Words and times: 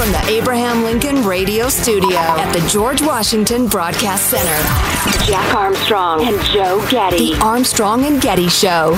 From 0.00 0.12
the 0.12 0.28
Abraham 0.30 0.82
Lincoln 0.82 1.26
Radio 1.26 1.68
Studio 1.68 2.16
at 2.16 2.50
the 2.54 2.66
George 2.70 3.02
Washington 3.02 3.66
Broadcast 3.66 4.30
Center, 4.30 5.26
Jack 5.26 5.54
Armstrong 5.54 6.24
and 6.24 6.42
Joe 6.46 6.82
Getty. 6.88 7.34
The 7.34 7.40
Armstrong 7.42 8.06
and 8.06 8.18
Getty 8.18 8.48
Show. 8.48 8.92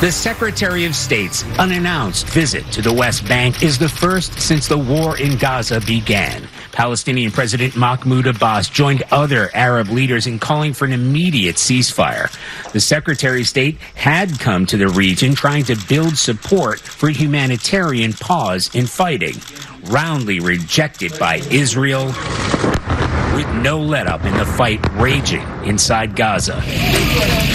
The 0.00 0.12
Secretary 0.12 0.84
of 0.84 0.94
State's 0.94 1.42
unannounced 1.58 2.28
visit 2.28 2.64
to 2.70 2.80
the 2.80 2.92
West 2.92 3.26
Bank 3.26 3.60
is 3.60 3.76
the 3.76 3.88
first 3.88 4.38
since 4.38 4.68
the 4.68 4.78
war 4.78 5.18
in 5.18 5.36
Gaza 5.36 5.80
began. 5.80 6.46
Palestinian 6.76 7.32
President 7.32 7.74
Mahmoud 7.74 8.26
Abbas 8.26 8.68
joined 8.68 9.02
other 9.10 9.48
Arab 9.54 9.88
leaders 9.88 10.26
in 10.26 10.38
calling 10.38 10.74
for 10.74 10.84
an 10.84 10.92
immediate 10.92 11.56
ceasefire. 11.56 12.30
The 12.72 12.80
Secretary 12.80 13.40
of 13.40 13.46
State 13.46 13.78
had 13.94 14.38
come 14.38 14.66
to 14.66 14.76
the 14.76 14.88
region 14.88 15.34
trying 15.34 15.64
to 15.64 15.76
build 15.88 16.18
support 16.18 16.78
for 16.80 17.08
a 17.08 17.12
humanitarian 17.12 18.12
pause 18.12 18.74
in 18.74 18.86
fighting, 18.86 19.36
roundly 19.84 20.38
rejected 20.38 21.18
by 21.18 21.36
Israel 21.50 22.08
with 23.34 23.48
no 23.62 23.80
let 23.80 24.06
up 24.06 24.26
in 24.26 24.34
the 24.36 24.44
fight 24.44 24.86
raging 24.96 25.46
inside 25.64 26.14
Gaza. 26.14 26.62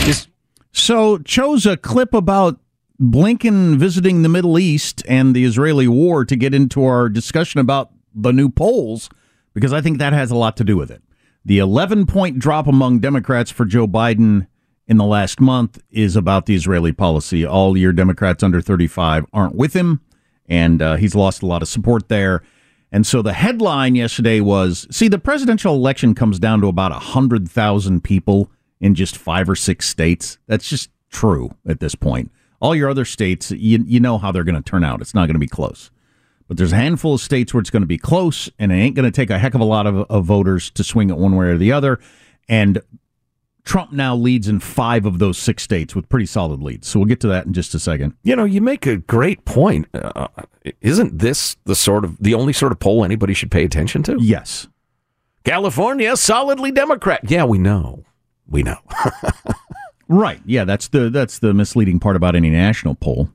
This 0.04 0.28
so 0.72 1.20
chose 1.20 1.68
a 1.68 1.78
clip 1.78 2.16
about 2.16 2.60
Blinken 3.00 3.76
visiting 3.76 4.24
the 4.24 4.30
Middle 4.30 4.58
East 4.58 5.04
and 5.08 5.36
the 5.36 5.46
Israeli 5.46 5.88
war 5.88 6.26
to 6.26 6.36
get 6.36 6.56
into 6.56 6.84
our 6.84 7.08
discussion 7.08 7.60
about 7.60 7.92
the 8.14 8.32
new 8.32 8.50
polls 8.50 9.10
because 9.54 9.74
I 9.74 9.82
think 9.82 9.98
that 9.98 10.14
has 10.14 10.32
a 10.32 10.36
lot 10.36 10.58
to 10.58 10.64
do 10.64 10.78
with 10.78 10.92
it. 10.92 11.02
The 11.44 11.60
11 11.60 12.06
point 12.06 12.40
drop 12.40 12.68
among 12.68 13.00
Democrats 13.00 13.52
for 13.52 13.66
Joe 13.66 13.88
Biden 13.88 14.48
in 14.88 14.98
the 14.98 15.06
last 15.06 15.40
month 15.40 15.82
is 15.90 16.16
about 16.16 16.46
the 16.46 16.56
Israeli 16.56 16.92
policy. 16.92 17.46
All 17.46 17.78
your 17.78 17.94
Democrats 17.94 18.44
under 18.44 18.62
35 18.62 19.26
aren't 19.34 19.56
with 19.56 19.74
him, 19.74 20.02
and 20.48 20.82
uh, 20.82 20.96
he's 20.98 21.16
lost 21.16 21.42
a 21.42 21.46
lot 21.46 21.62
of 21.62 21.68
support 21.68 22.10
there. 22.10 22.44
And 22.92 23.08
so 23.08 23.22
the 23.22 23.34
headline 23.34 23.96
yesterday 23.96 24.42
was 24.42 24.86
see, 24.92 25.08
the 25.08 25.18
presidential 25.18 25.74
election 25.74 26.14
comes 26.14 26.40
down 26.40 26.62
to 26.62 26.68
about 26.68 26.92
100,000 26.92 28.04
people 28.04 28.52
in 28.82 28.96
just 28.96 29.18
five 29.18 29.50
or 29.50 29.56
six 29.56 29.88
states. 29.88 30.38
That's 30.48 30.68
just 30.68 30.90
true 31.10 31.52
at 31.66 31.80
this 31.80 31.96
point. 31.96 32.32
All 32.60 32.76
your 32.76 32.90
other 32.90 33.06
states, 33.06 33.50
you, 33.52 33.84
you 33.88 34.00
know 34.00 34.18
how 34.18 34.32
they're 34.32 34.44
going 34.44 34.62
to 34.62 34.70
turn 34.70 34.84
out. 34.84 35.02
It's 35.02 35.16
not 35.16 35.26
going 35.26 35.36
to 35.36 35.40
be 35.40 35.48
close. 35.48 35.90
But 36.52 36.58
there's 36.58 36.74
a 36.74 36.76
handful 36.76 37.14
of 37.14 37.22
states 37.22 37.54
where 37.54 37.62
it's 37.62 37.70
going 37.70 37.82
to 37.84 37.88
be 37.88 37.98
close, 37.98 38.50
and 38.60 38.74
it 38.74 38.76
ain't 38.76 38.94
going 38.94 39.10
to 39.10 39.16
take 39.16 39.30
a 39.30 39.40
heck 39.40 39.54
of 39.54 39.62
a 39.62 39.64
lot 39.64 39.88
of, 39.88 40.00
of 40.12 40.26
voters 40.26 40.70
to 40.72 40.84
swing 40.84 41.10
it 41.10 41.16
one 41.16 41.38
way 41.38 41.46
or 41.46 41.58
the 41.58 41.72
other. 41.72 41.98
And 42.50 42.82
Trump 43.64 43.94
now 43.94 44.18
leads 44.18 44.50
in 44.50 44.60
five 44.60 45.06
of 45.06 45.20
those 45.20 45.38
six 45.38 45.64
states 45.64 45.96
with 45.96 46.10
pretty 46.10 46.26
solid 46.26 46.62
leads. 46.62 46.90
So 46.90 47.00
we'll 47.00 47.08
get 47.08 47.22
to 47.22 47.30
that 47.30 47.46
in 47.46 47.54
just 47.54 47.74
a 47.74 47.80
second. 47.80 48.16
You 48.24 48.36
know, 48.36 48.44
you 48.44 48.60
make 48.60 48.86
a 48.86 48.98
great 48.98 49.46
point. 49.46 49.88
Uh, 49.94 50.28
isn't 50.82 51.20
this 51.20 51.56
the 51.64 51.74
sort 51.74 52.04
of 52.04 52.18
the 52.18 52.34
only 52.34 52.52
sort 52.52 52.74
of 52.74 52.80
poll 52.80 53.06
anybody 53.06 53.34
should 53.34 53.50
pay 53.50 53.64
attention 53.64 54.04
to? 54.04 54.18
Yes. 54.20 54.68
California 55.46 56.18
solidly 56.18 56.74
Democrat. 56.74 57.22
Yeah, 57.24 57.46
we 57.46 57.60
know 57.60 58.04
we 58.52 58.62
know. 58.62 58.78
right. 60.08 60.42
Yeah, 60.46 60.66
that's 60.66 60.90
the 60.90 61.10
that's 61.10 61.40
the 61.40 61.54
misleading 61.54 62.00
part 62.00 62.16
about 62.16 62.36
any 62.36 62.50
national 62.50 62.96
poll. 62.96 63.30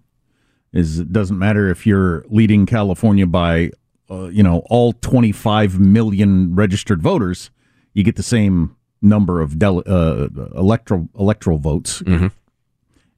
Is 0.76 1.00
it 1.00 1.12
doesn't 1.12 1.38
matter 1.38 1.70
if 1.70 1.87
you're 1.87 2.25
leading 2.28 2.66
California 2.66 3.26
by 3.26 3.70
uh, 4.10 4.28
you 4.28 4.42
know 4.42 4.62
all 4.66 4.92
25 4.92 5.81
million 5.81 6.54
registered 6.54 7.03
voters, 7.03 7.50
you 7.94 8.04
get 8.04 8.16
the 8.16 8.22
same 8.22 8.76
number 9.00 9.41
of 9.41 9.59
dele- 9.59 9.82
uh, 9.86 10.28
electoral 10.54 11.09
electoral 11.19 11.59
votes. 11.59 12.03
Mm-hmm. 12.03 12.26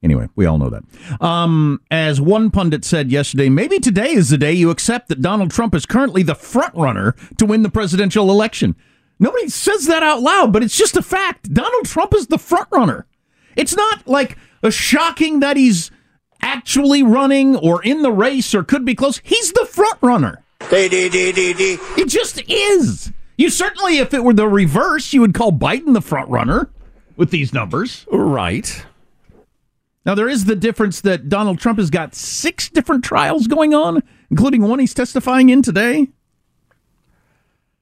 Anyway, 0.01 0.29
we 0.37 0.45
all 0.45 0.57
know 0.57 0.69
that. 0.69 0.83
Um, 1.21 1.81
as 1.91 2.21
one 2.21 2.51
pundit 2.51 2.85
said 2.85 3.11
yesterday, 3.11 3.49
maybe 3.49 3.79
today 3.79 4.11
is 4.11 4.29
the 4.29 4.37
day 4.37 4.53
you 4.53 4.69
accept 4.69 5.09
that 5.09 5.21
Donald 5.21 5.51
Trump 5.51 5.75
is 5.75 5.85
currently 5.85 6.23
the 6.23 6.35
front 6.35 6.73
runner 6.73 7.13
to 7.37 7.45
win 7.45 7.63
the 7.63 7.69
presidential 7.69 8.31
election. 8.31 8.77
Nobody 9.19 9.49
says 9.49 9.85
that 9.87 10.01
out 10.01 10.21
loud, 10.21 10.53
but 10.53 10.63
it's 10.63 10.77
just 10.77 10.95
a 10.95 11.01
fact. 11.01 11.53
Donald 11.53 11.83
Trump 11.83 12.13
is 12.15 12.27
the 12.27 12.37
front 12.37 12.69
runner. 12.71 13.05
It's 13.57 13.75
not 13.75 14.07
like 14.07 14.37
a 14.63 14.71
shocking 14.71 15.41
that 15.41 15.57
he's 15.57 15.91
actually 16.41 17.03
running 17.03 17.55
or 17.55 17.83
in 17.83 18.01
the 18.01 18.11
race 18.11 18.53
or 18.53 18.63
could 18.63 18.85
be 18.85 18.95
close. 18.95 19.19
He's 19.23 19.51
the 19.53 19.65
front 19.69 19.97
runner. 20.01 20.43
It 21.97 22.07
just 22.09 22.41
is. 22.49 23.11
You 23.37 23.49
certainly, 23.49 23.99
if 23.99 24.13
it 24.13 24.23
were 24.23 24.33
the 24.33 24.47
reverse, 24.47 25.13
you 25.13 25.21
would 25.21 25.33
call 25.33 25.51
Biden 25.51 25.93
the 25.93 26.01
front 26.01 26.29
runner 26.29 26.69
with 27.15 27.31
these 27.31 27.53
numbers. 27.53 28.05
Right. 28.11 28.85
Now, 30.05 30.15
there 30.15 30.29
is 30.29 30.45
the 30.45 30.55
difference 30.55 31.01
that 31.01 31.29
Donald 31.29 31.59
Trump 31.59 31.79
has 31.79 31.89
got 31.89 32.15
six 32.15 32.69
different 32.69 33.03
trials 33.03 33.47
going 33.47 33.73
on, 33.73 34.03
including 34.29 34.61
one 34.61 34.79
he's 34.79 34.93
testifying 34.93 35.49
in 35.49 35.61
today. 35.61 36.07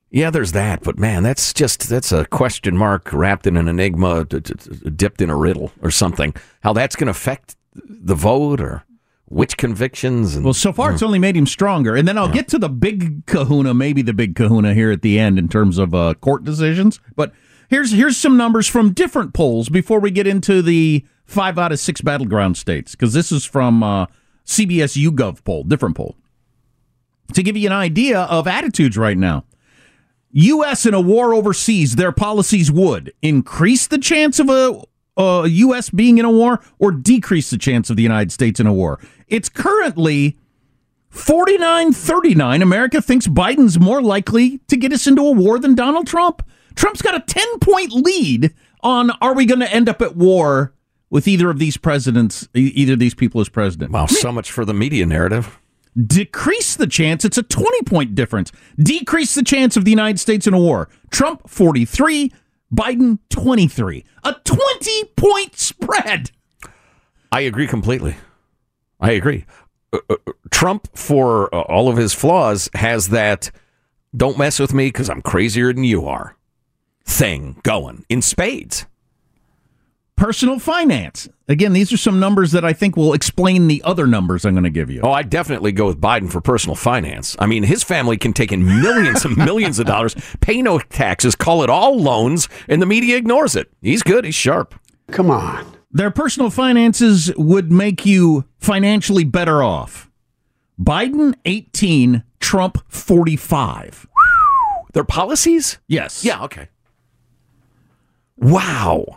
Yeah, 0.10 0.30
there's 0.30 0.54
that, 0.54 0.84
but 0.84 0.98
man, 0.98 1.24
that's 1.24 1.52
just 1.54 1.90
that's 1.90 2.14
a 2.14 2.26
question 2.26 2.78
mark 2.78 3.12
wrapped 3.12 3.46
in 3.46 3.58
an 3.58 3.68
enigma, 3.68 4.24
d- 4.24 4.40
d- 4.40 4.54
d- 4.54 4.90
dipped 4.92 5.22
in 5.22 5.30
a 5.30 5.36
riddle 5.36 5.72
or 5.82 5.92
something. 5.92 6.34
How 6.62 6.72
that's 6.72 6.96
going 6.96 7.08
to 7.08 7.12
affect 7.12 7.57
the 7.86 8.16
vote 8.16 8.62
or 8.62 8.84
which 9.26 9.58
convictions? 9.58 10.36
And, 10.36 10.46
well, 10.46 10.54
so 10.54 10.72
far 10.72 10.94
it's 10.94 11.04
only 11.04 11.20
made 11.20 11.36
him 11.36 11.46
stronger, 11.46 11.96
and 11.96 12.08
then 12.08 12.18
I'll 12.18 12.28
yeah. 12.28 12.36
get 12.36 12.48
to 12.50 12.60
the 12.60 12.70
big 12.70 13.26
Kahuna, 13.26 13.74
maybe 13.74 14.02
the 14.02 14.14
big 14.14 14.36
Kahuna 14.36 14.74
here 14.74 14.92
at 14.92 15.02
the 15.02 15.20
end 15.20 15.38
in 15.38 15.50
terms 15.50 15.78
of 15.78 15.94
uh, 15.94 16.14
court 16.16 16.44
decisions. 16.44 17.00
But 17.16 17.34
here's 17.70 17.92
here's 17.92 18.18
some 18.18 18.38
numbers 18.38 18.68
from 18.68 18.94
different 18.94 19.34
polls 19.34 19.70
before 19.70 20.00
we 20.00 20.12
get 20.12 20.28
into 20.28 20.62
the 20.62 21.06
five 21.26 21.58
out 21.58 21.72
of 21.72 21.80
six 21.80 22.02
battleground 22.02 22.58
states, 22.58 22.92
because 22.92 23.14
this 23.14 23.32
is 23.32 23.44
from 23.44 23.84
uh, 23.84 24.06
CBS 24.46 25.02
YouGov 25.02 25.44
poll, 25.44 25.64
different 25.64 25.96
poll. 25.96 26.16
To 27.34 27.44
give 27.44 27.58
you 27.58 27.68
an 27.68 27.76
idea 27.76 28.22
of 28.22 28.48
attitudes 28.48 28.98
right 28.98 29.18
now. 29.18 29.44
U.S. 30.32 30.86
in 30.86 30.94
a 30.94 31.02
war 31.02 31.34
overseas, 31.34 31.96
their 31.96 32.12
policies 32.12 32.72
would 32.72 33.14
increase 33.22 33.88
the 33.88 33.98
chance 33.98 34.40
of 34.40 34.50
a, 34.50 34.82
Uh, 35.18 35.44
a 35.46 35.48
U.S. 35.48 35.90
being 35.90 36.18
in 36.18 36.26
a 36.26 36.32
war 36.32 36.62
or 36.80 36.92
decrease 36.92 37.50
the 37.50 37.58
chance 37.58 37.90
of 37.90 37.96
the 37.96 38.04
United 38.04 38.32
States 38.32 38.60
in 38.60 38.68
a 38.68 38.74
war. 38.74 39.00
It's 39.28 39.50
currently 39.50 40.38
49 41.10 41.94
39. 41.94 42.62
America 42.62 43.02
thinks 43.02 43.28
Biden's 43.28 43.80
more 43.80 44.02
likely 44.02 44.60
to 44.68 44.78
get 44.78 44.94
us 44.94 45.08
into 45.08 45.22
a 45.22 45.32
war 45.32 45.60
than 45.60 45.76
Donald 45.76 46.08
Trump. 46.08 46.48
Trump's 46.76 47.02
got 47.02 47.16
a 47.16 47.20
10 47.20 47.60
point 47.60 47.92
lead 47.92 48.54
on 48.82 49.12
are 49.22 49.34
we 49.34 49.46
going 49.46 49.60
to 49.60 49.74
end 49.74 49.90
up 49.90 50.02
at 50.02 50.16
war 50.16 50.74
with 51.10 51.28
either 51.28 51.50
of 51.50 51.60
these 51.60 51.78
presidents, 51.78 52.48
either 52.54 52.94
of 52.94 53.00
these 53.00 53.16
people 53.16 53.42
as 53.42 53.50
president. 53.50 53.92
Wow, 53.92 54.06
so 54.08 54.32
much 54.32 54.52
for 54.52 54.66
the 54.66 54.74
media 54.74 55.06
narrative. 55.06 55.60
Decrease 56.06 56.76
the 56.76 56.86
chance, 56.86 57.26
it's 57.26 57.40
a 57.40 57.44
20 57.44 57.84
point 57.84 58.14
difference. 58.14 58.52
Decrease 58.78 59.34
the 59.34 59.44
chance 59.44 59.76
of 59.76 59.86
the 59.86 59.90
United 59.90 60.20
States 60.20 60.46
in 60.46 60.54
a 60.54 60.60
war. 60.60 60.90
Trump 61.10 61.50
43, 61.50 62.32
Biden 62.74 63.20
23. 63.30 64.06
A 64.24 64.34
20 64.44 65.04
point 65.16 65.58
spread. 65.58 66.32
I 67.32 67.42
agree 67.42 67.68
completely. 67.68 68.16
I 69.00 69.12
agree. 69.12 69.46
Uh, 69.94 70.00
uh, 70.10 70.16
Trump, 70.52 70.88
for 70.96 71.54
uh, 71.54 71.62
all 71.62 71.90
of 71.90 71.98
his 71.98 72.14
flaws, 72.14 72.70
has 72.74 73.10
that 73.10 73.52
don't 74.16 74.38
mess 74.38 74.60
with 74.60 74.74
me 74.74 74.88
because 74.88 75.10
I'm 75.10 75.22
crazier 75.22 75.72
than 75.74 75.84
you 75.84 76.06
are 76.06 76.36
thing 77.06 77.60
going 77.64 78.06
in 78.10 78.22
spades. 78.22 78.86
Personal 80.18 80.58
finance. 80.58 81.30
Again, 81.48 81.74
these 81.74 81.94
are 81.94 81.98
some 81.98 82.20
numbers 82.20 82.52
that 82.52 82.66
I 82.66 82.74
think 82.74 82.98
will 82.98 83.14
explain 83.14 83.68
the 83.68 83.84
other 83.84 84.08
numbers 84.08 84.46
I'm 84.46 84.56
going 84.56 84.64
to 84.64 84.72
give 84.72 84.90
you. 84.90 85.02
Oh, 85.04 85.12
I 85.12 85.22
definitely 85.22 85.72
go 85.72 85.86
with 85.86 86.02
Biden 86.02 86.30
for 86.30 86.42
personal 86.42 86.76
finance. 86.76 87.36
I 87.38 87.46
mean, 87.46 87.62
his 87.62 87.84
family 87.84 88.18
can 88.18 88.34
take 88.34 88.52
in 88.52 88.66
millions 88.66 89.24
and 89.26 89.38
millions 89.38 89.78
of 89.78 89.86
dollars, 89.86 90.16
pay 90.42 90.64
no 90.64 90.80
taxes, 90.80 91.36
call 91.36 91.62
it 91.62 91.70
all 91.70 92.00
loans, 92.00 92.50
and 92.68 92.82
the 92.82 92.88
media 92.88 93.16
ignores 93.16 93.56
it. 93.56 93.72
He's 93.80 94.02
good. 94.02 94.26
He's 94.26 94.34
sharp. 94.34 94.74
Come 95.12 95.30
on. 95.30 95.78
Their 95.92 96.10
personal 96.10 96.50
finances 96.50 97.32
would 97.38 97.72
make 97.72 98.04
you 98.04 98.46
financially 98.58 99.24
better 99.24 99.62
off. 99.62 100.10
Biden 100.82 101.36
18, 101.46 102.24
Trump 102.40 102.80
45. 102.92 104.08
Their 104.94 105.04
policies? 105.04 105.78
Yes. 105.88 106.26
Yeah, 106.26 106.44
okay. 106.44 106.70
Wow. 108.36 109.17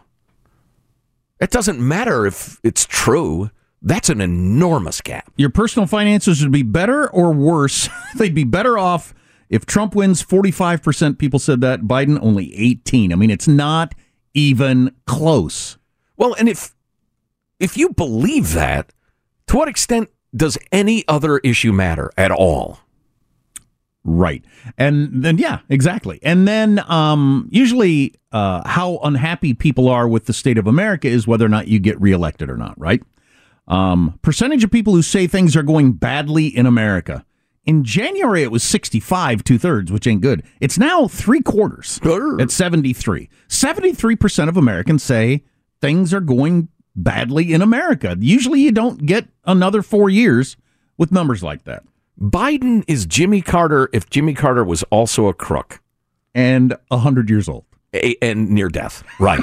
It 1.40 1.50
doesn't 1.50 1.80
matter 1.80 2.26
if 2.26 2.60
it's 2.62 2.84
true. 2.86 3.50
That's 3.82 4.10
an 4.10 4.20
enormous 4.20 5.00
gap. 5.00 5.32
Your 5.36 5.48
personal 5.48 5.86
finances 5.86 6.42
would 6.42 6.52
be 6.52 6.62
better 6.62 7.10
or 7.10 7.32
worse. 7.32 7.88
They'd 8.16 8.34
be 8.34 8.44
better 8.44 8.76
off 8.76 9.14
if 9.48 9.64
Trump 9.64 9.94
wins 9.94 10.22
45%. 10.22 11.18
People 11.18 11.38
said 11.38 11.62
that. 11.62 11.82
Biden 11.82 12.18
only 12.20 12.54
18. 12.54 13.12
I 13.12 13.16
mean, 13.16 13.30
it's 13.30 13.48
not 13.48 13.94
even 14.34 14.94
close. 15.06 15.78
Well, 16.16 16.34
and 16.38 16.48
if 16.48 16.74
if 17.58 17.76
you 17.76 17.90
believe 17.90 18.52
that, 18.52 18.92
to 19.48 19.56
what 19.56 19.68
extent 19.68 20.10
does 20.34 20.58
any 20.70 21.04
other 21.08 21.38
issue 21.38 21.72
matter 21.72 22.10
at 22.16 22.30
all? 22.30 22.80
Right. 24.02 24.42
And 24.78 25.22
then, 25.22 25.36
yeah, 25.36 25.60
exactly. 25.68 26.20
And 26.22 26.48
then, 26.48 26.82
um, 26.90 27.48
usually, 27.50 28.14
uh, 28.32 28.66
how 28.66 28.98
unhappy 29.02 29.52
people 29.52 29.88
are 29.88 30.08
with 30.08 30.24
the 30.24 30.32
state 30.32 30.56
of 30.56 30.66
America 30.66 31.08
is 31.08 31.26
whether 31.26 31.44
or 31.44 31.50
not 31.50 31.68
you 31.68 31.78
get 31.78 32.00
reelected 32.00 32.48
or 32.48 32.56
not, 32.56 32.78
right? 32.78 33.02
Um, 33.68 34.18
percentage 34.22 34.64
of 34.64 34.70
people 34.70 34.94
who 34.94 35.02
say 35.02 35.26
things 35.26 35.54
are 35.54 35.62
going 35.62 35.92
badly 35.92 36.46
in 36.46 36.66
America. 36.66 37.24
In 37.66 37.84
January, 37.84 38.42
it 38.42 38.50
was 38.50 38.62
65, 38.62 39.44
two 39.44 39.58
thirds, 39.58 39.92
which 39.92 40.06
ain't 40.06 40.22
good. 40.22 40.42
It's 40.60 40.78
now 40.78 41.06
three 41.06 41.42
quarters 41.42 42.00
at 42.40 42.50
73. 42.50 43.28
73% 43.48 44.48
of 44.48 44.56
Americans 44.56 45.02
say 45.02 45.44
things 45.80 46.14
are 46.14 46.20
going 46.20 46.68
badly 46.96 47.52
in 47.52 47.62
America. 47.62 48.16
Usually, 48.18 48.60
you 48.60 48.72
don't 48.72 49.04
get 49.06 49.28
another 49.44 49.82
four 49.82 50.08
years 50.08 50.56
with 50.96 51.12
numbers 51.12 51.42
like 51.42 51.64
that. 51.64 51.84
Biden 52.20 52.84
is 52.86 53.06
Jimmy 53.06 53.40
Carter 53.40 53.88
if 53.92 54.10
Jimmy 54.10 54.34
Carter 54.34 54.64
was 54.64 54.82
also 54.84 55.28
a 55.28 55.34
crook 55.34 55.80
and 56.34 56.76
100 56.88 57.30
years 57.30 57.48
old 57.48 57.64
a, 57.94 58.16
and 58.22 58.50
near 58.50 58.68
death. 58.68 59.02
Right. 59.18 59.40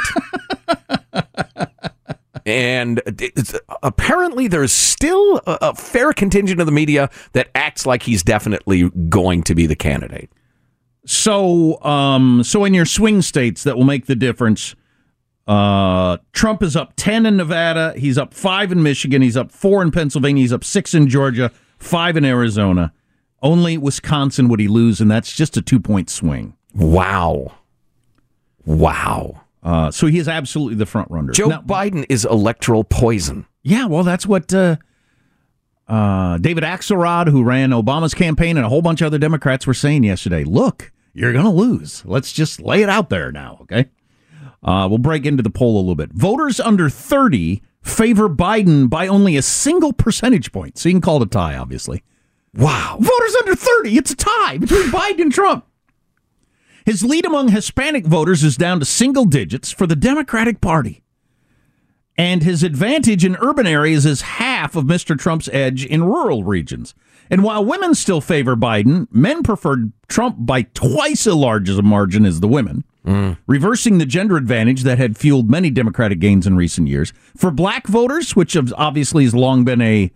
and 2.45 3.01
apparently 3.83 4.47
there's 4.47 4.71
still 4.71 5.37
a, 5.47 5.57
a 5.61 5.75
fair 5.75 6.13
contingent 6.13 6.59
of 6.59 6.65
the 6.65 6.71
media 6.71 7.09
that 7.33 7.49
acts 7.55 7.85
like 7.85 8.03
he's 8.03 8.23
definitely 8.23 8.89
going 9.09 9.43
to 9.43 9.55
be 9.55 9.65
the 9.65 9.75
candidate. 9.75 10.31
So, 11.05 11.81
um, 11.83 12.43
so 12.43 12.65
in 12.65 12.73
your 12.73 12.85
swing 12.85 13.21
states 13.21 13.63
that 13.63 13.77
will 13.77 13.85
make 13.85 14.05
the 14.05 14.15
difference, 14.15 14.75
uh, 15.47 16.17
Trump 16.33 16.61
is 16.61 16.75
up 16.75 16.93
10 16.97 17.25
in 17.25 17.37
Nevada. 17.37 17.93
He's 17.97 18.17
up 18.17 18.33
five 18.33 18.71
in 18.71 18.83
Michigan. 18.83 19.21
He's 19.21 19.37
up 19.37 19.51
four 19.51 19.81
in 19.81 19.91
Pennsylvania. 19.91 20.41
He's 20.41 20.53
up 20.53 20.65
six 20.65 20.93
in 20.93 21.07
Georgia, 21.07 21.51
five 21.77 22.17
in 22.17 22.25
Arizona. 22.25 22.93
Only 23.41 23.77
Wisconsin 23.77 24.47
would 24.49 24.59
he 24.59 24.67
lose, 24.67 24.99
and 24.99 25.09
that's 25.09 25.33
just 25.33 25.57
a 25.57 25.61
two 25.61 25.79
point 25.79 26.09
swing. 26.09 26.55
Wow. 26.73 27.53
Wow. 28.65 29.41
Uh, 29.63 29.91
so 29.91 30.07
he 30.07 30.17
is 30.17 30.27
absolutely 30.27 30.75
the 30.75 30.85
front 30.85 31.09
runner. 31.11 31.33
Joe 31.33 31.47
now, 31.47 31.61
Biden 31.61 32.05
is 32.09 32.25
electoral 32.25 32.83
poison. 32.83 33.45
Yeah, 33.63 33.85
well, 33.85 34.03
that's 34.03 34.25
what 34.25 34.53
uh, 34.53 34.77
uh, 35.87 36.37
David 36.37 36.63
Axelrod, 36.63 37.27
who 37.27 37.43
ran 37.43 37.71
Obama's 37.71 38.13
campaign, 38.13 38.57
and 38.57 38.65
a 38.65 38.69
whole 38.69 38.81
bunch 38.81 39.01
of 39.01 39.07
other 39.07 39.17
Democrats 39.17 39.67
were 39.67 39.73
saying 39.73 40.03
yesterday. 40.03 40.43
Look, 40.43 40.91
you're 41.13 41.33
going 41.33 41.45
to 41.45 41.51
lose. 41.51 42.03
Let's 42.05 42.31
just 42.31 42.61
lay 42.61 42.81
it 42.81 42.89
out 42.89 43.09
there 43.09 43.31
now, 43.31 43.59
okay? 43.63 43.85
Uh, 44.63 44.87
we'll 44.89 44.99
break 44.99 45.25
into 45.25 45.43
the 45.43 45.49
poll 45.49 45.77
a 45.77 45.79
little 45.79 45.95
bit. 45.95 46.11
Voters 46.11 46.59
under 46.59 46.89
30 46.89 47.61
favor 47.81 48.29
Biden 48.29 48.89
by 48.89 49.07
only 49.07 49.37
a 49.37 49.41
single 49.41 49.93
percentage 49.93 50.51
point. 50.51 50.77
So 50.77 50.89
you 50.89 50.93
can 50.93 51.01
call 51.01 51.21
it 51.21 51.27
a 51.27 51.29
tie, 51.29 51.55
obviously. 51.55 52.03
Wow. 52.53 52.97
Voters 52.99 53.35
under 53.39 53.55
30, 53.55 53.97
it's 53.97 54.11
a 54.11 54.15
tie 54.15 54.57
between 54.57 54.89
Biden 54.89 55.21
and 55.21 55.31
Trump. 55.31 55.65
His 56.85 57.03
lead 57.03 57.25
among 57.25 57.49
Hispanic 57.49 58.05
voters 58.05 58.43
is 58.43 58.55
down 58.55 58.79
to 58.79 58.85
single 58.85 59.25
digits 59.25 59.71
for 59.71 59.85
the 59.85 59.95
Democratic 59.95 60.61
Party. 60.61 61.03
And 62.17 62.43
his 62.43 62.63
advantage 62.63 63.23
in 63.23 63.35
urban 63.41 63.67
areas 63.67 64.05
is 64.05 64.21
half 64.21 64.75
of 64.75 64.85
Mr. 64.85 65.17
Trump's 65.17 65.49
edge 65.49 65.85
in 65.85 66.03
rural 66.03 66.43
regions. 66.43 66.95
And 67.29 67.43
while 67.43 67.63
women 67.63 67.93
still 67.93 68.21
favor 68.21 68.55
Biden, 68.55 69.07
men 69.11 69.43
preferred 69.43 69.91
Trump 70.07 70.37
by 70.39 70.63
twice 70.63 71.27
as 71.27 71.35
large 71.35 71.69
as 71.69 71.77
a 71.77 71.83
margin 71.83 72.25
as 72.25 72.39
the 72.39 72.47
women, 72.47 72.85
reversing 73.47 73.97
the 73.97 74.05
gender 74.05 74.37
advantage 74.37 74.83
that 74.83 74.97
had 74.97 75.17
fueled 75.17 75.49
many 75.49 75.69
Democratic 75.69 76.19
gains 76.19 76.45
in 76.45 76.55
recent 76.55 76.87
years. 76.87 77.13
For 77.35 77.51
black 77.51 77.87
voters, 77.87 78.35
which 78.35 78.57
obviously 78.73 79.23
has 79.23 79.33
long 79.33 79.63
been 79.63 79.81
a, 79.81 80.11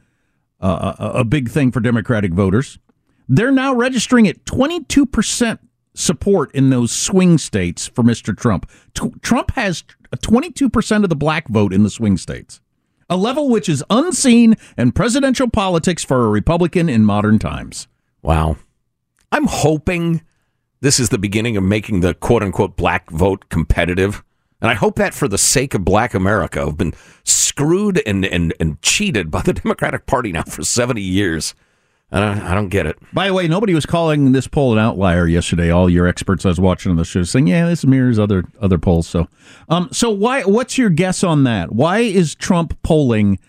uh, 0.59 0.93
a 0.99 1.23
big 1.23 1.49
thing 1.49 1.71
for 1.71 1.79
Democratic 1.79 2.33
voters, 2.33 2.79
they're 3.27 3.51
now 3.51 3.73
registering 3.73 4.27
at 4.27 4.43
22% 4.45 5.59
support 5.93 6.53
in 6.53 6.69
those 6.69 6.91
swing 6.91 7.37
states 7.37 7.87
for 7.87 8.03
Mr. 8.03 8.37
Trump. 8.37 8.69
T- 8.93 9.13
Trump 9.21 9.51
has 9.51 9.83
22% 10.15 11.03
of 11.03 11.09
the 11.09 11.15
black 11.15 11.47
vote 11.47 11.73
in 11.73 11.83
the 11.83 11.89
swing 11.89 12.17
states, 12.17 12.61
a 13.09 13.17
level 13.17 13.49
which 13.49 13.69
is 13.69 13.83
unseen 13.89 14.55
in 14.77 14.91
presidential 14.91 15.49
politics 15.49 16.03
for 16.03 16.25
a 16.25 16.29
Republican 16.29 16.89
in 16.89 17.05
modern 17.05 17.39
times. 17.39 17.87
Wow. 18.21 18.57
I'm 19.31 19.47
hoping 19.47 20.21
this 20.81 20.99
is 20.99 21.09
the 21.09 21.17
beginning 21.17 21.55
of 21.55 21.63
making 21.63 22.01
the 22.01 22.13
quote 22.13 22.43
unquote 22.43 22.75
black 22.75 23.09
vote 23.09 23.49
competitive. 23.49 24.23
And 24.61 24.69
I 24.69 24.75
hope 24.75 24.95
that 24.97 25.13
for 25.13 25.27
the 25.27 25.37
sake 25.37 25.73
of 25.73 25.85
black 25.85 26.13
America, 26.13 26.63
who've 26.63 26.77
been 26.77 26.93
screwed 27.23 28.01
and, 28.05 28.25
and, 28.25 28.53
and 28.59 28.81
cheated 28.81 29.31
by 29.31 29.41
the 29.41 29.53
Democratic 29.63 30.05
Party 30.05 30.31
now 30.31 30.43
for 30.43 30.63
70 30.63 31.01
years. 31.01 31.55
I 32.11 32.19
don't, 32.19 32.39
I 32.39 32.53
don't 32.53 32.67
get 32.67 32.85
it. 32.85 32.97
By 33.13 33.27
the 33.27 33.33
way, 33.33 33.47
nobody 33.47 33.73
was 33.73 33.85
calling 33.85 34.33
this 34.33 34.45
poll 34.45 34.73
an 34.73 34.79
outlier 34.79 35.27
yesterday. 35.27 35.71
All 35.71 35.89
your 35.89 36.07
experts 36.07 36.45
I 36.45 36.49
was 36.49 36.59
watching 36.59 36.91
on 36.91 36.97
the 36.97 37.05
show 37.05 37.23
saying, 37.23 37.47
"Yeah, 37.47 37.69
this 37.69 37.85
mirrors 37.85 38.19
other 38.19 38.43
other 38.59 38.77
polls." 38.77 39.07
So, 39.07 39.29
um, 39.69 39.87
so 39.93 40.09
why? 40.09 40.41
What's 40.43 40.77
your 40.77 40.89
guess 40.89 41.23
on 41.23 41.45
that? 41.45 41.71
Why 41.71 41.99
is 41.99 42.35
Trump 42.35 42.77
polling 42.83 43.39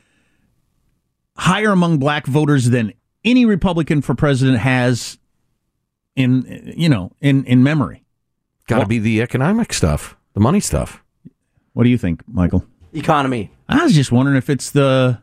higher 1.36 1.70
among 1.70 1.98
black 1.98 2.26
voters 2.26 2.70
than 2.70 2.92
any 3.24 3.44
Republican 3.44 4.00
for 4.00 4.14
president 4.14 4.58
has 4.58 5.18
in 6.16 6.72
you 6.76 6.88
know 6.88 7.12
in 7.20 7.44
in 7.44 7.62
memory? 7.62 8.04
Got 8.66 8.76
to 8.76 8.80
well, 8.80 8.88
be 8.88 8.98
the 8.98 9.22
economic 9.22 9.72
stuff, 9.72 10.16
the 10.34 10.40
money 10.40 10.60
stuff. 10.60 11.02
What 11.72 11.84
do 11.84 11.90
you 11.90 11.98
think, 11.98 12.22
Michael? 12.28 12.64
Economy. 12.92 13.50
I 13.68 13.82
was 13.82 13.94
just 13.94 14.12
wondering 14.12 14.36
if 14.36 14.50
it's 14.50 14.70
the 14.70 15.20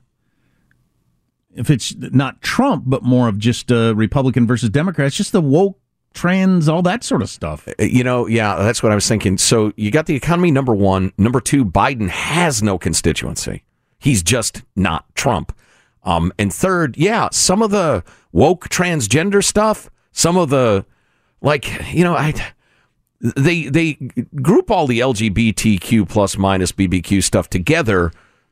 if 1.56 1.70
it's 1.70 1.96
not 1.96 2.42
Trump, 2.42 2.86
but 2.88 3.04
more 3.04 3.28
of 3.28 3.38
just 3.38 3.72
uh, 3.72 3.96
Republican 3.96 4.48
versus 4.48 4.70
Democrat. 4.70 5.08
It's 5.08 5.18
just 5.18 5.32
the 5.32 5.42
woke 5.42 5.80
trans, 6.14 6.68
all 6.68 6.82
that 6.84 7.04
sort 7.04 7.22
of 7.22 7.30
stuff. 7.30 7.68
Uh, 7.68 7.84
you 7.84 8.04
know, 8.04 8.28
yeah, 8.28 8.56
that's 8.56 8.82
what 8.82 8.92
I 8.92 8.96
was 8.96 9.08
thinking. 9.08 9.38
So 9.38 9.74
you 9.76 9.92
got 9.92 10.06
the 10.06 10.16
economy 10.16 10.52
number 10.52 10.74
one. 10.74 11.14
Number 11.18 11.40
two, 11.40 11.66
Biden 11.66 12.10
has 12.10 12.64
no 12.64 12.78
constituency. 12.78 13.64
He's 14.00 14.24
just 14.24 14.64
not 14.76 15.14
Trump. 15.16 15.56
Um, 16.04 16.32
and 16.40 16.54
third, 16.54 16.98
yeah, 16.98 17.30
some 17.32 17.62
of 17.62 17.72
the 17.72 18.04
woke 18.32 18.70
transgender 18.70 19.44
stuff, 19.44 19.90
some 20.12 20.38
of 20.38 20.50
the 20.50 20.86
like, 21.42 21.94
you 21.94 22.04
know, 22.04 22.16
I 22.16 22.34
they 23.20 23.68
they 23.68 23.94
group 24.42 24.72
all 24.72 24.88
the 24.88 25.00
LGBTQ 25.00 26.08
plus 26.08 26.38
minus 26.38 26.72
BBQ 26.72 27.24
stuff 27.24 27.50
together, 27.50 28.12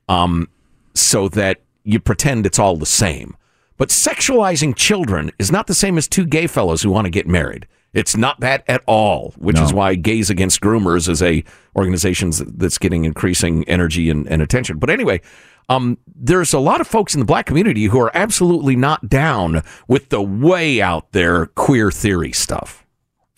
um, 0.10 0.50
so 0.94 1.30
that 1.30 1.62
you 1.84 2.00
pretend 2.00 2.46
it's 2.46 2.60
all 2.60 2.76
the 2.76 2.86
same. 2.86 3.36
But 3.78 3.90
sexualizing 3.90 4.76
children 4.76 5.32
is 5.40 5.52
not 5.52 5.68
the 5.68 5.76
same 5.76 5.98
as 5.98 6.08
two 6.08 6.26
gay 6.26 6.48
fellows 6.48 6.82
who 6.82 6.90
want 6.90 7.06
to 7.06 7.12
get 7.12 7.28
married. 7.28 7.68
It's 7.94 8.18
not 8.18 8.40
that 8.42 8.64
at 8.68 8.84
all, 8.86 9.34
which 9.38 9.60
is 9.60 9.74
why 9.74 9.96
Gays 9.96 10.30
Against 10.30 10.62
Groomers 10.62 11.08
is 11.08 11.24
a 11.24 11.44
organization 11.76 12.32
that's 12.58 12.78
getting 12.78 13.06
increasing 13.06 13.64
energy 13.68 14.10
and, 14.10 14.28
and 14.28 14.42
attention. 14.42 14.78
But 14.78 14.90
anyway, 14.90 15.22
um, 15.70 15.98
there's 16.16 16.54
a 16.54 16.60
lot 16.60 16.82
of 16.82 16.88
folks 16.88 17.14
in 17.14 17.20
the 17.20 17.26
black 17.26 17.46
community 17.46 17.86
who 17.86 18.00
are 18.00 18.12
absolutely 18.16 18.76
not 18.76 19.10
down 19.10 19.64
with 19.88 20.10
the 20.10 20.22
way 20.22 20.82
out 20.82 21.12
there 21.12 21.48
queer 21.48 21.92
theory 21.92 22.32
stuff. 22.32 22.86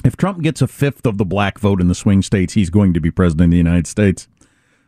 If 0.06 0.16
Trump 0.16 0.42
gets 0.42 0.62
a 0.62 0.68
fifth 0.68 1.06
of 1.06 1.18
the 1.18 1.26
black 1.26 1.60
vote 1.60 1.82
in 1.82 1.88
the 1.88 1.96
swing 1.96 2.22
states, 2.22 2.54
he's 2.54 2.70
going 2.70 2.94
to 2.94 3.02
be 3.02 3.12
president 3.12 3.48
of 3.48 3.52
the 3.52 3.58
United 3.58 3.88
States. 3.88 4.28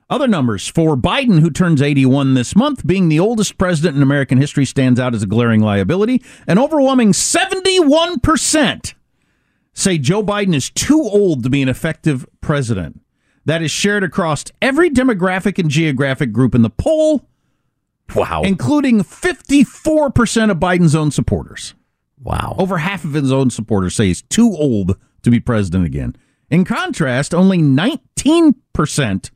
Other 0.10 0.28
numbers 0.28 0.68
for 0.68 0.96
Biden, 0.98 1.40
who 1.40 1.50
turns 1.50 1.82
81 1.82 2.34
this 2.34 2.56
month, 2.56 2.86
being 2.86 3.08
the 3.08 3.20
oldest 3.20 3.58
president 3.58 3.96
in 3.96 4.04
American 4.04 4.38
history, 4.38 4.66
stands 4.66 5.00
out 5.00 5.16
as 5.16 5.24
a 5.24 5.28
glaring 5.28 5.62
liability. 5.62 6.22
An 6.48 6.60
overwhelming 6.60 7.14
71% 7.14 8.94
say 9.74 9.98
Joe 9.98 10.22
Biden 10.22 10.54
is 10.54 10.70
too 10.70 11.02
old 11.02 11.44
to 11.44 11.50
be 11.50 11.62
an 11.62 11.70
effective 11.70 12.26
president. 12.42 13.02
That 13.46 13.62
is 13.62 13.72
shared 13.72 14.04
across 14.04 14.44
every 14.62 14.90
demographic 14.90 15.58
and 15.58 15.70
geographic 15.70 16.32
group 16.32 16.54
in 16.56 16.62
the 16.62 16.70
poll, 16.70 17.28
Wow. 18.16 18.42
including 18.44 19.02
54% 19.04 20.52
of 20.52 20.58
Biden's 20.58 20.96
own 20.96 21.12
supporters. 21.12 21.74
wow. 22.22 22.56
Over 22.58 22.78
half 22.80 23.04
of 23.04 23.14
his 23.14 23.32
own 23.32 23.50
supporters 23.50 23.96
say 23.96 24.08
he's 24.08 24.22
too 24.24 24.50
old 24.52 24.98
to 25.24 25.32
be 25.32 25.40
president 25.40 25.86
again. 25.86 26.16
In 26.50 26.66
contrast, 26.66 27.34
only 27.34 27.60
19% 27.60 29.32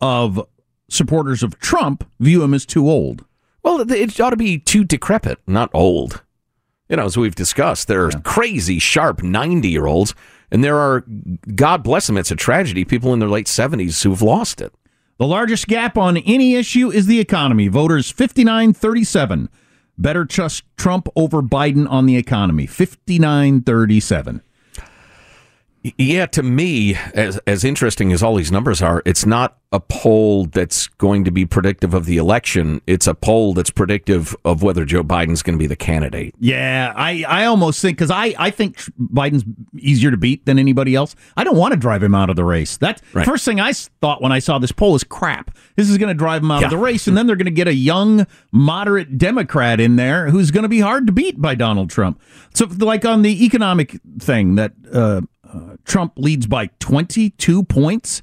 of 0.00 0.46
supporters 0.88 1.42
of 1.42 1.58
Trump 1.58 2.08
view 2.20 2.42
him 2.42 2.54
as 2.54 2.64
too 2.66 2.88
old. 2.88 3.24
Well, 3.62 3.80
it- 3.90 4.20
ought 4.20 4.30
to 4.30 4.36
be 4.36 4.58
too 4.58 4.84
decrepit, 4.84 5.38
not 5.46 5.70
old. 5.72 6.22
You 6.88 6.96
know, 6.96 7.06
as 7.06 7.16
we've 7.16 7.34
discussed, 7.34 7.88
there 7.88 8.04
are 8.06 8.10
crazy, 8.22 8.78
sharp 8.78 9.22
90 9.22 9.68
year 9.68 9.86
olds, 9.86 10.14
and 10.50 10.62
there 10.62 10.76
are, 10.78 11.04
God 11.54 11.82
bless 11.82 12.06
them, 12.06 12.18
it's 12.18 12.30
a 12.30 12.36
tragedy, 12.36 12.84
people 12.84 13.12
in 13.14 13.18
their 13.20 13.28
late 13.28 13.46
70s 13.46 14.02
who've 14.02 14.20
lost 14.22 14.60
it. 14.60 14.72
The 15.16 15.26
largest 15.26 15.68
gap 15.68 15.96
on 15.96 16.16
any 16.16 16.56
issue 16.56 16.90
is 16.90 17.06
the 17.06 17.20
economy. 17.20 17.68
Voters 17.68 18.10
59 18.10 18.72
37. 18.72 19.48
Better 19.96 20.24
trust 20.24 20.64
Trump 20.76 21.06
over 21.14 21.40
Biden 21.40 21.88
on 21.88 22.06
the 22.06 22.16
economy. 22.16 22.66
59 22.66 23.62
37. 23.62 24.42
Yeah, 25.98 26.24
to 26.26 26.42
me, 26.42 26.94
as 27.12 27.38
as 27.46 27.62
interesting 27.62 28.10
as 28.10 28.22
all 28.22 28.36
these 28.36 28.50
numbers 28.50 28.80
are, 28.80 29.02
it's 29.04 29.26
not 29.26 29.58
a 29.70 29.78
poll 29.80 30.46
that's 30.46 30.86
going 30.86 31.24
to 31.24 31.30
be 31.30 31.44
predictive 31.44 31.92
of 31.92 32.06
the 32.06 32.16
election. 32.16 32.80
It's 32.86 33.06
a 33.06 33.12
poll 33.12 33.52
that's 33.52 33.68
predictive 33.70 34.34
of 34.46 34.62
whether 34.62 34.86
Joe 34.86 35.02
Biden's 35.04 35.42
going 35.42 35.58
to 35.58 35.62
be 35.62 35.66
the 35.66 35.76
candidate. 35.76 36.34
Yeah, 36.38 36.94
I, 36.96 37.24
I 37.28 37.44
almost 37.44 37.82
think 37.82 37.98
because 37.98 38.10
I, 38.10 38.34
I 38.38 38.50
think 38.50 38.78
Biden's 38.98 39.44
easier 39.76 40.10
to 40.10 40.16
beat 40.16 40.46
than 40.46 40.58
anybody 40.58 40.94
else. 40.94 41.14
I 41.36 41.44
don't 41.44 41.56
want 41.56 41.72
to 41.74 41.76
drive 41.78 42.02
him 42.02 42.14
out 42.14 42.30
of 42.30 42.36
the 42.36 42.44
race. 42.44 42.78
That 42.78 43.02
Right. 43.12 43.26
first 43.26 43.44
thing 43.44 43.60
I 43.60 43.72
thought 43.74 44.22
when 44.22 44.32
I 44.32 44.38
saw 44.38 44.58
this 44.58 44.72
poll 44.72 44.94
is 44.94 45.04
crap. 45.04 45.50
This 45.76 45.90
is 45.90 45.98
going 45.98 46.08
to 46.08 46.14
drive 46.14 46.42
him 46.42 46.50
out 46.50 46.64
of 46.64 46.70
the 46.70 46.78
race, 46.78 47.06
and 47.08 47.14
then 47.16 47.26
they're 47.26 47.36
going 47.36 47.44
to 47.44 47.50
get 47.50 47.68
a 47.68 47.74
young, 47.74 48.26
moderate 48.52 49.18
Democrat 49.18 49.80
in 49.80 49.96
there 49.96 50.30
who's 50.30 50.50
going 50.50 50.62
to 50.62 50.68
be 50.68 50.80
hard 50.80 51.06
to 51.08 51.12
beat 51.12 51.42
by 51.42 51.54
Donald 51.54 51.90
Trump. 51.90 52.22
So, 52.54 52.64
like 52.78 53.04
on 53.04 53.20
the 53.20 53.44
economic 53.44 54.00
thing, 54.18 54.54
that 54.54 54.72
uh, 54.92 55.22
uh, 55.54 55.76
Trump 55.84 56.14
leads 56.16 56.46
by 56.46 56.66
twenty 56.80 57.30
two 57.30 57.62
points 57.62 58.22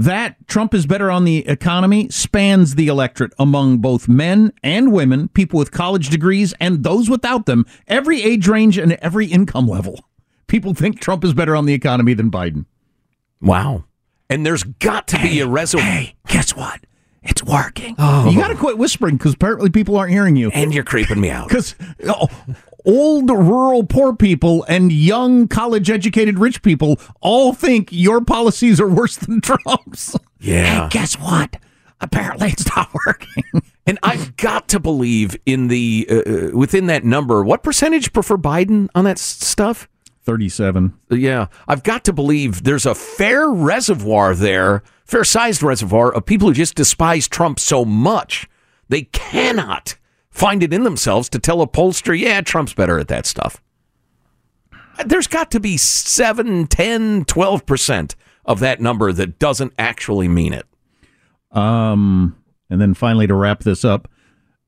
that 0.00 0.36
Trump 0.48 0.72
is 0.72 0.86
better 0.86 1.10
on 1.10 1.24
the 1.24 1.46
economy 1.46 2.08
spans 2.08 2.74
the 2.74 2.88
electorate 2.88 3.34
among 3.38 3.78
both 3.78 4.08
men 4.08 4.50
and 4.62 4.92
women, 4.92 5.28
people 5.28 5.58
with 5.58 5.72
college 5.72 6.08
degrees 6.08 6.54
and 6.58 6.82
those 6.84 7.10
without 7.10 7.44
them, 7.44 7.66
every 7.86 8.22
age 8.22 8.48
range 8.48 8.78
and 8.78 8.94
every 8.94 9.26
income 9.26 9.66
level. 9.68 10.02
People 10.46 10.72
think 10.72 11.00
Trump 11.00 11.22
is 11.22 11.34
better 11.34 11.54
on 11.54 11.66
the 11.66 11.74
economy 11.74 12.14
than 12.14 12.30
Biden. 12.30 12.64
Wow. 13.42 13.84
And 14.30 14.46
there's 14.46 14.62
got 14.62 15.06
to 15.08 15.18
be 15.20 15.40
a 15.40 15.46
reservoir. 15.46 15.86
Hey, 15.86 16.14
guess 16.28 16.56
what? 16.56 16.80
It's 17.22 17.44
working. 17.44 17.90
You 17.98 18.40
got 18.40 18.48
to 18.48 18.56
quit 18.56 18.78
whispering 18.78 19.18
because 19.18 19.34
apparently 19.34 19.68
people 19.68 19.98
aren't 19.98 20.12
hearing 20.12 20.34
you. 20.34 20.50
And 20.52 20.72
you're 20.72 20.84
creeping 20.84 21.20
me 21.20 21.28
out. 21.28 21.48
Because 21.48 21.74
old 22.84 23.30
rural 23.30 23.84
poor 23.84 24.14
people 24.14 24.64
and 24.68 24.92
young 24.92 25.48
college 25.48 25.90
educated 25.90 26.38
rich 26.38 26.62
people 26.62 26.98
all 27.20 27.52
think 27.52 27.88
your 27.90 28.20
policies 28.20 28.80
are 28.80 28.88
worse 28.88 29.16
than 29.16 29.40
Trump's. 29.42 30.16
Yeah. 30.38 30.84
Hey, 30.84 30.88
guess 30.90 31.14
what? 31.18 31.56
Apparently 32.00 32.48
it's 32.48 32.66
not 32.74 32.92
working. 33.06 33.44
And 33.86 33.98
I've 34.02 34.36
got 34.36 34.68
to 34.68 34.80
believe 34.80 35.36
in 35.46 35.68
the 35.68 36.06
uh, 36.10 36.14
uh, 36.14 36.50
within 36.56 36.86
that 36.86 37.04
number. 37.04 37.42
What 37.42 37.62
percentage 37.62 38.12
prefer 38.12 38.36
Biden 38.36 38.88
on 38.94 39.04
that 39.04 39.18
stuff? 39.18 39.88
37. 40.22 40.94
Yeah, 41.10 41.46
I've 41.66 41.82
got 41.82 42.04
to 42.04 42.12
believe 42.12 42.62
there's 42.64 42.86
a 42.86 42.94
fair 42.94 43.48
reservoir 43.48 44.34
there, 44.34 44.82
fair 45.04 45.24
sized 45.24 45.62
reservoir 45.62 46.12
of 46.12 46.26
people 46.26 46.48
who 46.48 46.54
just 46.54 46.74
despise 46.74 47.26
Trump 47.26 47.58
so 47.58 47.84
much 47.84 48.48
they 48.90 49.02
cannot 49.02 49.96
find 50.40 50.62
it 50.62 50.72
in 50.72 50.84
themselves 50.84 51.28
to 51.28 51.38
tell 51.38 51.60
a 51.60 51.66
pollster, 51.66 52.18
yeah, 52.18 52.40
Trump's 52.40 52.72
better 52.72 52.98
at 52.98 53.08
that 53.08 53.26
stuff. 53.26 53.62
There's 55.04 55.26
got 55.26 55.50
to 55.50 55.60
be 55.60 55.76
7, 55.76 56.66
10, 56.66 57.24
12% 57.26 58.14
of 58.46 58.60
that 58.60 58.80
number 58.80 59.12
that 59.12 59.38
doesn't 59.38 59.74
actually 59.78 60.28
mean 60.28 60.54
it. 60.54 60.66
Um, 61.52 62.36
and 62.70 62.80
then 62.80 62.94
finally, 62.94 63.26
to 63.26 63.34
wrap 63.34 63.64
this 63.64 63.84
up, 63.84 64.08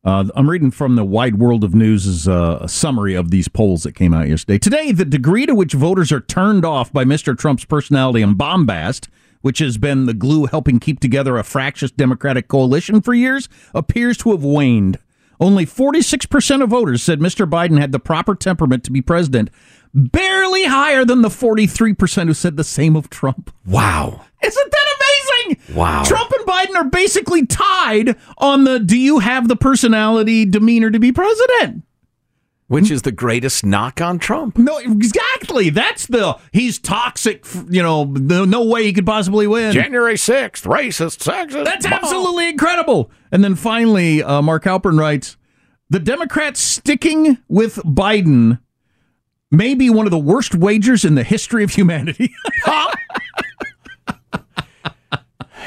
uh, 0.04 0.24
I'm 0.34 0.50
reading 0.50 0.70
from 0.70 0.96
the 0.96 1.04
Wide 1.04 1.38
World 1.38 1.64
of 1.64 1.74
News' 1.74 2.28
uh, 2.28 2.58
a 2.60 2.68
summary 2.68 3.14
of 3.14 3.30
these 3.30 3.48
polls 3.48 3.84
that 3.84 3.94
came 3.94 4.12
out 4.12 4.28
yesterday. 4.28 4.58
Today, 4.58 4.92
the 4.92 5.06
degree 5.06 5.46
to 5.46 5.54
which 5.54 5.72
voters 5.72 6.12
are 6.12 6.20
turned 6.20 6.66
off 6.66 6.92
by 6.92 7.04
Mr. 7.04 7.38
Trump's 7.38 7.64
personality 7.64 8.20
and 8.20 8.36
bombast, 8.36 9.08
which 9.40 9.60
has 9.60 9.78
been 9.78 10.04
the 10.04 10.14
glue 10.14 10.44
helping 10.46 10.80
keep 10.80 11.00
together 11.00 11.38
a 11.38 11.44
fractious 11.44 11.90
Democratic 11.90 12.48
coalition 12.48 13.00
for 13.00 13.14
years, 13.14 13.48
appears 13.74 14.18
to 14.18 14.32
have 14.32 14.44
waned. 14.44 14.98
Only 15.40 15.66
46% 15.66 16.62
of 16.62 16.70
voters 16.70 17.02
said 17.02 17.20
Mr. 17.20 17.48
Biden 17.48 17.78
had 17.80 17.92
the 17.92 17.98
proper 17.98 18.34
temperament 18.34 18.84
to 18.84 18.92
be 18.92 19.02
president, 19.02 19.50
barely 19.94 20.64
higher 20.64 21.04
than 21.04 21.22
the 21.22 21.28
43% 21.28 22.26
who 22.26 22.34
said 22.34 22.56
the 22.56 22.64
same 22.64 22.96
of 22.96 23.10
Trump. 23.10 23.52
Wow. 23.66 24.24
Isn't 24.42 24.72
that 24.72 24.96
amazing? 24.96 25.76
Wow. 25.76 26.02
Trump 26.04 26.30
and 26.30 26.46
Biden 26.46 26.76
are 26.76 26.88
basically 26.88 27.46
tied 27.46 28.16
on 28.38 28.64
the 28.64 28.78
do 28.78 28.96
you 28.96 29.18
have 29.20 29.48
the 29.48 29.56
personality, 29.56 30.44
demeanor 30.44 30.90
to 30.90 30.98
be 30.98 31.12
president? 31.12 31.84
Which 32.72 32.90
is 32.90 33.02
the 33.02 33.12
greatest 33.12 33.66
knock 33.66 34.00
on 34.00 34.18
Trump? 34.18 34.56
No, 34.56 34.78
exactly. 34.78 35.68
That's 35.68 36.06
the 36.06 36.38
he's 36.52 36.78
toxic, 36.78 37.44
you 37.68 37.82
know, 37.82 38.04
no, 38.04 38.46
no 38.46 38.64
way 38.64 38.84
he 38.84 38.94
could 38.94 39.04
possibly 39.04 39.46
win. 39.46 39.72
January 39.72 40.14
6th, 40.14 40.62
racist, 40.62 41.18
sexist. 41.18 41.66
That's 41.66 41.86
bomb. 41.86 41.92
absolutely 41.92 42.48
incredible. 42.48 43.10
And 43.30 43.44
then 43.44 43.56
finally, 43.56 44.22
uh, 44.22 44.40
Mark 44.40 44.64
Halperin 44.64 44.98
writes 44.98 45.36
The 45.90 46.00
Democrats 46.00 46.62
sticking 46.62 47.36
with 47.46 47.74
Biden 47.84 48.58
may 49.50 49.74
be 49.74 49.90
one 49.90 50.06
of 50.06 50.10
the 50.10 50.18
worst 50.18 50.54
wagers 50.54 51.04
in 51.04 51.14
the 51.14 51.24
history 51.24 51.64
of 51.64 51.72
humanity. 51.72 52.32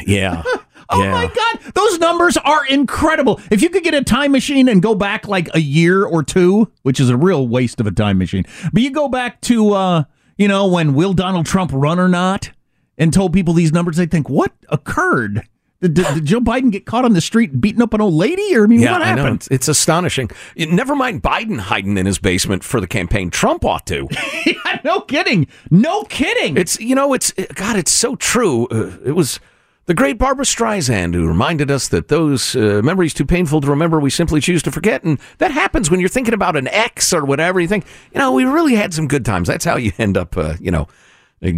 Yeah. 0.06 0.44
Oh 0.90 1.02
yeah. 1.02 1.12
my 1.12 1.28
God, 1.28 1.74
those 1.74 2.00
numbers 2.00 2.38
are 2.38 2.66
incredible. 2.68 3.40
If 3.52 3.62
you 3.62 3.70
could 3.70 3.84
get 3.84 3.94
a 3.94 4.04
time 4.04 4.32
machine 4.32 4.68
and 4.70 4.82
go 4.82 4.96
back 4.96 5.28
like 5.28 5.50
a 5.56 5.60
year 5.60 6.04
or 6.06 6.24
two, 6.24 6.72
which 6.84 7.00
is 7.00 7.10
a 7.10 7.18
real 7.18 7.48
waste 7.48 7.80
of 7.80 7.88
a 7.88 7.92
time 7.92 8.18
machine, 8.18 8.46
but 8.72 8.82
you 8.84 8.92
go 8.92 9.08
back 9.08 9.42
to, 9.42 9.74
uh, 9.74 10.04
you 10.38 10.48
know, 10.48 10.68
when 10.68 10.94
will 10.94 11.14
Donald 11.14 11.46
Trump 11.46 11.72
run 11.74 12.00
or 12.00 12.08
not, 12.08 12.52
and 12.98 13.14
told 13.14 13.34
people 13.34 13.54
these 13.54 13.72
numbers, 13.74 13.98
they 13.98 14.06
think, 14.06 14.30
what 14.30 14.52
occurred? 14.70 15.48
Did, 15.82 15.96
did, 15.96 16.06
did 16.16 16.26
Joe 16.26 16.40
Biden 16.40 16.72
get 16.72 16.86
caught 16.86 17.04
on 17.04 17.14
the 17.14 17.22
street 17.22 17.60
beating 17.60 17.82
up 17.82 17.94
an 17.94 18.00
old 18.02 18.14
lady? 18.14 18.56
Or 18.56 18.64
I 18.64 18.68
mean, 18.68 18.80
Yeah, 18.80 18.94
what 18.94 19.02
happened? 19.02 19.36
It's, 19.36 19.48
it's 19.50 19.68
astonishing. 19.68 20.30
It- 20.56 20.72
never 20.72 20.96
mind 20.96 21.22
Biden 21.22 21.60
hiding 21.60 21.98
in 21.98 22.06
his 22.06 22.18
basement 22.18 22.64
for 22.64 22.80
the 22.80 22.88
campaign. 22.88 23.30
Trump 23.30 23.66
ought 23.66 23.86
to. 23.88 24.08
yeah, 24.46 24.80
no 24.84 25.02
kidding. 25.02 25.48
No 25.70 26.04
kidding. 26.04 26.58
It's 26.58 26.80
you 26.80 26.96
know, 26.96 27.14
it's 27.14 27.32
God. 27.56 27.76
It's 27.76 27.92
so 27.92 28.16
true. 28.16 28.68
Uh, 28.68 28.98
it 29.06 29.12
was 29.12 29.40
the 29.86 29.94
great 29.94 30.18
Barbara 30.18 30.46
Streisand 30.46 31.14
who 31.14 31.28
reminded 31.28 31.70
us 31.70 31.88
that 31.90 32.08
those 32.08 32.56
uh, 32.56 32.82
memories 32.84 33.14
too 33.14 33.26
painful 33.26 33.62
to 33.62 33.68
remember, 33.68 34.00
we 34.00 34.10
simply 34.10 34.42
choose 34.42 34.64
to 34.64 34.72
forget, 34.72 35.04
and 35.04 35.20
that 35.38 35.52
happens 35.52 35.92
when 35.92 36.00
you're 36.00 36.10
thinking 36.10 36.34
about 36.34 36.56
an 36.56 36.68
ex 36.70 37.14
or 37.14 37.24
whatever. 37.24 37.60
You 37.60 37.68
think, 37.68 37.86
you 38.14 38.20
know, 38.20 38.32
we 38.32 38.46
really 38.46 38.76
had 38.76 38.94
some 38.94 39.08
good 39.08 39.26
times. 39.26 39.48
That's 39.48 39.66
how 39.66 39.78
you 39.78 39.92
end 40.00 40.18
up, 40.18 40.36
uh, 40.38 40.56
you 40.60 40.72
know, 40.72 40.88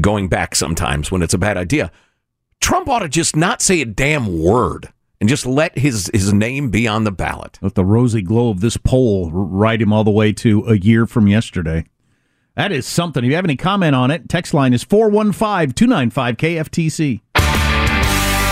going 0.02 0.28
back 0.28 0.56
sometimes 0.56 1.12
when 1.12 1.22
it's 1.22 1.34
a 1.34 1.38
bad 1.38 1.58
idea. 1.58 1.92
Trump 2.60 2.90
ought 2.90 3.00
to 3.00 3.10
just 3.10 3.36
not 3.36 3.62
say 3.62 3.82
a 3.82 3.86
damn 3.86 4.42
word 4.42 4.92
and 5.20 5.30
just 5.30 5.46
let 5.46 5.78
his 5.78 6.10
his 6.14 6.34
name 6.34 6.70
be 6.70 6.88
on 6.88 7.04
the 7.04 7.12
ballot. 7.12 7.58
Let 7.62 7.76
the 7.76 7.86
rosy 7.86 8.22
glow 8.22 8.50
of 8.50 8.60
this 8.60 8.78
poll 8.78 9.32
ride 9.32 9.82
him 9.82 9.94
all 9.94 10.04
the 10.04 10.12
way 10.12 10.34
to 10.34 10.66
a 10.66 10.78
year 10.78 11.06
from 11.06 11.28
yesterday. 11.28 11.86
That 12.56 12.72
is 12.72 12.88
something. 12.88 13.24
If 13.24 13.30
you 13.30 13.36
have 13.36 13.46
any 13.46 13.56
comment 13.56 13.96
on 13.96 14.10
it, 14.10 14.28
text 14.28 14.54
line 14.54 14.74
is 14.74 14.84
415 14.84 15.74
295 15.74 16.38
KFTC. 16.38 17.22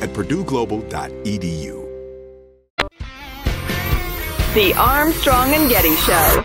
at 0.00 0.10
purdueglobal.edu. 0.10 1.84
The 4.54 4.72
Armstrong 4.74 5.52
and 5.52 5.68
Getty 5.68 5.94
Show. 5.96 6.44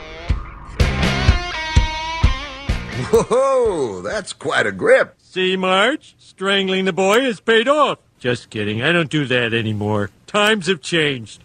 Whoa, 3.12 4.02
that's 4.02 4.34
quite 4.34 4.66
a 4.66 4.72
grip. 4.72 5.16
See, 5.20 5.56
Marge? 5.56 6.16
Strangling 6.18 6.86
the 6.86 6.94
boy 6.94 7.22
has 7.22 7.40
paid 7.40 7.68
off. 7.68 8.00
Just 8.20 8.50
kidding. 8.50 8.82
I 8.82 8.92
don't 8.92 9.10
do 9.10 9.26
that 9.26 9.54
anymore. 9.54 10.10
Times 10.28 10.68
have 10.68 10.82
changed. 10.82 11.44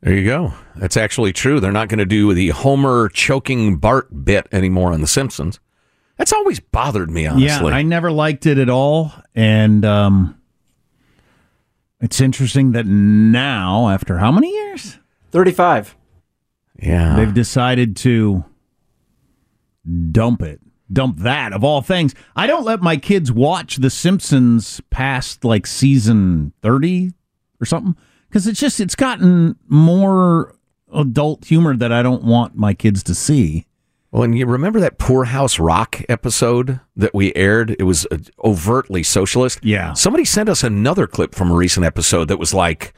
There 0.00 0.14
you 0.14 0.24
go. 0.24 0.54
That's 0.76 0.96
actually 0.96 1.32
true. 1.32 1.60
They're 1.60 1.72
not 1.72 1.88
going 1.88 1.98
to 1.98 2.06
do 2.06 2.34
the 2.34 2.50
Homer 2.50 3.08
choking 3.08 3.76
Bart 3.78 4.24
bit 4.24 4.46
anymore 4.52 4.92
on 4.92 5.00
The 5.00 5.06
Simpsons. 5.06 5.60
That's 6.18 6.32
always 6.32 6.60
bothered 6.60 7.10
me, 7.10 7.26
honestly. 7.26 7.70
Yeah, 7.70 7.76
I 7.76 7.82
never 7.82 8.12
liked 8.12 8.46
it 8.46 8.58
at 8.58 8.68
all. 8.68 9.12
And 9.34 9.84
um, 9.84 10.40
it's 12.04 12.20
interesting 12.20 12.72
that 12.72 12.86
now, 12.86 13.88
after 13.88 14.18
how 14.18 14.30
many 14.30 14.52
years? 14.52 14.98
35. 15.30 15.96
Yeah. 16.80 17.16
They've 17.16 17.32
decided 17.32 17.96
to 17.96 18.44
dump 20.10 20.42
it. 20.42 20.60
Dump 20.92 21.18
that, 21.20 21.54
of 21.54 21.64
all 21.64 21.80
things. 21.80 22.14
I 22.36 22.46
don't 22.46 22.64
let 22.64 22.82
my 22.82 22.98
kids 22.98 23.32
watch 23.32 23.76
The 23.76 23.88
Simpsons 23.88 24.82
past 24.90 25.44
like 25.44 25.66
season 25.66 26.52
30 26.62 27.12
or 27.58 27.64
something 27.64 27.96
because 28.28 28.46
it's 28.46 28.60
just, 28.60 28.80
it's 28.80 28.94
gotten 28.94 29.56
more 29.66 30.54
adult 30.92 31.46
humor 31.46 31.74
that 31.74 31.90
I 31.90 32.02
don't 32.02 32.22
want 32.22 32.54
my 32.54 32.74
kids 32.74 33.02
to 33.04 33.14
see. 33.14 33.66
Well, 34.14 34.22
and 34.22 34.38
you 34.38 34.46
remember 34.46 34.78
that 34.78 34.98
Poorhouse 34.98 35.58
Rock 35.58 36.00
episode 36.08 36.78
that 36.94 37.12
we 37.12 37.34
aired? 37.34 37.74
It 37.80 37.82
was 37.82 38.06
uh, 38.12 38.18
overtly 38.44 39.02
socialist. 39.02 39.58
Yeah. 39.64 39.92
Somebody 39.94 40.24
sent 40.24 40.48
us 40.48 40.62
another 40.62 41.08
clip 41.08 41.34
from 41.34 41.50
a 41.50 41.54
recent 41.56 41.84
episode 41.84 42.28
that 42.28 42.38
was 42.38 42.54
like, 42.54 42.94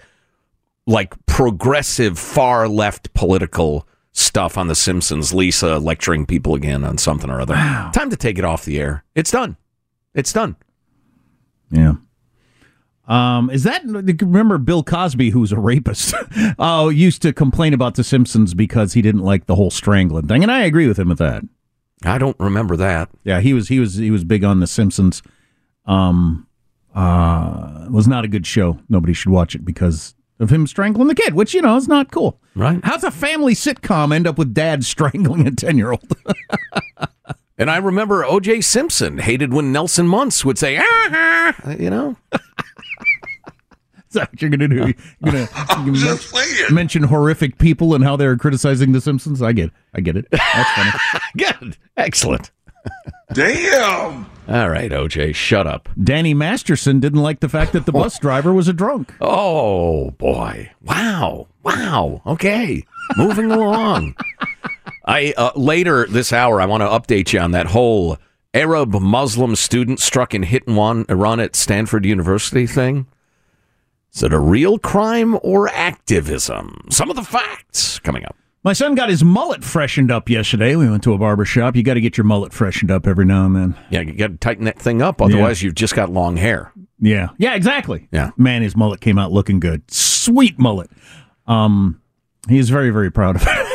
like 0.86 1.14
progressive, 1.24 2.18
far 2.18 2.68
left 2.68 3.14
political 3.14 3.88
stuff 4.12 4.58
on 4.58 4.68
The 4.68 4.74
Simpsons. 4.74 5.32
Lisa 5.32 5.78
lecturing 5.78 6.26
people 6.26 6.54
again 6.54 6.84
on 6.84 6.98
something 6.98 7.30
or 7.30 7.40
other. 7.40 7.54
Wow. 7.54 7.92
Time 7.94 8.10
to 8.10 8.16
take 8.16 8.38
it 8.38 8.44
off 8.44 8.66
the 8.66 8.78
air. 8.78 9.02
It's 9.14 9.30
done. 9.30 9.56
It's 10.12 10.34
done. 10.34 10.54
Yeah. 11.70 11.94
Um, 13.06 13.50
is 13.50 13.62
that 13.62 13.82
remember 13.84 14.58
Bill 14.58 14.82
Cosby, 14.82 15.30
who's 15.30 15.52
a 15.52 15.60
rapist? 15.60 16.14
oh, 16.58 16.88
used 16.90 17.22
to 17.22 17.32
complain 17.32 17.72
about 17.72 17.94
The 17.94 18.04
Simpsons 18.04 18.52
because 18.54 18.94
he 18.94 19.02
didn't 19.02 19.22
like 19.22 19.46
the 19.46 19.54
whole 19.54 19.70
strangling 19.70 20.26
thing, 20.26 20.42
and 20.42 20.50
I 20.50 20.62
agree 20.64 20.88
with 20.88 20.98
him 20.98 21.08
with 21.08 21.18
that. 21.18 21.42
I 22.04 22.18
don't 22.18 22.38
remember 22.38 22.76
that. 22.76 23.08
Yeah, 23.24 23.40
he 23.40 23.54
was 23.54 23.68
he 23.68 23.78
was 23.78 23.94
he 23.94 24.10
was 24.10 24.24
big 24.24 24.44
on 24.44 24.60
The 24.60 24.66
Simpsons. 24.66 25.22
Um, 25.86 26.46
uh, 26.94 27.84
it 27.86 27.92
was 27.92 28.08
not 28.08 28.24
a 28.24 28.28
good 28.28 28.46
show. 28.46 28.78
Nobody 28.88 29.12
should 29.12 29.30
watch 29.30 29.54
it 29.54 29.64
because 29.64 30.14
of 30.40 30.50
him 30.50 30.66
strangling 30.66 31.08
the 31.08 31.14
kid, 31.14 31.34
which 31.34 31.54
you 31.54 31.62
know 31.62 31.76
is 31.76 31.88
not 31.88 32.10
cool. 32.10 32.40
Right? 32.54 32.80
How's 32.82 33.04
a 33.04 33.10
family 33.10 33.54
sitcom 33.54 34.14
end 34.14 34.26
up 34.26 34.36
with 34.36 34.52
dad 34.52 34.84
strangling 34.84 35.46
a 35.46 35.52
ten 35.52 35.78
year 35.78 35.92
old? 35.92 36.16
And 37.58 37.70
I 37.70 37.78
remember 37.78 38.24
O.J. 38.24 38.60
Simpson 38.60 39.18
hated 39.18 39.52
when 39.52 39.72
Nelson 39.72 40.06
Muntz 40.06 40.44
would 40.44 40.58
say, 40.58 40.78
ah, 40.78 41.72
you 41.78 41.88
know. 41.88 42.16
Is 44.16 44.20
that 44.20 44.32
what 44.32 44.40
you're 44.40 44.50
going 44.50 44.60
to 44.60 44.68
do? 44.68 44.94
You're 45.20 45.32
going 45.32 45.46
to 46.18 46.66
mention 46.72 47.02
horrific 47.02 47.58
people 47.58 47.94
and 47.94 48.02
how 48.02 48.16
they're 48.16 48.38
criticizing 48.38 48.92
The 48.92 49.00
Simpsons? 49.02 49.42
I 49.42 49.52
get, 49.52 49.66
it. 49.66 49.72
I 49.92 50.00
get 50.00 50.16
it. 50.16 50.26
That's 50.30 50.70
funny. 50.70 51.20
Good. 51.36 51.76
Excellent. 51.98 52.50
Damn. 53.34 54.24
All 54.48 54.70
right, 54.70 54.90
OJ, 54.90 55.34
shut 55.34 55.66
up. 55.66 55.90
Danny 56.02 56.32
Masterson 56.32 56.98
didn't 56.98 57.20
like 57.20 57.40
the 57.40 57.48
fact 57.50 57.74
that 57.74 57.84
the 57.84 57.92
bus 57.92 58.18
driver 58.20 58.54
was 58.54 58.68
a 58.68 58.72
drunk. 58.72 59.12
Oh, 59.20 60.12
boy. 60.12 60.70
Wow. 60.82 61.48
Wow. 61.62 62.22
Okay. 62.24 62.84
Moving 63.18 63.50
along. 63.50 64.14
I 65.04 65.34
uh, 65.36 65.50
later 65.56 66.06
this 66.06 66.32
hour 66.32 66.60
I 66.60 66.66
want 66.66 66.80
to 66.80 66.86
update 66.86 67.34
you 67.34 67.40
on 67.40 67.50
that 67.50 67.66
whole 67.66 68.16
Arab 68.54 68.94
Muslim 68.94 69.54
student 69.56 70.00
struck 70.00 70.32
in 70.34 70.42
hit 70.44 70.66
and 70.66 70.76
run, 70.76 71.04
run 71.08 71.38
at 71.38 71.54
Stanford 71.54 72.06
University 72.06 72.66
thing. 72.66 73.06
Is 74.16 74.22
it 74.22 74.32
a 74.32 74.38
real 74.38 74.78
crime 74.78 75.38
or 75.42 75.68
activism? 75.68 76.86
Some 76.88 77.10
of 77.10 77.16
the 77.16 77.22
facts 77.22 77.98
coming 77.98 78.24
up. 78.24 78.34
My 78.64 78.72
son 78.72 78.94
got 78.94 79.10
his 79.10 79.22
mullet 79.22 79.62
freshened 79.62 80.10
up 80.10 80.30
yesterday. 80.30 80.74
We 80.74 80.88
went 80.88 81.02
to 81.02 81.12
a 81.12 81.18
barber 81.18 81.44
shop. 81.44 81.76
You 81.76 81.82
got 81.82 81.94
to 81.94 82.00
get 82.00 82.16
your 82.16 82.24
mullet 82.24 82.54
freshened 82.54 82.90
up 82.90 83.06
every 83.06 83.26
now 83.26 83.44
and 83.44 83.54
then. 83.54 83.74
Yeah, 83.90 84.00
you 84.00 84.14
got 84.14 84.28
to 84.28 84.36
tighten 84.38 84.64
that 84.64 84.78
thing 84.78 85.02
up, 85.02 85.20
otherwise 85.20 85.62
you've 85.62 85.74
just 85.74 85.94
got 85.94 86.08
long 86.08 86.38
hair. 86.38 86.72
Yeah. 86.98 87.28
Yeah, 87.36 87.56
exactly. 87.56 88.08
Yeah. 88.10 88.30
Man, 88.38 88.62
his 88.62 88.74
mullet 88.74 89.02
came 89.02 89.18
out 89.18 89.32
looking 89.32 89.60
good. 89.60 89.82
Sweet 89.90 90.58
mullet. 90.58 90.88
Um, 91.46 92.00
he 92.48 92.56
is 92.56 92.70
very, 92.70 92.88
very 92.88 93.12
proud 93.12 93.36
of 93.36 93.42
it. 93.46 93.65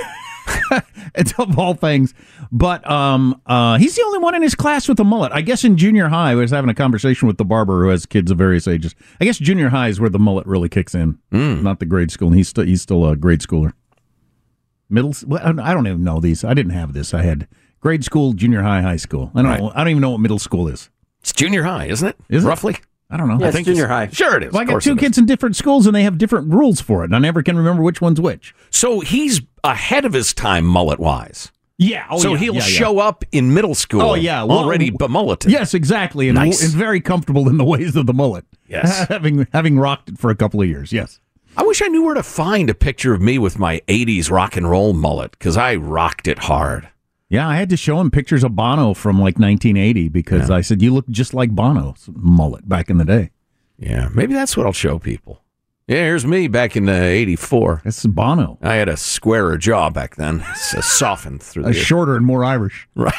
it's 1.15 1.33
of 1.39 1.57
all 1.57 1.73
things. 1.73 2.13
But 2.51 2.89
um, 2.89 3.41
uh, 3.45 3.77
he's 3.77 3.95
the 3.95 4.03
only 4.03 4.19
one 4.19 4.35
in 4.35 4.41
his 4.41 4.55
class 4.55 4.87
with 4.87 4.99
a 4.99 5.03
mullet. 5.03 5.31
I 5.31 5.41
guess 5.41 5.63
in 5.63 5.77
junior 5.77 6.07
high, 6.09 6.31
I 6.31 6.35
was 6.35 6.51
having 6.51 6.69
a 6.69 6.73
conversation 6.73 7.27
with 7.27 7.37
the 7.37 7.45
barber 7.45 7.83
who 7.83 7.89
has 7.89 8.05
kids 8.05 8.31
of 8.31 8.37
various 8.37 8.67
ages. 8.67 8.95
I 9.19 9.25
guess 9.25 9.37
junior 9.37 9.69
high 9.69 9.87
is 9.89 9.99
where 9.99 10.09
the 10.09 10.19
mullet 10.19 10.45
really 10.47 10.69
kicks 10.69 10.95
in, 10.95 11.19
not 11.63 11.79
the 11.79 11.85
grade 11.85 12.11
school. 12.11 12.27
And 12.29 12.37
he's 12.37 12.49
still 12.49 12.65
he's 12.65 12.81
still 12.81 13.05
a 13.07 13.15
grade 13.15 13.41
schooler. 13.41 13.73
Middle, 14.89 15.13
well, 15.25 15.59
I 15.61 15.73
don't 15.73 15.87
even 15.87 16.03
know 16.03 16.19
these. 16.19 16.43
I 16.43 16.53
didn't 16.53 16.73
have 16.73 16.91
this. 16.93 17.13
I 17.13 17.21
had 17.21 17.47
grade 17.79 18.03
school, 18.03 18.33
junior 18.33 18.61
high, 18.61 18.81
high 18.81 18.97
school. 18.97 19.31
I 19.33 19.41
don't 19.41 19.57
know. 19.59 19.71
I 19.73 19.79
don't 19.79 19.89
even 19.89 20.01
know 20.01 20.11
what 20.11 20.19
middle 20.19 20.39
school 20.39 20.67
is. 20.67 20.89
It's 21.21 21.31
junior 21.31 21.63
high, 21.63 21.85
isn't 21.85 22.07
it? 22.07 22.17
Is 22.29 22.43
it? 22.43 22.47
Roughly. 22.47 22.75
I 23.11 23.17
don't 23.17 23.27
know. 23.27 23.37
Yeah, 23.39 23.47
I 23.47 23.51
think 23.51 23.67
junior 23.67 23.87
high. 23.87 24.07
Sure 24.07 24.37
it 24.37 24.43
is. 24.43 24.53
Well, 24.53 24.61
I 24.61 24.65
got 24.65 24.81
two 24.81 24.95
kids 24.95 25.17
in 25.17 25.25
different 25.25 25.57
schools, 25.57 25.85
and 25.85 25.93
they 25.93 26.03
have 26.03 26.17
different 26.17 26.51
rules 26.51 26.79
for 26.79 27.01
it. 27.01 27.05
And 27.05 27.15
I 27.15 27.19
never 27.19 27.43
can 27.43 27.57
remember 27.57 27.83
which 27.83 27.99
one's 27.99 28.21
which. 28.21 28.55
So 28.69 29.01
he's 29.01 29.41
ahead 29.65 30.05
of 30.05 30.13
his 30.13 30.33
time 30.33 30.65
mullet 30.65 30.99
wise. 30.99 31.51
Yeah. 31.77 32.05
Oh, 32.09 32.19
so 32.19 32.33
yeah, 32.33 32.37
he'll 32.37 32.53
yeah, 32.55 32.59
yeah. 32.61 32.65
show 32.67 32.99
up 32.99 33.25
in 33.31 33.53
middle 33.53 33.75
school. 33.75 34.01
Oh, 34.01 34.13
yeah. 34.13 34.43
Well, 34.43 34.59
already 34.59 34.91
bemulleted. 34.91 35.51
Yes, 35.51 35.73
exactly, 35.73 36.29
and, 36.29 36.35
Nice. 36.35 36.63
and 36.63 36.71
very 36.71 37.01
comfortable 37.01 37.49
in 37.49 37.57
the 37.57 37.65
ways 37.65 37.95
of 37.95 38.05
the 38.05 38.13
mullet. 38.13 38.45
Yes. 38.67 39.07
having 39.09 39.47
having 39.51 39.77
rocked 39.77 40.09
it 40.09 40.17
for 40.17 40.29
a 40.29 40.35
couple 40.35 40.61
of 40.61 40.67
years. 40.67 40.93
Yes. 40.93 41.19
I 41.57 41.63
wish 41.63 41.81
I 41.81 41.87
knew 41.87 42.03
where 42.03 42.13
to 42.13 42.23
find 42.23 42.69
a 42.69 42.73
picture 42.73 43.13
of 43.13 43.21
me 43.21 43.37
with 43.37 43.59
my 43.59 43.81
80s 43.89 44.31
rock 44.31 44.55
and 44.55 44.69
roll 44.69 44.93
mullet 44.93 45.31
because 45.31 45.57
I 45.57 45.75
rocked 45.75 46.27
it 46.29 46.39
hard. 46.39 46.87
Yeah, 47.31 47.47
I 47.47 47.55
had 47.55 47.69
to 47.69 47.77
show 47.77 48.01
him 48.01 48.11
pictures 48.11 48.43
of 48.43 48.57
Bono 48.57 48.93
from 48.93 49.15
like 49.15 49.39
1980 49.39 50.09
because 50.09 50.49
I 50.49 50.59
said 50.59 50.81
you 50.81 50.93
look 50.93 51.07
just 51.07 51.33
like 51.33 51.55
Bono's 51.55 52.09
mullet 52.13 52.67
back 52.67 52.89
in 52.89 52.97
the 52.97 53.05
day. 53.05 53.31
Yeah, 53.77 54.09
maybe 54.13 54.33
that's 54.33 54.57
what 54.57 54.65
I'll 54.65 54.73
show 54.73 54.99
people. 54.99 55.41
Yeah, 55.87 56.03
here's 56.03 56.25
me 56.25 56.49
back 56.49 56.75
in 56.75 56.89
uh, 56.89 56.91
84. 56.91 57.83
That's 57.85 58.05
Bono. 58.05 58.57
I 58.61 58.75
had 58.75 58.89
a 58.89 58.97
squarer 58.97 59.57
jaw 59.57 59.89
back 59.89 60.17
then. 60.17 60.43
It's 60.51 60.73
uh, 60.73 60.81
softened 60.81 61.41
through 61.41 61.63
A 61.63 61.67
the 61.67 61.73
shorter 61.73 62.17
and 62.17 62.25
more 62.25 62.43
Irish. 62.43 62.89
Right. 62.95 63.13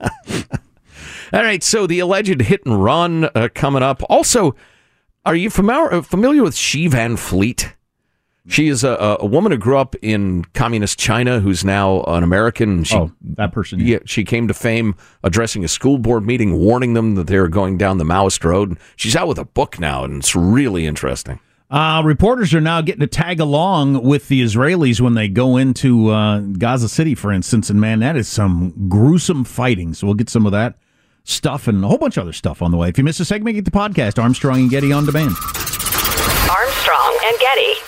All 0.00 1.42
right, 1.42 1.62
so 1.62 1.86
the 1.86 1.98
alleged 1.98 2.40
hit 2.40 2.64
and 2.64 2.82
run 2.82 3.28
uh, 3.34 3.48
coming 3.54 3.82
up. 3.82 4.02
Also, 4.08 4.56
are 5.26 5.36
you 5.36 5.50
familiar 5.50 5.92
uh, 5.92 6.00
familiar 6.00 6.42
with 6.42 6.56
Xi 6.56 6.88
Van 6.88 7.18
Fleet? 7.18 7.74
She 8.48 8.68
is 8.68 8.82
a, 8.82 9.16
a 9.20 9.26
woman 9.26 9.52
who 9.52 9.58
grew 9.58 9.76
up 9.76 9.94
in 10.00 10.44
communist 10.54 10.98
China, 10.98 11.38
who's 11.38 11.64
now 11.64 12.02
an 12.04 12.22
American. 12.22 12.82
She, 12.82 12.96
oh, 12.96 13.12
that 13.22 13.52
person. 13.52 13.78
yeah, 13.80 13.98
she 14.06 14.24
came 14.24 14.48
to 14.48 14.54
fame 14.54 14.94
addressing 15.22 15.64
a 15.64 15.68
school 15.68 15.98
board 15.98 16.26
meeting, 16.26 16.58
warning 16.58 16.94
them 16.94 17.14
that 17.16 17.26
they 17.26 17.38
were 17.38 17.48
going 17.48 17.76
down 17.76 17.98
the 17.98 18.04
Maoist 18.04 18.42
road. 18.44 18.78
She's 18.96 19.14
out 19.14 19.28
with 19.28 19.38
a 19.38 19.44
book 19.44 19.78
now, 19.78 20.02
and 20.04 20.16
it's 20.16 20.34
really 20.34 20.86
interesting. 20.86 21.40
Uh, 21.70 22.00
reporters 22.02 22.54
are 22.54 22.60
now 22.62 22.80
getting 22.80 23.00
to 23.00 23.06
tag 23.06 23.40
along 23.40 24.02
with 24.02 24.28
the 24.28 24.42
Israelis 24.42 25.00
when 25.02 25.12
they 25.12 25.28
go 25.28 25.58
into 25.58 26.08
uh, 26.08 26.38
Gaza 26.40 26.88
City, 26.88 27.14
for 27.14 27.30
instance. 27.30 27.68
And 27.68 27.78
man, 27.78 28.00
that 28.00 28.16
is 28.16 28.26
some 28.26 28.88
gruesome 28.88 29.44
fighting. 29.44 29.92
So 29.92 30.06
we'll 30.06 30.14
get 30.14 30.30
some 30.30 30.46
of 30.46 30.52
that 30.52 30.76
stuff 31.24 31.68
and 31.68 31.84
a 31.84 31.88
whole 31.88 31.98
bunch 31.98 32.16
of 32.16 32.22
other 32.22 32.32
stuff 32.32 32.62
on 32.62 32.70
the 32.70 32.78
way. 32.78 32.88
If 32.88 32.96
you 32.96 33.04
miss 33.04 33.20
a 33.20 33.26
segment, 33.26 33.56
get 33.56 33.66
the 33.66 33.70
podcast 33.70 34.20
Armstrong 34.20 34.60
and 34.60 34.70
Getty 34.70 34.92
on 34.92 35.04
demand. 35.04 35.34
Armstrong 36.48 37.18
and 37.24 37.38
Getty. 37.38 37.87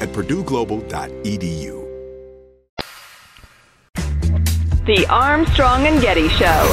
at 0.00 0.08
purdueglobal.edu. 0.10 1.78
The 4.86 5.06
Armstrong 5.10 5.86
and 5.86 6.00
Getty 6.00 6.28
Show. 6.30 6.72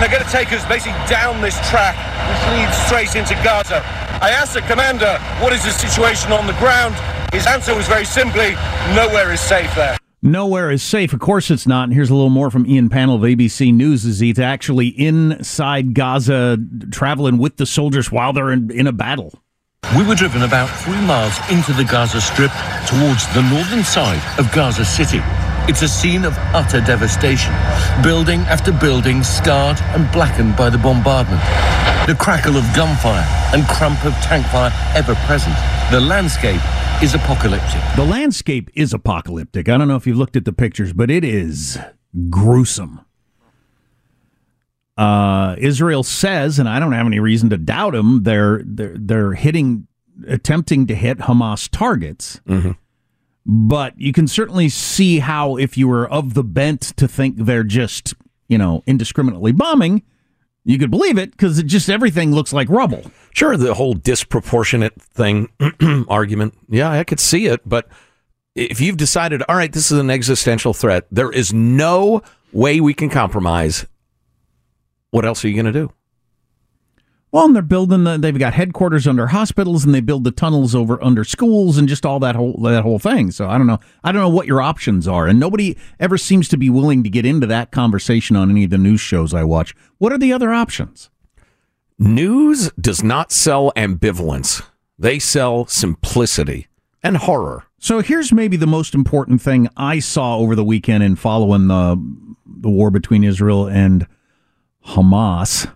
They're 0.00 0.08
going 0.08 0.24
to 0.24 0.30
take 0.30 0.50
us 0.52 0.66
basically 0.66 0.96
down 1.08 1.40
this 1.42 1.54
track, 1.68 1.94
which 2.26 2.58
leads 2.58 2.76
straight 2.86 3.14
into 3.14 3.34
Gaza. 3.44 3.82
I 4.22 4.30
asked 4.30 4.54
the 4.54 4.62
commander, 4.62 5.18
what 5.40 5.52
is 5.52 5.62
the 5.62 5.70
situation 5.70 6.32
on 6.32 6.46
the 6.46 6.54
ground? 6.54 6.96
His 7.32 7.46
answer 7.46 7.74
was 7.76 7.86
very 7.86 8.06
simply, 8.06 8.56
nowhere 8.96 9.30
is 9.30 9.40
safe 9.40 9.72
there. 9.76 9.99
Nowhere 10.22 10.70
is 10.70 10.82
safe. 10.82 11.14
Of 11.14 11.20
course 11.20 11.50
it's 11.50 11.66
not. 11.66 11.84
And 11.84 11.94
here's 11.94 12.10
a 12.10 12.14
little 12.14 12.28
more 12.28 12.50
from 12.50 12.66
Ian 12.66 12.90
Pannell 12.90 13.14
of 13.14 13.22
ABC 13.22 13.72
News 13.72 14.04
as 14.04 14.20
he's 14.20 14.38
actually 14.38 14.88
inside 14.88 15.94
Gaza 15.94 16.58
traveling 16.90 17.38
with 17.38 17.56
the 17.56 17.64
soldiers 17.64 18.12
while 18.12 18.34
they're 18.34 18.50
in, 18.50 18.70
in 18.70 18.86
a 18.86 18.92
battle. 18.92 19.42
We 19.96 20.06
were 20.06 20.14
driven 20.14 20.42
about 20.42 20.68
three 20.80 21.00
miles 21.06 21.38
into 21.50 21.72
the 21.72 21.84
Gaza 21.84 22.20
Strip 22.20 22.52
towards 22.86 23.26
the 23.34 23.42
northern 23.50 23.82
side 23.82 24.22
of 24.38 24.52
Gaza 24.52 24.84
City. 24.84 25.22
It's 25.70 25.82
a 25.82 25.88
scene 25.88 26.24
of 26.24 26.36
utter 26.52 26.80
devastation. 26.80 27.52
Building 28.02 28.40
after 28.40 28.72
building 28.72 29.22
scarred 29.22 29.80
and 29.94 30.10
blackened 30.10 30.56
by 30.56 30.68
the 30.68 30.78
bombardment. 30.78 31.40
The 32.08 32.16
crackle 32.18 32.56
of 32.56 32.64
gunfire 32.74 33.24
and 33.54 33.64
crump 33.68 34.04
of 34.04 34.12
tank 34.14 34.44
fire 34.46 34.72
ever 34.96 35.14
present. 35.26 35.54
The 35.92 36.00
landscape 36.00 36.60
is 37.00 37.14
apocalyptic. 37.14 37.80
The 37.94 38.04
landscape 38.04 38.68
is 38.74 38.92
apocalyptic. 38.92 39.68
I 39.68 39.78
don't 39.78 39.86
know 39.86 39.94
if 39.94 40.08
you've 40.08 40.16
looked 40.16 40.34
at 40.34 40.44
the 40.44 40.52
pictures, 40.52 40.92
but 40.92 41.08
it 41.08 41.22
is 41.22 41.78
gruesome. 42.30 43.02
Uh, 44.98 45.54
Israel 45.56 46.02
says, 46.02 46.58
and 46.58 46.68
I 46.68 46.80
don't 46.80 46.90
have 46.90 47.06
any 47.06 47.20
reason 47.20 47.48
to 47.50 47.56
doubt 47.56 47.92
them, 47.92 48.24
they're 48.24 48.62
they're 48.64 48.96
they're 48.98 49.32
hitting, 49.34 49.86
attempting 50.26 50.88
to 50.88 50.96
hit 50.96 51.18
Hamas 51.18 51.68
targets. 51.70 52.40
But 53.46 53.98
you 53.98 54.12
can 54.12 54.28
certainly 54.28 54.68
see 54.68 55.18
how, 55.20 55.56
if 55.56 55.76
you 55.78 55.88
were 55.88 56.08
of 56.08 56.34
the 56.34 56.44
bent 56.44 56.82
to 56.96 57.08
think 57.08 57.36
they're 57.36 57.64
just, 57.64 58.14
you 58.48 58.58
know, 58.58 58.82
indiscriminately 58.86 59.52
bombing, 59.52 60.02
You 60.64 60.78
could 60.78 60.90
believe 60.90 61.16
it 61.16 61.30
because 61.30 61.58
it 61.58 61.66
just 61.66 61.88
everything 61.88 62.32
looks 62.32 62.52
like 62.52 62.68
rubble. 62.68 63.10
Sure, 63.32 63.56
the 63.56 63.74
whole 63.74 63.94
disproportionate 63.94 65.00
thing 65.00 65.48
argument. 66.08 66.54
Yeah, 66.68 66.90
I 66.90 67.02
could 67.04 67.20
see 67.20 67.46
it, 67.46 67.62
but 67.66 67.88
if 68.54 68.80
you've 68.80 68.98
decided, 68.98 69.42
all 69.48 69.56
right, 69.56 69.72
this 69.72 69.90
is 69.90 69.98
an 69.98 70.10
existential 70.10 70.74
threat, 70.74 71.06
there 71.10 71.30
is 71.30 71.52
no 71.54 72.22
way 72.52 72.80
we 72.80 72.92
can 72.92 73.08
compromise. 73.08 73.86
What 75.12 75.24
else 75.24 75.44
are 75.44 75.48
you 75.48 75.54
going 75.54 75.72
to 75.72 75.86
do? 75.86 75.92
Well, 77.32 77.44
and 77.44 77.54
they're 77.54 77.62
building 77.62 78.02
the. 78.04 78.18
They've 78.18 78.36
got 78.36 78.54
headquarters 78.54 79.06
under 79.06 79.28
hospitals, 79.28 79.84
and 79.84 79.94
they 79.94 80.00
build 80.00 80.24
the 80.24 80.32
tunnels 80.32 80.74
over 80.74 81.02
under 81.02 81.22
schools, 81.22 81.78
and 81.78 81.88
just 81.88 82.04
all 82.04 82.18
that 82.20 82.34
whole 82.34 82.60
that 82.62 82.82
whole 82.82 82.98
thing. 82.98 83.30
So 83.30 83.48
I 83.48 83.56
don't 83.56 83.68
know. 83.68 83.78
I 84.02 84.10
don't 84.10 84.20
know 84.20 84.28
what 84.28 84.48
your 84.48 84.60
options 84.60 85.06
are, 85.06 85.28
and 85.28 85.38
nobody 85.38 85.76
ever 86.00 86.18
seems 86.18 86.48
to 86.48 86.56
be 86.56 86.68
willing 86.68 87.04
to 87.04 87.10
get 87.10 87.24
into 87.24 87.46
that 87.46 87.70
conversation 87.70 88.34
on 88.34 88.50
any 88.50 88.64
of 88.64 88.70
the 88.70 88.78
news 88.78 89.00
shows 89.00 89.32
I 89.32 89.44
watch. 89.44 89.76
What 89.98 90.12
are 90.12 90.18
the 90.18 90.32
other 90.32 90.52
options? 90.52 91.08
News 91.98 92.72
does 92.80 93.04
not 93.04 93.30
sell 93.30 93.72
ambivalence; 93.76 94.64
they 94.98 95.20
sell 95.20 95.66
simplicity 95.66 96.66
and 97.00 97.16
horror. 97.16 97.64
So 97.78 98.00
here's 98.00 98.32
maybe 98.32 98.56
the 98.56 98.66
most 98.66 98.92
important 98.92 99.40
thing 99.40 99.68
I 99.76 100.00
saw 100.00 100.36
over 100.36 100.56
the 100.56 100.64
weekend 100.64 101.04
in 101.04 101.14
following 101.14 101.68
the 101.68 101.96
the 102.44 102.68
war 102.68 102.90
between 102.90 103.22
Israel 103.22 103.68
and 103.68 104.06
Hamas. 104.88 105.70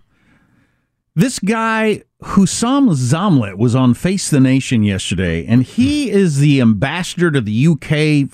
This 1.16 1.38
guy, 1.38 2.02
Husam 2.22 2.90
Zomlot, 2.90 3.56
was 3.56 3.76
on 3.76 3.94
Face 3.94 4.30
the 4.30 4.40
Nation 4.40 4.82
yesterday, 4.82 5.46
and 5.46 5.62
he 5.62 6.10
is 6.10 6.38
the 6.38 6.60
ambassador 6.60 7.30
to 7.30 7.40
the 7.40 7.68
UK, 7.68 8.28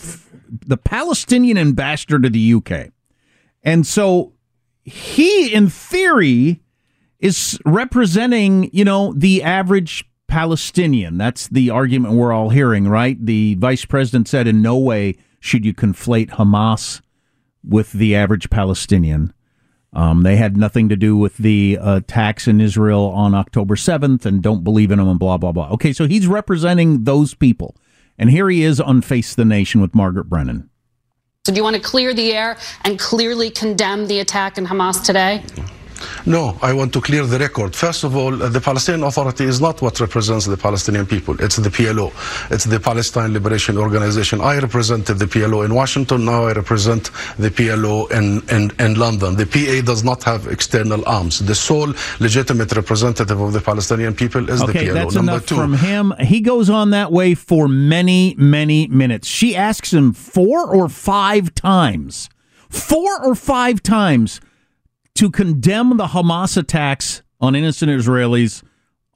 the 0.66 0.79
Palestinian 0.83 1.59
ambassador 1.59 2.19
to 2.19 2.31
the 2.31 2.55
UK. 2.55 2.90
And 3.62 3.87
so 3.87 4.33
he, 4.83 5.53
in 5.53 5.69
theory, 5.69 6.62
is 7.19 7.61
representing, 7.66 8.71
you 8.73 8.87
know, 8.87 9.12
the 9.14 9.43
average 9.43 10.07
Palestinian. 10.27 11.19
That's 11.19 11.49
the 11.49 11.69
argument 11.69 12.14
we're 12.14 12.33
all 12.33 12.49
hearing, 12.49 12.88
right? 12.88 13.23
The 13.23 13.57
vice 13.57 13.85
president 13.85 14.27
said 14.27 14.47
in 14.47 14.62
no 14.62 14.79
way 14.79 15.16
should 15.38 15.66
you 15.66 15.75
conflate 15.75 16.31
Hamas 16.31 17.03
with 17.62 17.93
the 17.93 18.16
average 18.16 18.49
Palestinian. 18.49 19.35
Um, 19.92 20.22
they 20.22 20.37
had 20.37 20.57
nothing 20.57 20.88
to 20.88 20.96
do 20.96 21.16
with 21.16 21.37
the 21.38 21.79
attacks 21.81 22.46
in 22.46 22.61
Israel 22.61 23.07
on 23.07 23.35
October 23.35 23.74
7th 23.74 24.24
and 24.24 24.42
don't 24.42 24.62
believe 24.62 24.90
in 24.90 24.98
them 24.98 25.09
and 25.09 25.18
blah, 25.18 25.37
blah, 25.37 25.53
blah. 25.53 25.70
Okay, 25.70 25.92
so 25.92 26.07
he's 26.07 26.26
representing 26.26 27.05
those 27.05 27.35
people. 27.35 27.76
And 28.16 28.31
here 28.31 28.48
he 28.48 28.62
is 28.62 28.81
on 28.81 29.03
Face 29.03 29.35
the 29.35 29.44
Nation 29.44 29.81
with 29.81 29.94
Margaret 29.94 30.24
Brennan. 30.24 30.68
So, 31.46 31.53
do 31.53 31.57
you 31.57 31.64
want 31.64 31.76
to 31.76 31.83
clear 31.83 32.12
the 32.12 32.33
air 32.33 32.59
and 32.85 32.98
clearly 32.98 33.50
condemn 33.50 34.07
the 34.07 34.20
attack 34.20 34.59
in 34.59 34.66
Hamas 34.66 35.03
today? 35.03 35.42
No, 36.26 36.58
I 36.62 36.72
want 36.72 36.92
to 36.92 37.00
clear 37.00 37.26
the 37.26 37.38
record. 37.38 37.74
First 37.74 38.04
of 38.04 38.16
all, 38.16 38.32
the 38.36 38.60
Palestinian 38.60 39.04
Authority 39.04 39.44
is 39.44 39.60
not 39.60 39.80
what 39.82 40.00
represents 40.00 40.46
the 40.46 40.56
Palestinian 40.56 41.06
people. 41.06 41.40
It's 41.40 41.56
the 41.56 41.70
PLO. 41.70 42.12
It's 42.50 42.64
the 42.64 42.80
Palestine 42.80 43.32
Liberation 43.32 43.78
Organization. 43.78 44.40
I 44.40 44.58
represented 44.58 45.18
the 45.18 45.26
PLO 45.26 45.64
in 45.64 45.74
Washington. 45.74 46.24
Now 46.24 46.44
I 46.46 46.52
represent 46.52 47.10
the 47.38 47.50
PLO 47.50 48.10
in, 48.10 48.42
in, 48.54 48.70
in 48.78 48.94
London. 48.94 49.36
The 49.36 49.46
PA 49.46 49.84
does 49.84 50.04
not 50.04 50.22
have 50.24 50.46
external 50.46 51.06
arms. 51.08 51.38
The 51.38 51.54
sole 51.54 51.92
legitimate 52.20 52.72
representative 52.72 53.40
of 53.40 53.52
the 53.52 53.60
Palestinian 53.60 54.14
people 54.14 54.48
is 54.48 54.62
okay, 54.62 54.72
the 54.72 54.90
PLO. 54.90 54.94
That's 54.94 55.14
Number 55.14 55.32
enough 55.32 55.46
two. 55.46 55.56
from 55.56 55.74
him. 55.74 56.14
He 56.20 56.40
goes 56.40 56.70
on 56.70 56.90
that 56.90 57.12
way 57.12 57.34
for 57.34 57.68
many, 57.68 58.34
many 58.36 58.86
minutes. 58.88 59.26
She 59.26 59.56
asks 59.56 59.92
him 59.92 60.12
four 60.12 60.66
or 60.74 60.88
five 60.88 61.54
times, 61.54 62.28
four 62.68 63.24
or 63.24 63.34
five 63.34 63.82
times 63.82 64.40
to 65.14 65.31
condemn 65.31 65.96
the 65.96 66.09
Hamas 66.09 66.57
attacks 66.57 67.23
on 67.40 67.55
innocent 67.55 67.90
Israelis 67.90 68.62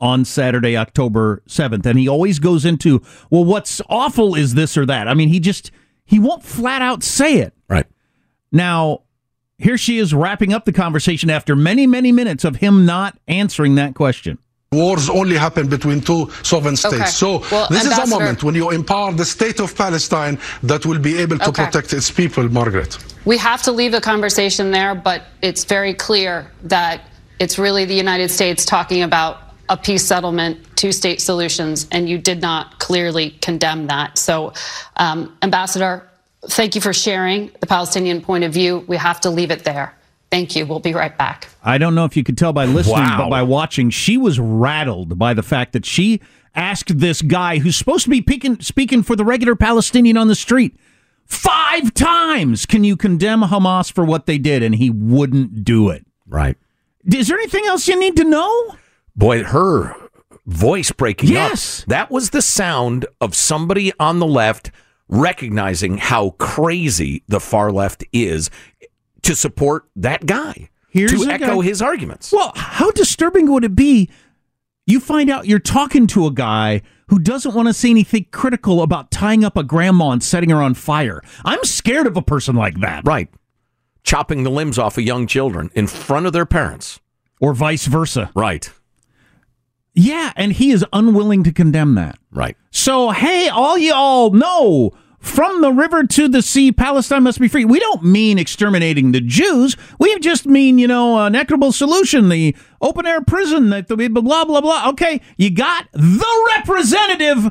on 0.01 0.25
Saturday, 0.25 0.77
October 0.77 1.43
7th. 1.49 1.87
And 1.87 1.99
he 1.99 2.09
always 2.09 2.39
goes 2.39 2.65
into, 2.65 3.03
well, 3.31 3.45
what's 3.45 3.81
awful 3.89 4.35
is 4.35 4.55
this 4.55 4.77
or 4.77 4.85
that. 4.87 5.09
I 5.09 5.15
mean, 5.15 5.29
he 5.29 5.41
just, 5.41 5.71
he 6.05 6.19
won't 6.19 6.45
flat 6.45 6.83
out 6.83 7.03
say 7.03 7.39
it. 7.39 7.55
Right. 7.69 7.87
Now, 8.53 9.03
here 9.59 9.79
she 9.79 9.99
is 9.99 10.13
wrapping 10.13 10.53
up 10.53 10.65
the 10.65 10.73
conversation 10.73 11.31
after 11.31 11.57
many, 11.57 11.87
many 11.87 12.13
minutes 12.13 12.45
of 12.45 12.57
him 12.57 12.85
not 12.85 13.19
answering 13.29 13.77
that 13.77 13.95
question. 13.95 14.39
Wars 14.75 15.09
only 15.09 15.37
happen 15.37 15.69
between 15.69 16.01
two 16.01 16.31
sovereign 16.43 16.77
states. 16.77 16.95
Okay. 16.95 17.05
So 17.23 17.29
Well, 17.51 17.67
this 17.71 17.85
is 17.85 17.99
a 17.99 18.07
moment 18.07 18.43
when 18.43 18.55
you 18.55 18.71
empower 18.71 19.13
the 19.13 19.25
state 19.25 19.59
of 19.61 19.75
Palestine 19.85 20.39
that 20.63 20.85
will 20.87 20.99
be 20.99 21.15
able 21.19 21.39
to 21.39 21.49
Okay. 21.51 21.65
protect 21.65 21.93
its 21.93 22.11
people, 22.11 22.45
Margaret. 22.49 22.99
We 23.25 23.39
have 23.39 23.63
to 23.63 23.73
leave 23.73 23.93
the 23.93 24.01
conversation 24.01 24.71
there, 24.71 24.95
but 24.95 25.21
it's 25.43 25.65
very 25.65 25.95
clear 25.95 26.51
that 26.65 27.01
it's 27.39 27.59
really 27.59 27.85
the 27.85 27.95
United 28.07 28.31
States 28.31 28.65
talking 28.65 29.03
about 29.03 29.35
a 29.69 29.77
peace 29.77 30.05
settlement, 30.05 30.59
two 30.77 30.93
state 30.93 31.21
solutions, 31.21 31.87
and 31.91 32.09
you 32.09 32.19
did 32.19 32.41
not 32.43 32.79
clearly 32.79 33.31
condemn 33.41 33.87
that. 33.87 34.19
So, 34.19 34.53
um, 34.97 35.19
Ambassador, 35.43 36.03
thank 36.51 36.75
you 36.75 36.81
for 36.81 36.93
sharing 36.93 37.51
the 37.61 37.67
Palestinian 37.67 38.21
point 38.21 38.45
of 38.45 38.53
view. 38.53 38.85
We 38.87 38.97
have 38.99 39.21
to 39.23 39.31
leave 39.31 39.51
it 39.51 39.65
there. 39.65 39.95
Thank 40.35 40.57
you. 40.57 40.67
We'll 40.67 40.81
be 40.81 40.93
right 40.93 41.17
back. 41.17 41.47
I 41.63 41.79
don't 41.79 41.95
know 41.95 42.05
if 42.05 42.17
you 42.17 42.25
could 42.25 42.37
tell 42.37 42.53
by 42.53 42.65
listening, 42.65 42.97
Wow. 42.97 43.19
but 43.19 43.31
by 43.31 43.43
watching, 43.45 43.89
she 43.91 44.17
was 44.19 44.41
rattled 44.41 45.17
by 45.17 45.33
the 45.33 45.45
fact 45.45 45.73
that 45.75 45.87
she 45.87 46.21
asked 46.57 46.99
this 46.99 47.23
guy 47.23 47.59
who's 47.59 47.77
supposed 47.77 48.03
to 48.03 48.11
be 48.11 48.21
peeking, 48.21 48.61
speaking 48.61 49.05
for 49.05 49.15
the 49.15 49.25
regular 49.25 49.55
Palestinian 49.55 50.17
on 50.17 50.27
the 50.27 50.35
street 50.35 50.77
five 51.25 51.95
times, 51.95 52.67
can 52.67 52.83
you 52.83 52.97
condemn 52.97 53.43
Hamas 53.43 53.93
for 53.93 54.05
what 54.05 54.27
they 54.27 54.37
did? 54.39 54.65
And 54.65 54.75
he 54.75 54.91
wouldn't 54.91 55.63
do 55.63 55.89
it. 55.91 56.05
Right. 56.27 56.57
Is 57.05 57.29
there 57.29 57.39
anything 57.39 57.65
else 57.67 57.87
you 57.87 57.97
need 57.97 58.17
to 58.17 58.25
know? 58.25 58.75
Boy, 59.15 59.45
her 59.45 59.95
voice 60.47 60.91
breaking 60.91 61.31
Yes. 61.31 61.83
up. 61.83 61.89
That 61.91 62.11
was 62.11 62.31
the 62.31 62.43
sound 62.43 63.07
of 63.21 63.37
somebody 63.37 63.93
on 64.01 64.19
the 64.19 64.27
left 64.27 64.73
recognizing 65.09 65.99
how 65.99 66.31
crazy 66.31 67.23
the 67.29 67.39
far 67.39 67.71
left 67.71 68.03
is 68.13 68.51
to 69.25 69.35
support 69.37 69.85
that 69.97 70.27
guy. 70.27 70.71
Here's 70.91 71.13
to 71.13 71.31
echo 71.31 71.61
guy- 71.61 71.65
his 71.67 71.83
arguments. 71.83 72.33
Well, 72.33 72.53
how 72.55 72.91
disturbing 72.93 73.51
would 73.51 73.65
it 73.65 73.75
be? 73.75 74.09
You 74.87 75.01
find 75.01 75.31
out 75.31 75.47
you're 75.47 75.59
talking 75.59 76.07
to 76.09 76.27
a 76.27 76.31
guy 76.31 76.83
who 77.09 77.19
doesn't 77.19 77.55
want 77.55 77.69
to 77.69 77.75
say 77.75 77.91
anything 77.91 78.27
critical 78.31 78.83
about 78.83 79.11
tying 79.11 79.45
up 79.45 79.57
a 79.57 79.63
grandma 79.63 80.11
and 80.11 80.23
setting 80.23 80.51
her 80.51 80.63
on 80.63 80.75
fire. 80.75 81.21
I'm 81.45 81.63
scared 81.65 82.07
of 82.07 82.17
a 82.17 82.23
person 82.23 82.55
like 82.55 82.81
that. 82.81 83.03
Right. 83.05 83.29
Chopping 84.03 84.43
the 84.45 84.51
limbs 84.51 84.79
off 84.79 84.99
of 84.99 85.05
young 85.05 85.27
children 85.27 85.71
in 85.75 85.87
front 85.87 86.27
of 86.27 86.33
their 86.33 86.47
parents. 86.47 87.01
Or 87.41 87.55
vice 87.55 87.87
versa. 87.87 88.31
Right. 88.35 88.71
Yeah, 89.95 90.33
and 90.37 90.53
he 90.53 90.71
is 90.71 90.85
unwilling 90.93 91.45
to 91.45 91.53
condemn 91.53 91.95
that. 91.95 92.19
Right. 92.33 92.57
So, 92.71 93.11
hey, 93.11 93.49
all 93.49 93.79
y'all 93.79 94.31
know 94.31 94.93
from 95.25 95.63
the 95.63 95.73
river 95.73 96.05
to 96.05 96.29
the 96.29 96.43
sea, 96.43 96.71
Palestine 96.71 97.23
must 97.23 97.41
be 97.41 97.49
free. 97.49 97.65
We 97.65 97.81
don't 97.81 98.05
mean 98.05 98.39
exterminating 98.39 99.13
the 99.13 99.23
Jews. 99.23 99.75
We 99.99 100.19
just 100.19 100.45
mean, 100.45 100.79
you 100.79 100.87
know, 100.87 101.19
an 101.25 101.35
equitable 101.35 101.73
solution, 101.73 102.29
the 102.29 102.55
open 102.83 103.07
air 103.07 103.23
prison, 103.23 103.71
that 103.71 103.89
the 103.89 103.97
blah, 104.09 104.45
blah, 104.45 104.61
blah. 104.61 104.91
Okay, 104.91 105.23
you 105.39 105.51
got 105.51 105.89
the 105.93 106.53
representative 106.57 107.47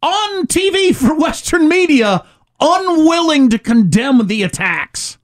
on 0.00 0.46
TV 0.46 0.94
for 0.96 1.14
Western 1.18 1.68
media 1.68 2.24
unwilling 2.60 3.50
to 3.50 3.58
condemn 3.58 4.26
the 4.28 4.44
attacks. 4.44 5.18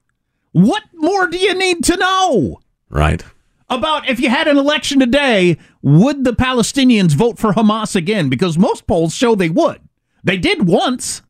What 0.51 0.83
more 0.93 1.29
do 1.29 1.39
you 1.39 1.55
need 1.55 1.85
to 1.85 1.97
know? 1.97 2.61
Right. 2.91 3.25
about 3.71 4.09
if 4.11 4.21
you 4.21 4.29
had 4.29 4.49
an 4.49 4.59
election 4.59 4.99
today, 4.99 5.57
would 5.81 6.25
the 6.25 6.35
Palestinians 6.35 7.13
vote 7.13 7.39
for 7.39 7.53
Hamas 7.53 7.95
again? 7.97 8.29
Because 8.29 8.59
most 8.59 8.87
polls 8.87 9.15
show 9.15 9.35
they 9.35 9.49
would. 9.49 9.81
They 10.25 10.37
did 10.37 10.67
once. 10.67 11.23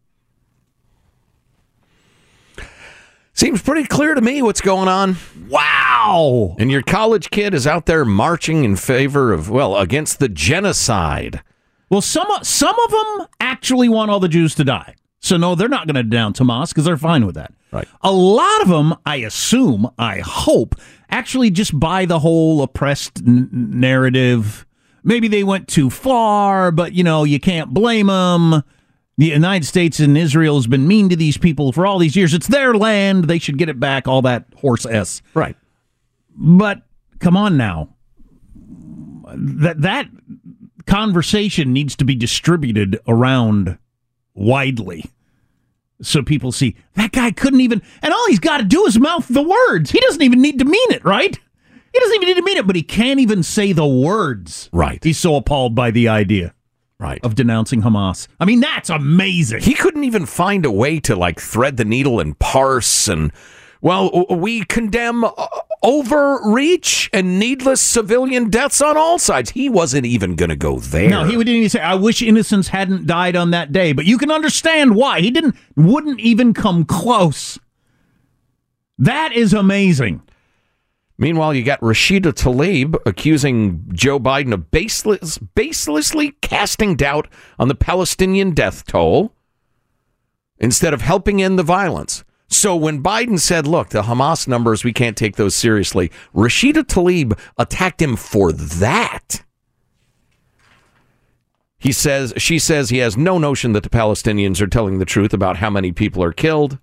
Seems 3.43 3.61
pretty 3.61 3.89
clear 3.89 4.15
to 4.15 4.21
me 4.21 4.41
what's 4.41 4.61
going 4.61 4.87
on. 4.87 5.17
Wow. 5.49 6.55
And 6.61 6.71
your 6.71 6.81
college 6.81 7.29
kid 7.31 7.55
is 7.55 7.67
out 7.67 7.87
there 7.87 8.05
marching 8.05 8.63
in 8.63 8.77
favor 8.77 9.33
of, 9.33 9.51
well, 9.51 9.77
against 9.79 10.21
the 10.21 10.29
genocide. 10.29 11.43
Well, 11.91 12.03
some 12.03 12.29
some 12.43 12.79
of 12.79 12.91
them 12.93 13.27
actually 13.41 13.89
want 13.89 14.13
all 14.13 14.21
the 14.21 14.29
Jews 14.29 14.55
to 14.55 14.65
die. 14.65 14.95
So 15.19 15.37
no, 15.37 15.57
they're 15.57 15.69
not 15.69 15.89
going 15.89 15.97
to 15.97 16.05
denounce 16.05 16.39
Hamas 16.39 16.69
because 16.69 16.85
they're 16.85 16.97
fine 16.97 17.27
with 17.27 17.35
that. 17.35 17.53
Right. 17.73 17.89
A 18.03 18.13
lot 18.13 18.63
of 18.63 18.69
them, 18.69 18.95
I 19.05 19.17
assume, 19.17 19.91
I 19.99 20.21
hope, 20.21 20.77
actually 21.11 21.51
just 21.51 21.77
buy 21.77 22.05
the 22.05 22.21
whole 22.21 22.63
oppressed 22.63 23.23
n- 23.27 23.49
narrative. 23.51 24.65
Maybe 25.03 25.27
they 25.27 25.43
went 25.43 25.67
too 25.67 25.91
far, 25.91 26.71
but 26.71 26.93
you 26.93 27.03
know 27.03 27.25
you 27.25 27.41
can't 27.41 27.75
blame 27.75 28.07
them. 28.07 28.63
The 29.19 29.27
United 29.27 29.67
States 29.67 30.01
and 30.01 30.17
Israel 30.17 30.57
has 30.57 30.67
been 30.67 30.89
mean 30.89 31.09
to 31.11 31.17
these 31.17 31.37
people 31.37 31.73
for 31.73 31.87
all 31.87 31.99
these 31.99 32.17
years. 32.17 32.35
It's 32.35 32.49
their 32.49 32.75
land; 32.75 33.25
they 33.25 33.39
should 33.39 33.59
get 33.59 33.69
it 33.69 33.79
back. 33.79 34.09
All 34.09 34.23
that 34.23 34.47
horse 34.57 34.87
s. 34.87 35.23
Right. 35.35 35.57
But 36.35 36.83
come 37.19 37.37
on 37.37 37.57
now, 37.57 37.91
that 39.35 39.83
that 39.83 40.09
conversation 40.87 41.73
needs 41.73 41.95
to 41.97 42.05
be 42.05 42.15
distributed 42.15 42.99
around 43.07 43.79
widely 44.35 45.05
so 46.01 46.23
people 46.23 46.51
see 46.51 46.75
that 46.95 47.13
guy 47.13 47.31
couldn't 47.31 47.61
even 47.61 47.81
and 48.01 48.13
all 48.13 48.27
he's 48.27 48.41
got 48.41 48.57
to 48.57 48.65
do 48.65 48.85
is 48.87 48.99
mouth 48.99 49.29
the 49.29 49.43
words 49.43 49.91
he 49.91 50.01
doesn't 50.01 50.23
even 50.23 50.43
need 50.43 50.59
to 50.59 50.65
mean 50.65 50.91
it 50.91 51.05
right 51.05 51.39
He 51.93 52.01
doesn't 52.01 52.15
even 52.17 52.29
need 52.29 52.37
to 52.37 52.43
mean 52.43 52.57
it, 52.57 52.67
but 52.67 52.77
he 52.77 52.83
can't 52.83 53.21
even 53.21 53.43
say 53.43 53.73
the 53.73 53.87
words. 53.87 54.71
Right. 54.73 55.03
He's 55.05 55.19
so 55.19 55.37
appalled 55.37 55.75
by 55.75 55.91
the 55.91 56.09
idea 56.09 56.55
Right. 57.03 57.21
of 57.25 57.35
denouncing 57.35 57.83
Hamas. 57.83 58.29
I 58.39 58.45
mean, 58.45 58.61
that's 58.61 58.89
amazing. 58.89 59.63
He 59.63 59.75
couldn't 59.75 60.05
even 60.05 60.25
find 60.25 60.65
a 60.65 60.71
way 60.71 61.01
to 61.01 61.17
like 61.17 61.41
thread 61.41 61.77
the 61.77 61.85
needle 61.85 62.21
and 62.21 62.39
parse 62.39 63.09
and 63.09 63.33
well, 63.83 64.27
we 64.31 64.65
condemn 64.65 65.25
uh, 65.25 65.33
overreach 65.83 67.11
and 67.13 67.41
needless 67.41 67.81
civilian 67.81 68.49
deaths 68.49 68.81
on 68.81 68.97
all 68.97 69.19
sides. 69.19 69.51
He 69.51 69.69
wasn't 69.69 70.07
even 70.07 70.37
going 70.37 70.51
to 70.51 70.57
go 70.57 70.79
there. 70.79 71.11
No, 71.11 71.25
he 71.25 71.33
didn't 71.33 71.49
even 71.49 71.69
say, 71.69 71.81
I 71.81 71.97
wish 71.97 72.23
innocents 72.23 72.69
hadn't 72.69 73.09
died 73.09 73.35
on 73.35 73.51
that 73.51 73.73
day. 73.73 73.93
But 73.93 74.05
you 74.07 74.19
can 74.19 74.31
understand 74.31 74.95
why. 74.95 75.21
He 75.21 75.33
didn't 75.33 75.57
wouldn't 75.75 76.21
even 76.21 76.55
come 76.55 76.85
close. 76.85 77.59
That 78.99 79.33
is 79.33 79.53
amazing. 79.53 80.23
Meanwhile, 81.19 81.55
you 81.55 81.63
got 81.63 81.81
Rashida 81.81 82.33
Tlaib 82.33 82.97
accusing 83.07 83.89
Joe 83.93 84.19
Biden 84.19 84.53
of 84.53 84.71
baseless, 84.71 85.39
baselessly 85.39 86.35
casting 86.41 86.97
doubt 86.97 87.29
on 87.59 87.69
the 87.69 87.75
Palestinian 87.75 88.53
death 88.53 88.85
toll 88.87 89.35
instead 90.59 90.95
of 90.95 91.03
helping 91.03 91.43
end 91.43 91.59
the 91.59 91.63
violence. 91.63 92.25
So 92.49 92.77
when 92.77 93.03
Biden 93.03 93.39
said, 93.39 93.67
look, 93.67 93.91
the 93.91 94.03
Hamas 94.03 94.47
numbers, 94.47 94.85
we 94.85 94.93
can't 94.93 95.17
take 95.17 95.37
those 95.37 95.57
seriously, 95.57 96.11
Rashida 96.35 96.85
Tlaib 96.85 97.39
attacked 97.57 98.03
him 98.03 98.17
for 98.17 98.53
that. 98.53 99.43
He 101.79 101.93
says, 101.93 102.33
she 102.37 102.59
says 102.59 102.91
he 102.91 102.99
has 102.99 103.17
no 103.17 103.39
notion 103.39 103.73
that 103.73 103.83
the 103.83 103.89
Palestinians 103.89 104.61
are 104.61 104.67
telling 104.69 104.99
the 104.99 105.05
truth 105.05 105.33
about 105.33 105.57
how 105.57 105.71
many 105.71 105.93
people 105.93 106.23
are 106.23 106.33
killed. 106.33 106.79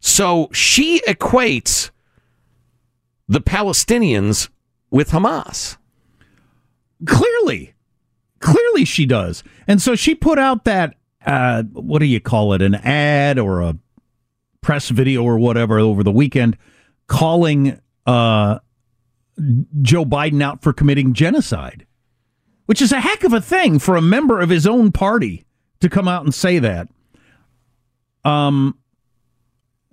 So 0.00 0.48
she 0.52 1.00
equates 1.06 1.90
the 3.30 3.40
Palestinians 3.40 4.48
with 4.90 5.10
Hamas. 5.10 5.76
Clearly. 7.06 7.74
Clearly 8.40 8.84
she 8.84 9.06
does. 9.06 9.44
And 9.68 9.80
so 9.80 9.94
she 9.94 10.16
put 10.16 10.38
out 10.38 10.64
that 10.64 10.96
uh, 11.24 11.62
what 11.62 12.00
do 12.00 12.06
you 12.06 12.20
call 12.20 12.52
it? 12.54 12.60
An 12.60 12.74
ad 12.74 13.38
or 13.38 13.60
a 13.60 13.76
press 14.62 14.88
video 14.88 15.22
or 15.22 15.38
whatever 15.38 15.78
over 15.78 16.02
the 16.02 16.10
weekend 16.10 16.58
calling 17.06 17.80
uh, 18.04 18.58
Joe 19.80 20.04
Biden 20.04 20.42
out 20.42 20.60
for 20.60 20.72
committing 20.72 21.12
genocide, 21.12 21.86
which 22.66 22.82
is 22.82 22.90
a 22.90 23.00
heck 23.00 23.22
of 23.22 23.32
a 23.32 23.40
thing 23.40 23.78
for 23.78 23.94
a 23.94 24.02
member 24.02 24.40
of 24.40 24.48
his 24.48 24.66
own 24.66 24.90
party 24.90 25.44
to 25.78 25.88
come 25.88 26.08
out 26.08 26.24
and 26.24 26.34
say 26.34 26.58
that. 26.58 26.88
Um, 28.24 28.76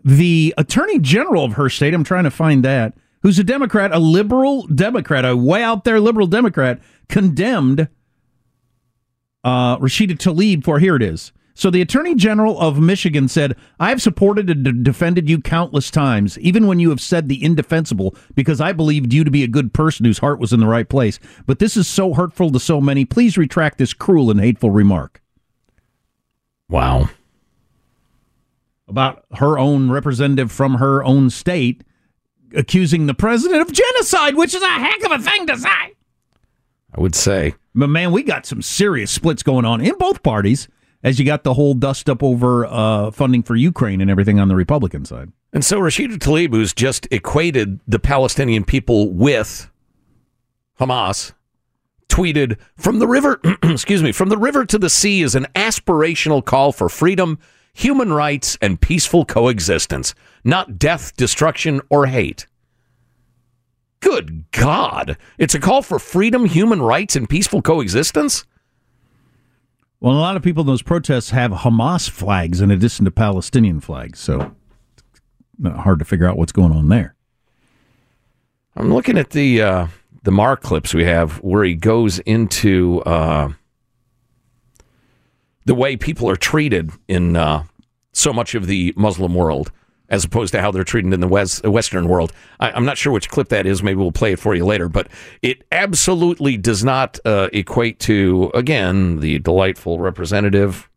the 0.04 0.56
attorney 0.58 0.98
general 0.98 1.46
of 1.46 1.54
her 1.54 1.70
state, 1.70 1.94
I'm 1.94 2.04
trying 2.04 2.24
to 2.24 2.32
find 2.32 2.66
that, 2.66 2.94
who's 3.22 3.40
a 3.40 3.44
Democrat, 3.44 3.92
a 3.92 4.00
liberal 4.00 4.68
Democrat, 4.68 5.26
a 5.26 5.36
way 5.36 5.64
out 5.64 5.84
there 5.84 6.00
liberal 6.00 6.28
Democrat, 6.28 6.80
condemned 7.10 7.88
uh, 9.44 9.78
Rashida 9.78 10.18
Tlaib 10.18 10.64
for 10.64 10.80
here 10.80 10.96
it 10.96 11.02
is. 11.02 11.32
So 11.58 11.72
the 11.72 11.82
Attorney 11.82 12.14
General 12.14 12.60
of 12.60 12.80
Michigan 12.80 13.28
said, 13.28 13.56
I 13.80 13.90
have 13.90 14.00
supported 14.00 14.48
and 14.48 14.64
d- 14.64 14.84
defended 14.84 15.28
you 15.28 15.42
countless 15.42 15.90
times, 15.90 16.38
even 16.38 16.68
when 16.68 16.80
you 16.80 16.92
have 16.92 17.02
said 17.02 17.28
the 17.28 17.44
indefensible, 17.44 18.16
because 18.36 18.62
I 18.62 18.74
believed 18.74 19.12
you 19.12 19.24
to 19.24 19.32
be 19.32 19.44
a 19.44 19.48
good 19.48 19.74
person 19.74 20.06
whose 20.06 20.20
heart 20.20 20.40
was 20.40 20.54
in 20.54 20.60
the 20.60 20.68
right 20.68 20.88
place. 20.88 21.20
But 21.48 21.58
this 21.58 21.76
is 21.76 21.88
so 21.88 22.14
hurtful 22.14 22.52
to 22.52 22.60
so 22.60 22.80
many. 22.80 23.06
Please 23.06 23.40
retract 23.40 23.80
this 23.80 23.94
cruel 23.94 24.30
and 24.30 24.40
hateful 24.40 24.70
remark. 24.70 25.24
Wow. 26.70 27.10
About 28.88 29.26
her 29.38 29.58
own 29.58 29.90
representative 29.90 30.52
from 30.52 30.76
her 30.76 31.04
own 31.04 31.32
state 31.32 31.84
accusing 32.56 33.06
the 33.06 33.14
president 33.14 33.62
of 33.62 33.72
genocide, 33.72 34.36
which 34.36 34.54
is 34.54 34.62
a 34.62 34.68
heck 34.68 35.04
of 35.04 35.12
a 35.12 35.20
thing 35.20 35.48
to 35.48 35.58
say. 35.58 35.94
I 36.94 37.02
would 37.02 37.16
say. 37.16 37.56
But 37.76 37.90
man, 37.90 38.12
we 38.12 38.24
got 38.24 38.46
some 38.46 38.62
serious 38.62 39.12
splits 39.12 39.44
going 39.44 39.66
on 39.66 39.82
in 39.82 39.96
both 39.98 40.24
parties 40.24 40.68
as 41.04 41.20
you 41.20 41.26
got 41.26 41.44
the 41.44 41.54
whole 41.54 41.74
dust 41.74 42.10
up 42.10 42.24
over 42.24 42.66
uh, 42.66 43.12
funding 43.12 43.44
for 43.44 43.56
Ukraine 43.56 44.02
and 44.02 44.10
everything 44.10 44.40
on 44.40 44.48
the 44.48 44.56
Republican 44.56 45.06
side. 45.06 45.32
And 45.54 45.64
so 45.64 45.80
Rashida 45.80 46.18
Tlaib, 46.18 46.52
who's 46.52 46.74
just 46.74 47.08
equated 47.12 47.80
the 47.88 48.00
Palestinian 48.00 48.64
people 48.64 49.12
with 49.14 49.70
Hamas, 50.80 51.34
tweeted 52.10 52.58
from 52.76 53.00
the 53.00 53.08
river, 53.08 53.40
excuse 53.64 54.02
me, 54.02 54.12
from 54.12 54.30
the 54.30 54.38
river 54.38 54.66
to 54.66 54.78
the 54.78 54.90
sea 54.90 55.22
is 55.22 55.36
an 55.36 55.46
aspirational 55.56 56.44
call 56.44 56.72
for 56.72 56.90
freedom, 56.90 57.40
human 57.78 58.12
rights, 58.12 58.58
and 58.60 58.82
peaceful 58.82 59.24
coexistence, 59.24 60.16
not 60.44 60.80
death, 60.80 61.16
destruction, 61.16 61.80
or 61.92 62.08
hate. 62.08 62.48
Good 64.00 64.50
God. 64.52 65.16
It's 65.38 65.54
a 65.54 65.60
call 65.60 65.84
for 65.84 66.00
freedom, 66.00 66.46
human 66.46 66.82
rights, 66.82 67.16
and 67.16 67.30
peaceful 67.30 67.62
coexistence? 67.62 68.46
Well, 70.00 70.14
a 70.14 70.18
lot 70.18 70.36
of 70.36 70.42
people 70.42 70.62
in 70.62 70.68
those 70.68 70.82
protests 70.82 71.30
have 71.30 71.52
Hamas 71.52 72.10
flags 72.10 72.62
in 72.62 72.72
addition 72.72 73.06
to 73.06 73.12
Palestinian 73.12 73.80
flags, 73.80 74.20
so 74.20 74.56
it's 75.64 75.76
hard 75.76 76.00
to 76.00 76.06
figure 76.06 76.28
out 76.28 76.38
what's 76.38 76.52
going 76.52 76.72
on 76.72 76.90
there. 76.90 77.14
I'm 78.76 78.92
looking 78.92 79.20
at 79.20 79.32
the 79.32 79.62
uh, 79.62 79.88
the 80.24 80.32
Mark 80.32 80.62
clips 80.62 80.96
we 80.96 81.04
have 81.06 81.38
where 81.44 81.64
he 81.64 81.76
goes 81.76 82.20
into 82.20 83.02
uh, 83.02 83.50
the 85.68 85.76
way 85.76 85.98
people 85.98 86.30
are 86.30 86.38
treated 86.38 86.92
in 87.10 87.36
uh, 87.36 87.64
so 88.14 88.32
much 88.32 88.56
of 88.56 88.68
the 88.68 88.94
Muslim 88.96 89.36
world, 89.36 89.70
as 90.10 90.24
opposed 90.24 90.54
to 90.54 90.62
how 90.62 90.72
they're 90.72 90.86
treated 90.86 91.14
in 91.14 91.20
the 91.20 91.28
West, 91.28 91.68
Western 91.68 92.08
world. 92.08 92.32
I, 92.62 92.72
I'm 92.72 92.86
not 92.86 92.98
sure 92.98 93.12
which 93.12 93.28
clip 93.28 93.50
that 93.50 93.66
is. 93.66 93.84
Maybe 93.84 93.98
we'll 93.98 94.14
play 94.14 94.32
it 94.32 94.40
for 94.40 94.56
you 94.56 94.66
later. 94.66 94.88
But 94.88 95.10
it 95.42 95.66
absolutely 95.72 96.56
does 96.56 96.86
not 96.86 97.20
uh, 97.26 97.50
equate 97.52 98.00
to 98.02 98.50
again 98.54 99.20
the 99.20 99.40
delightful 99.40 100.00
representative 100.00 100.90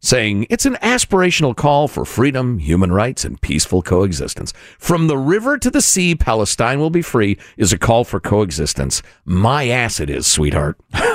saying 0.00 0.46
it's 0.50 0.66
an 0.66 0.74
aspirational 0.76 1.56
call 1.56 1.88
for 1.88 2.04
freedom, 2.04 2.58
human 2.58 2.92
rights, 2.92 3.24
and 3.24 3.40
peaceful 3.40 3.82
coexistence. 3.82 4.52
From 4.78 5.08
the 5.08 5.16
river 5.16 5.56
to 5.58 5.70
the 5.70 5.80
sea, 5.80 6.14
Palestine 6.14 6.78
will 6.78 6.90
be 6.90 7.02
free 7.02 7.38
is 7.56 7.72
a 7.72 7.78
call 7.78 8.04
for 8.04 8.20
coexistence. 8.20 9.02
My 9.24 9.68
ass 9.68 10.00
it 10.00 10.10
is, 10.10 10.26
sweetheart. 10.26 10.78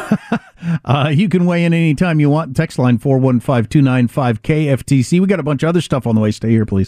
Uh, 0.84 1.10
you 1.14 1.30
can 1.30 1.46
weigh 1.46 1.64
in 1.64 1.74
anytime 1.74 2.20
you 2.20 2.30
want. 2.30 2.56
Text 2.56 2.78
line 2.78 2.98
415 2.98 3.70
295 3.70 4.42
KFTC. 4.42 5.20
We 5.22 5.28
got 5.28 5.40
a 5.40 5.44
bunch 5.44 5.64
of 5.64 5.70
other 5.70 5.82
stuff 5.82 6.06
on 6.06 6.16
the 6.16 6.22
way. 6.22 6.32
Stay 6.32 6.50
here, 6.50 6.66
please. 6.66 6.88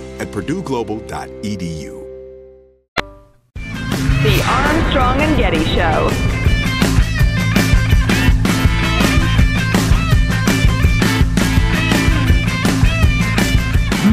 at 0.21 0.27
purdueglobal.edu. 0.27 1.97
The 3.55 4.43
Armstrong 4.47 5.19
and 5.19 5.35
Getty 5.35 5.65
Show. 5.65 6.09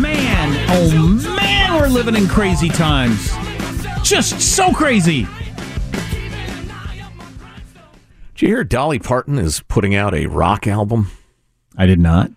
Man, 0.00 0.66
oh 0.70 1.34
man, 1.36 1.74
we're 1.78 1.88
living 1.88 2.16
in 2.16 2.26
crazy 2.26 2.70
times. 2.70 3.30
Just 4.02 4.40
so 4.40 4.72
crazy. 4.72 5.26
Did 8.34 8.42
you 8.42 8.48
hear 8.48 8.64
Dolly 8.64 8.98
Parton 8.98 9.36
is 9.38 9.60
putting 9.68 9.94
out 9.94 10.14
a 10.14 10.24
rock 10.24 10.66
album? 10.66 11.10
I 11.76 11.84
did 11.84 12.00
not. 12.00 12.30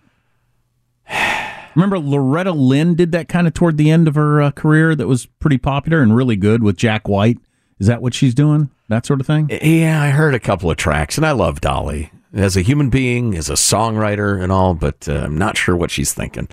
Remember 1.74 1.98
Loretta 1.98 2.52
Lynn 2.52 2.94
did 2.94 3.12
that 3.12 3.28
kind 3.28 3.46
of 3.46 3.54
toward 3.54 3.76
the 3.76 3.90
end 3.90 4.08
of 4.08 4.14
her 4.14 4.42
uh, 4.42 4.50
career 4.50 4.94
that 4.94 5.06
was 5.08 5.26
pretty 5.26 5.58
popular 5.58 6.02
and 6.02 6.14
really 6.14 6.36
good 6.36 6.62
with 6.62 6.76
Jack 6.76 7.08
White. 7.08 7.38
Is 7.78 7.86
that 7.86 8.02
what 8.02 8.14
she's 8.14 8.34
doing? 8.34 8.70
That 8.88 9.06
sort 9.06 9.20
of 9.20 9.26
thing? 9.26 9.48
Yeah, 9.62 10.02
I 10.02 10.10
heard 10.10 10.34
a 10.34 10.40
couple 10.40 10.70
of 10.70 10.76
tracks, 10.76 11.16
and 11.16 11.26
I 11.26 11.32
love 11.32 11.60
Dolly 11.60 12.12
as 12.34 12.56
a 12.56 12.62
human 12.62 12.90
being, 12.90 13.34
as 13.34 13.50
a 13.50 13.54
songwriter, 13.54 14.40
and 14.42 14.52
all, 14.52 14.74
but 14.74 15.08
uh, 15.08 15.14
I'm 15.24 15.36
not 15.36 15.56
sure 15.56 15.76
what 15.76 15.90
she's 15.90 16.12
thinking. 16.12 16.48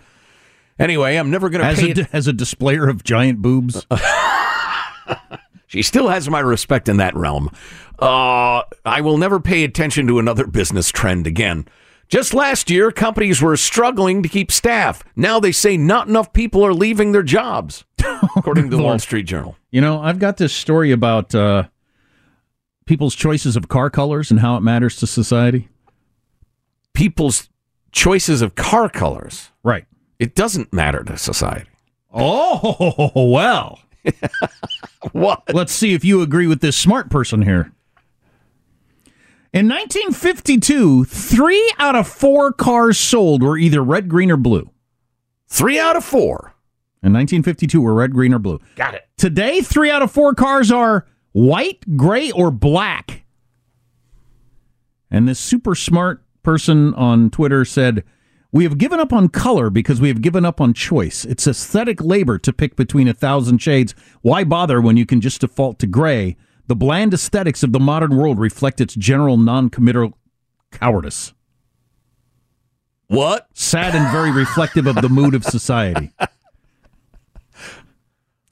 Anyway, 0.79 1.17
I'm 1.17 1.29
never 1.29 1.49
going 1.49 1.61
to 1.61 1.67
As 1.67 1.79
pay. 1.79 1.91
a, 2.01 2.07
as 2.13 2.27
a 2.27 2.33
displayer 2.33 2.87
of 2.87 3.03
giant 3.03 3.41
boobs. 3.41 3.85
she 5.67 5.81
still 5.81 6.07
has 6.07 6.29
my 6.29 6.39
respect 6.39 6.87
in 6.87 6.97
that 6.97 7.15
realm. 7.15 7.49
Uh, 7.99 8.61
I 8.85 9.01
will 9.01 9.17
never 9.17 9.39
pay 9.41 9.63
attention 9.65 10.07
to 10.07 10.19
another 10.19 10.47
business 10.47 10.89
trend 10.89 11.27
again. 11.27 11.67
Just 12.09 12.33
last 12.33 12.71
year, 12.71 12.91
companies 12.91 13.39
were 13.39 13.55
struggling 13.55 14.23
to 14.23 14.29
keep 14.29 14.51
staff. 14.51 15.03
Now 15.15 15.39
they 15.39 15.51
say 15.51 15.77
not 15.77 16.07
enough 16.07 16.33
people 16.33 16.65
are 16.65 16.73
leaving 16.73 17.11
their 17.11 17.23
jobs, 17.23 17.85
according 18.35 18.71
to 18.71 18.77
the 18.77 18.81
Wall 18.83 18.97
Street 18.97 19.27
Journal. 19.27 19.55
You 19.69 19.81
know, 19.81 20.01
I've 20.01 20.17
got 20.17 20.37
this 20.37 20.51
story 20.51 20.91
about 20.91 21.35
uh, 21.35 21.65
people's 22.85 23.13
choices 23.13 23.55
of 23.55 23.67
car 23.67 23.91
colors 23.91 24.31
and 24.31 24.39
how 24.39 24.57
it 24.57 24.61
matters 24.61 24.95
to 24.97 25.07
society. 25.07 25.69
People's 26.95 27.47
choices 27.91 28.41
of 28.41 28.55
car 28.55 28.89
colors. 28.89 29.51
Right. 29.63 29.85
It 30.17 30.33
doesn't 30.33 30.73
matter 30.73 31.03
to 31.03 31.15
society. 31.15 31.69
Oh, 32.11 33.11
well. 33.31 33.79
what? 35.11 35.43
Let's 35.53 35.71
see 35.71 35.93
if 35.93 36.03
you 36.03 36.23
agree 36.23 36.47
with 36.47 36.61
this 36.61 36.75
smart 36.75 37.11
person 37.11 37.43
here. 37.43 37.71
In 39.51 39.67
1952, 39.67 41.05
three 41.05 41.73
out 41.79 41.95
of 41.95 42.07
four 42.07 42.53
cars 42.53 42.99
sold 42.99 43.41
were 43.41 43.57
either 43.57 43.83
red, 43.83 44.07
green, 44.07 44.29
or 44.29 44.37
blue. 44.37 44.69
Three 45.47 45.79
out 45.79 45.95
of 45.95 46.05
four. 46.05 46.53
In 47.01 47.13
1952, 47.13 47.81
were 47.81 47.95
red, 47.95 48.11
green, 48.11 48.33
or 48.33 48.39
blue. 48.39 48.59
Got 48.75 48.93
it. 48.93 49.07
Today, 49.17 49.61
three 49.61 49.89
out 49.89 50.03
of 50.03 50.11
four 50.11 50.35
cars 50.35 50.71
are 50.71 51.07
white, 51.31 51.97
gray, 51.97 52.29
or 52.31 52.51
black. 52.51 53.23
And 55.09 55.27
this 55.27 55.39
super 55.39 55.73
smart 55.73 56.23
person 56.43 56.93
on 56.93 57.31
Twitter 57.31 57.65
said, 57.65 58.03
We 58.51 58.65
have 58.65 58.77
given 58.77 58.99
up 58.99 59.11
on 59.11 59.29
color 59.29 59.71
because 59.71 59.99
we 59.99 60.09
have 60.09 60.21
given 60.21 60.45
up 60.45 60.61
on 60.61 60.75
choice. 60.75 61.25
It's 61.25 61.47
aesthetic 61.47 62.03
labor 62.03 62.37
to 62.37 62.53
pick 62.53 62.75
between 62.75 63.07
a 63.07 63.15
thousand 63.15 63.63
shades. 63.63 63.95
Why 64.21 64.43
bother 64.43 64.79
when 64.79 64.95
you 64.95 65.07
can 65.07 65.21
just 65.21 65.41
default 65.41 65.79
to 65.79 65.87
gray? 65.87 66.37
The 66.69 66.75
bland 66.75 67.15
aesthetics 67.15 67.63
of 67.63 67.71
the 67.71 67.79
modern 67.79 68.15
world 68.15 68.37
reflect 68.37 68.79
its 68.79 68.93
general 68.93 69.37
non 69.37 69.71
committal 69.71 70.15
cowardice. 70.71 71.33
What? 73.07 73.47
Sad 73.55 73.95
and 73.95 74.11
very 74.11 74.31
reflective 74.31 74.85
of 74.85 74.97
the 74.97 75.09
mood 75.09 75.33
of 75.33 75.43
society. 75.43 76.13
Do 76.19 76.27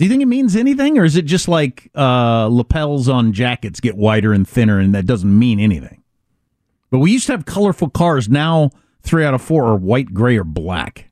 you 0.05 0.09
think 0.09 0.23
it 0.23 0.27
means 0.27 0.55
anything, 0.55 0.97
or 0.97 1.05
is 1.05 1.15
it 1.15 1.25
just 1.25 1.47
like 1.47 1.91
uh, 1.93 2.47
lapels 2.47 3.07
on 3.07 3.33
jackets 3.33 3.79
get 3.79 3.95
wider 3.95 4.33
and 4.33 4.47
thinner, 4.47 4.79
and 4.79 4.95
that 4.95 5.05
doesn't 5.05 5.37
mean 5.37 5.59
anything? 5.59 6.01
But 6.89 6.99
we 6.99 7.11
used 7.11 7.27
to 7.27 7.33
have 7.33 7.45
colorful 7.45 7.91
cars. 7.91 8.27
Now, 8.27 8.71
three 9.03 9.25
out 9.25 9.35
of 9.35 9.43
four 9.43 9.65
are 9.65 9.75
white, 9.75 10.15
gray, 10.15 10.37
or 10.37 10.43
black. 10.43 11.11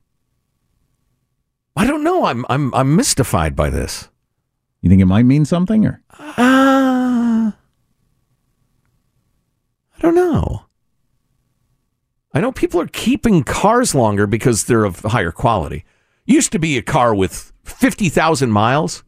I 1.76 1.86
don't 1.86 2.02
know. 2.02 2.24
I'm 2.24 2.44
I'm 2.48 2.74
I'm 2.74 2.96
mystified 2.96 3.54
by 3.54 3.70
this. 3.70 4.08
You 4.82 4.90
think 4.90 5.02
it 5.02 5.06
might 5.06 5.24
mean 5.24 5.44
something, 5.44 5.86
or 5.86 6.02
Uh, 6.18 6.32
don't 10.06 10.14
know. 10.14 10.64
I 12.32 12.40
know 12.40 12.52
people 12.52 12.80
are 12.80 12.86
keeping 12.86 13.42
cars 13.42 13.94
longer 13.94 14.26
because 14.26 14.64
they're 14.64 14.84
of 14.84 15.00
higher 15.00 15.32
quality. 15.32 15.84
Used 16.26 16.52
to 16.52 16.58
be 16.58 16.76
a 16.76 16.82
car 16.82 17.14
with 17.14 17.52
50,000 17.64 18.50
miles, 18.50 19.04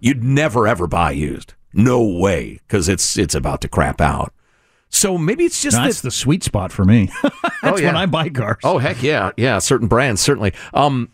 you'd 0.00 0.22
never 0.22 0.66
ever 0.66 0.86
buy 0.86 1.12
used. 1.12 1.54
No 1.72 2.02
way, 2.02 2.60
because 2.66 2.88
it's 2.88 3.18
it's 3.18 3.34
about 3.34 3.60
to 3.62 3.68
crap 3.68 4.00
out. 4.00 4.32
So 4.88 5.18
maybe 5.18 5.44
it's 5.44 5.62
just 5.62 5.76
that's 5.76 6.00
that 6.00 6.06
the 6.06 6.10
sweet 6.10 6.42
spot 6.42 6.72
for 6.72 6.84
me? 6.84 7.10
that's 7.62 7.80
yeah. 7.80 7.88
when 7.88 7.96
I 7.96 8.06
buy 8.06 8.28
cars. 8.28 8.58
Oh 8.64 8.78
heck 8.78 9.02
yeah, 9.02 9.32
yeah. 9.36 9.58
Certain 9.58 9.88
brands 9.88 10.20
certainly. 10.20 10.54
Um, 10.72 11.10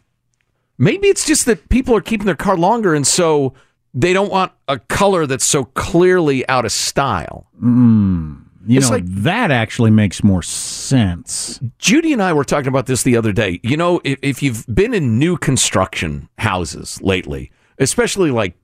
maybe 0.78 1.08
it's 1.08 1.26
just 1.26 1.46
that 1.46 1.68
people 1.68 1.96
are 1.96 2.00
keeping 2.00 2.26
their 2.26 2.36
car 2.36 2.56
longer, 2.56 2.94
and 2.94 3.06
so 3.06 3.54
they 3.94 4.12
don't 4.12 4.30
want 4.30 4.52
a 4.68 4.78
color 4.78 5.26
that's 5.26 5.44
so 5.44 5.64
clearly 5.64 6.46
out 6.48 6.64
of 6.64 6.72
style. 6.72 7.46
Mm, 7.62 8.41
you 8.66 8.78
It's 8.78 8.88
know, 8.88 8.96
like- 8.96 9.06
that 9.06 9.50
actually 9.50 9.90
makes 9.90 10.22
more 10.22 10.42
sense. 10.42 11.60
Judy 11.78 12.12
and 12.12 12.22
I 12.22 12.32
were 12.32 12.44
talking 12.44 12.68
about 12.68 12.86
this 12.86 13.02
the 13.02 13.16
other 13.16 13.32
day. 13.32 13.60
You 13.62 13.76
know, 13.76 14.00
if, 14.04 14.18
if 14.22 14.42
you've 14.42 14.64
been 14.72 14.94
in 14.94 15.18
new 15.18 15.36
construction 15.36 16.28
houses 16.38 17.00
lately, 17.02 17.50
especially 17.78 18.30
like 18.30 18.54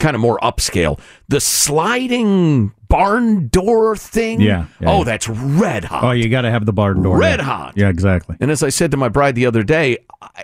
kind 0.00 0.14
of 0.14 0.20
more 0.20 0.38
upscale, 0.42 0.98
the 1.28 1.40
sliding 1.40 2.72
barn 2.88 3.48
door 3.48 3.96
thing. 3.96 4.40
Yeah, 4.40 4.66
yeah, 4.80 4.90
oh, 4.90 4.98
yeah. 4.98 5.04
that's 5.04 5.28
red 5.28 5.84
hot. 5.84 6.02
Oh, 6.04 6.10
you 6.10 6.28
got 6.28 6.42
to 6.42 6.50
have 6.50 6.66
the 6.66 6.72
barn 6.72 7.02
door. 7.02 7.18
Red 7.18 7.38
yeah. 7.38 7.44
hot. 7.44 7.72
Yeah, 7.76 7.88
exactly. 7.88 8.36
And 8.40 8.50
as 8.50 8.62
I 8.62 8.68
said 8.68 8.90
to 8.90 8.96
my 8.96 9.08
bride 9.08 9.36
the 9.36 9.46
other 9.46 9.62
day, 9.62 9.98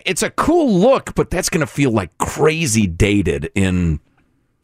it's 0.04 0.22
a 0.22 0.30
cool 0.30 0.72
look, 0.72 1.14
but 1.14 1.30
that's 1.30 1.48
going 1.48 1.60
to 1.60 1.66
feel 1.66 1.90
like 1.90 2.16
crazy 2.18 2.86
dated 2.86 3.50
in 3.54 4.00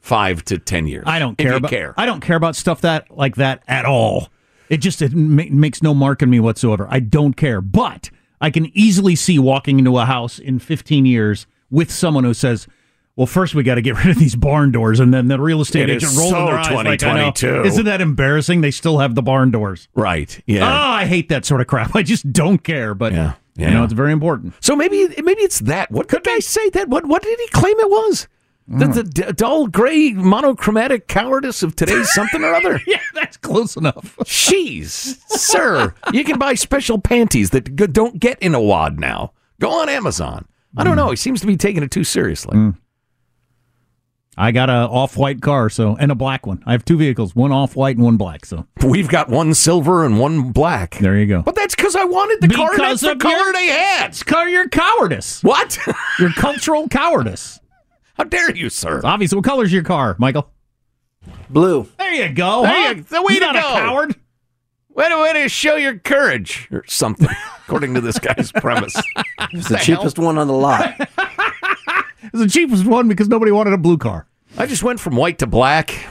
five 0.03 0.45
to 0.45 0.59
ten 0.59 0.87
years. 0.87 1.05
I 1.07 1.19
don't 1.19 1.39
care 1.39 1.55
about 1.55 1.71
care. 1.71 1.95
I 1.97 2.05
don't 2.05 2.21
care 2.21 2.37
about 2.37 2.55
stuff 2.57 2.83
that 2.83 3.11
like 3.11 3.37
that 3.37 3.63
at 3.67 3.87
all. 3.87 4.29
It 4.69 4.79
just 4.79 5.01
it 5.01 5.15
ma- 5.15 5.45
makes 5.51 5.83
no 5.83 5.95
mark 5.95 6.23
on 6.23 6.29
me 6.31 6.41
whatsoever. 6.41 6.87
I 6.91 7.01
don't 7.01 7.35
care, 7.35 7.61
but 7.63 8.11
I 8.41 8.51
can 8.51 8.71
easily 8.77 9.17
see 9.17 9.39
walking 9.39 9.79
into 9.79 9.97
a 9.99 10.05
house 10.05 10.39
in 10.39 10.59
15 10.59 11.07
years 11.07 11.47
with 11.71 11.91
someone 11.91 12.25
who 12.25 12.35
says, 12.35 12.67
"Well, 13.15 13.27
first 13.27 13.55
we 13.55 13.63
got 13.63 13.77
to 13.77 13.83
get 13.83 13.97
rid 13.97 14.09
of 14.09 14.19
these 14.19 14.35
barn 14.35 14.73
doors," 14.73 14.99
and 14.99 15.15
then 15.15 15.29
the 15.29 15.39
real 15.39 15.61
estate 15.61 15.89
It 15.89 15.97
agent 15.97 16.17
rolling 16.17 16.33
so 16.33 16.47
their 16.47 16.59
eyes 16.59 16.85
like, 16.85 17.03
I 17.05 17.33
know. 17.33 17.65
Isn't 17.65 17.85
that 17.85 18.01
embarrassing? 18.01 18.61
They 18.61 18.71
still 18.71 18.99
have 18.99 19.15
the 19.15 19.23
barn 19.23 19.51
doors. 19.51 19.89
Right. 19.95 20.37
Oh, 20.39 20.43
Yeah. 20.47 20.61
Ah, 20.65 20.97
I 20.97 21.07
hate 21.07 21.29
that 21.29 21.45
sort 21.45 21.61
of 21.61 21.67
crap. 21.69 21.95
I 21.97 22.03
just 22.03 22.33
don't 22.33 22.59
care. 22.65 22.95
But 22.95 23.13
Yeah, 23.13 23.35
you 23.57 23.71
know, 23.71 23.85
it's 23.85 23.93
very 23.93 24.13
important. 24.13 24.55
So 24.61 24.75
maybe 24.75 25.07
maybe 25.23 25.43
it's 25.43 25.61
that. 25.61 25.91
What 25.91 26.09
could 26.09 26.27
I 26.27 26.39
say? 26.41 26.71
That 26.71 26.89
what 26.89 27.07
what 27.07 27.23
did 27.23 27.39
he 27.39 27.47
claim 27.49 27.79
it 27.79 27.91
was? 27.91 28.27
The, 28.69 28.85
Mm. 28.87 28.95
the 28.95 29.03
d- 29.03 29.33
dull 29.35 29.67
gray 29.67 30.13
monochromatic 30.13 31.09
cowardice 31.09 31.63
of 31.63 31.75
today's 31.77 32.11
something 32.13 32.43
or 32.45 32.55
other. 32.55 32.81
yeah, 32.87 33.01
that's 33.13 33.37
close 33.37 33.77
enough. 33.77 34.17
Jeez, 34.25 35.19
sir, 35.29 35.93
you 36.13 36.23
can 36.25 36.39
buy 36.39 36.55
special 36.55 36.99
panties 37.01 37.51
that 37.51 37.75
don't 37.93 38.19
get 38.21 38.39
in 38.41 38.55
a 38.55 38.61
wad 38.61 39.01
now. 39.01 39.33
Go 39.61 39.71
on 39.81 39.89
Amazon. 39.89 40.47
I 40.77 40.83
Mm. 40.83 40.85
don't 40.87 40.97
know. 40.97 41.11
He 41.11 41.17
seems 41.17 41.41
to 41.41 41.47
be 41.47 41.57
taking 41.57 41.83
it 41.83 41.91
too 41.91 42.05
seriously. 42.05 42.73
I 44.39 44.51
got 44.51 44.71
a 44.71 44.89
off-white 44.89 45.43
car, 45.43 45.69
so 45.69 45.95
and 46.01 46.11
a 46.11 46.15
black 46.15 46.47
one. 46.47 46.63
I 46.65 46.73
have 46.73 46.87
two 46.87 46.97
vehicles, 46.97 47.37
one 47.37 47.53
off-white 47.53 47.97
and 47.97 48.05
one 48.05 48.17
black. 48.17 48.47
So 48.47 48.67
We've 48.83 49.09
got 49.09 49.29
one 49.29 49.53
silver 49.53 50.07
and 50.07 50.19
one 50.19 50.53
black. 50.53 50.97
there 50.99 51.19
you 51.19 51.27
go. 51.27 51.43
But 51.43 51.55
that's 51.55 51.75
because 51.75 51.95
I 51.95 52.05
wanted 52.05 52.41
the 52.41 52.55
car. 52.55 52.71
and 52.71 52.81
That's 52.81 53.03
the 53.03 53.17
color 53.17 53.35
your- 53.37 53.53
they 53.53 53.67
had. 53.67 54.07
It's 54.09 54.23
car 54.23 54.49
your 54.49 54.69
cowardice. 54.71 55.43
What? 55.43 55.79
Your 56.19 56.33
cultural 56.33 56.89
cowardice. 56.89 57.61
How 58.15 58.25
dare 58.25 58.55
you, 58.55 58.69
sir? 58.71 59.01
Obviously, 59.05 59.37
what 59.37 59.45
color's 59.45 59.73
your 59.73 59.83
car, 59.83 60.17
Michael? 60.19 60.51
Blue. 61.51 61.89
There 61.99 62.13
you 62.15 62.29
go. 62.33 62.63
There 62.63 62.73
huh? 62.73 62.95
you- 62.97 63.03
the 63.03 63.23
way 63.23 63.33
He's 63.35 63.41
to 63.41 63.47
not 63.47 63.55
go. 63.55 63.61
a 63.61 63.73
coward. 63.79 64.17
Way 64.95 65.09
to, 65.09 65.17
way 65.23 65.33
to 65.43 65.49
show 65.49 65.77
your 65.77 65.99
courage 65.99 66.69
or 66.71 66.85
something, 66.87 67.29
according 67.67 67.95
to 67.95 68.01
this 68.03 68.19
guy's 68.19 68.53
premise. 68.53 68.95
It's 69.53 69.69
the 69.69 69.79
cheapest 69.79 70.19
one 70.19 70.37
on 70.39 70.47
the 70.49 70.53
lot. 70.55 71.09
It's 72.25 72.41
the 72.41 72.49
cheapest 72.49 72.87
one 72.87 73.09
because 73.09 73.29
nobody 73.29 73.51
wanted 73.51 73.73
a 73.73 73.79
blue 73.79 73.99
car. 73.99 74.27
I 74.57 74.67
just 74.67 74.85
went 74.85 75.01
from 75.01 75.17
white 75.17 75.41
to 75.41 75.47
black. 75.47 76.07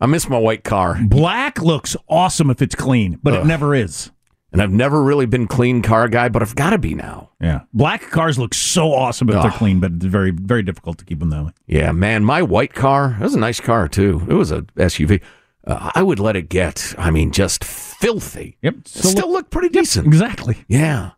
I 0.00 0.06
miss 0.06 0.28
my 0.30 0.38
white 0.38 0.64
car. 0.64 0.98
Black 1.04 1.60
looks 1.60 1.94
awesome 2.08 2.48
if 2.50 2.62
it's 2.62 2.74
clean, 2.74 3.18
but 3.22 3.34
it 3.34 3.44
never 3.44 3.74
is. 3.74 4.10
And 4.50 4.62
I've 4.62 4.72
never 4.72 5.02
really 5.02 5.26
been 5.26 5.46
clean 5.46 5.82
car 5.82 6.08
guy, 6.08 6.30
but 6.30 6.40
I've 6.40 6.54
got 6.54 6.70
to 6.70 6.78
be 6.78 6.94
now. 6.94 7.30
Yeah. 7.38 7.60
Black 7.74 8.00
cars 8.10 8.38
look 8.38 8.54
so 8.54 8.92
awesome 8.94 9.28
if 9.28 9.34
they're 9.34 9.50
Ugh. 9.50 9.58
clean, 9.58 9.78
but 9.78 9.92
it's 9.92 10.06
very, 10.06 10.30
very 10.30 10.62
difficult 10.62 10.96
to 10.98 11.04
keep 11.04 11.18
them 11.18 11.28
that 11.30 11.44
way. 11.44 11.50
Yeah, 11.66 11.92
man, 11.92 12.24
my 12.24 12.40
white 12.40 12.72
car, 12.72 13.16
it 13.20 13.22
was 13.22 13.34
a 13.34 13.38
nice 13.38 13.60
car 13.60 13.88
too. 13.88 14.22
It 14.26 14.32
was 14.32 14.50
a 14.50 14.62
SUV. 14.62 15.20
Uh, 15.66 15.90
I 15.94 16.02
would 16.02 16.18
let 16.18 16.34
it 16.34 16.48
get, 16.48 16.94
I 16.96 17.10
mean, 17.10 17.30
just 17.30 17.62
filthy. 17.62 18.56
Yep. 18.62 18.74
It 18.78 18.88
still 18.88 19.30
look 19.30 19.50
pretty 19.50 19.68
decent. 19.68 20.06
Exactly. 20.06 20.64
Yeah. 20.66 21.10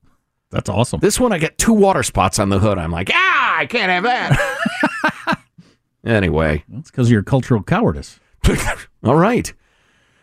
That's 0.50 0.68
awesome. 0.68 0.98
This 0.98 1.20
one, 1.20 1.32
I 1.32 1.38
get 1.38 1.56
two 1.56 1.72
water 1.72 2.02
spots 2.02 2.40
on 2.40 2.48
the 2.48 2.58
hood. 2.58 2.78
I'm 2.78 2.90
like, 2.90 3.10
ah, 3.14 3.58
I 3.58 3.66
can't 3.66 3.92
have 3.92 4.02
that. 4.02 5.38
anyway. 6.04 6.64
That's 6.68 6.90
because 6.90 7.06
of 7.06 7.12
your 7.12 7.22
cultural 7.22 7.62
cowardice. 7.62 8.18
All 9.04 9.14
right. 9.14 9.52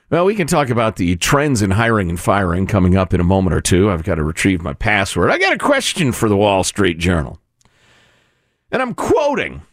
Well, 0.09 0.23
we 0.23 0.35
can 0.35 0.47
talk 0.47 0.69
about 0.69 0.95
the 0.95 1.17
trends 1.17 1.61
in 1.61 1.71
hiring 1.71 2.09
and 2.09 2.19
firing 2.19 2.65
coming 2.65 2.95
up 2.95 3.13
in 3.13 3.19
a 3.19 3.25
moment 3.25 3.53
or 3.53 3.59
two. 3.59 3.91
I've 3.91 4.03
got 4.03 4.15
to 4.15 4.23
retrieve 4.23 4.61
my 4.61 4.73
password. 4.73 5.29
I 5.29 5.37
got 5.37 5.53
a 5.53 5.57
question 5.57 6.13
for 6.13 6.29
the 6.29 6.37
Wall 6.37 6.63
Street 6.63 6.97
Journal. 6.97 7.41
And 8.71 8.81
I'm 8.81 8.93
quoting 8.93 9.63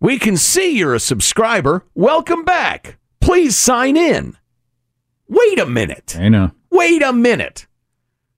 We 0.00 0.18
can 0.18 0.38
see 0.38 0.70
you're 0.76 0.94
a 0.94 1.00
subscriber. 1.00 1.84
Welcome 1.94 2.44
back. 2.44 2.96
Please 3.20 3.58
sign 3.58 3.98
in. 3.98 4.38
Wait 5.28 5.58
a 5.58 5.66
minute. 5.66 6.16
I 6.18 6.30
know. 6.30 6.52
Wait 6.70 7.02
a 7.02 7.12
minute. 7.12 7.66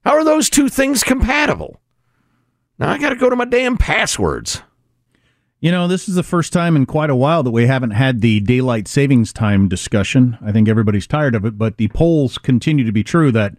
How 0.05 0.15
are 0.15 0.25
those 0.25 0.51
two 0.51 0.69
things 0.69 1.05
compatible? 1.05 1.81
Now 2.77 2.91
I 2.91 2.99
got 2.99 3.11
to 3.11 3.17
go 3.17 3.31
to 3.31 3.37
my 3.37 3.45
damn 3.45 3.77
passwords. 3.79 4.63
You 5.63 5.71
know, 5.71 5.87
this 5.87 6.09
is 6.09 6.17
the 6.17 6.25
first 6.25 6.53
time 6.53 6.75
in 6.75 6.87
quite 6.87 7.09
a 7.09 7.15
while 7.15 7.45
that 7.45 7.53
we 7.53 7.69
haven't 7.69 7.93
had 7.93 8.21
the 8.21 8.41
daylight 8.41 8.89
savings 8.89 9.33
time 9.33 9.69
discussion. 9.69 10.37
I 10.43 10.51
think 10.51 10.69
everybody's 10.69 11.07
tired 11.07 11.37
of 11.37 11.45
it, 11.45 11.57
but 11.57 11.77
the 11.77 11.87
polls 11.87 12.37
continue 12.37 12.85
to 12.85 12.91
be 12.91 13.05
true 13.05 13.31
that 13.31 13.57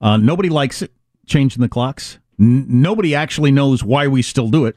uh, 0.00 0.16
nobody 0.16 0.48
likes 0.48 0.80
it, 0.80 0.92
changing 1.26 1.60
the 1.60 1.68
clocks. 1.68 2.20
N- 2.38 2.66
nobody 2.68 3.16
actually 3.16 3.50
knows 3.50 3.82
why 3.82 4.06
we 4.06 4.22
still 4.22 4.48
do 4.48 4.64
it. 4.66 4.76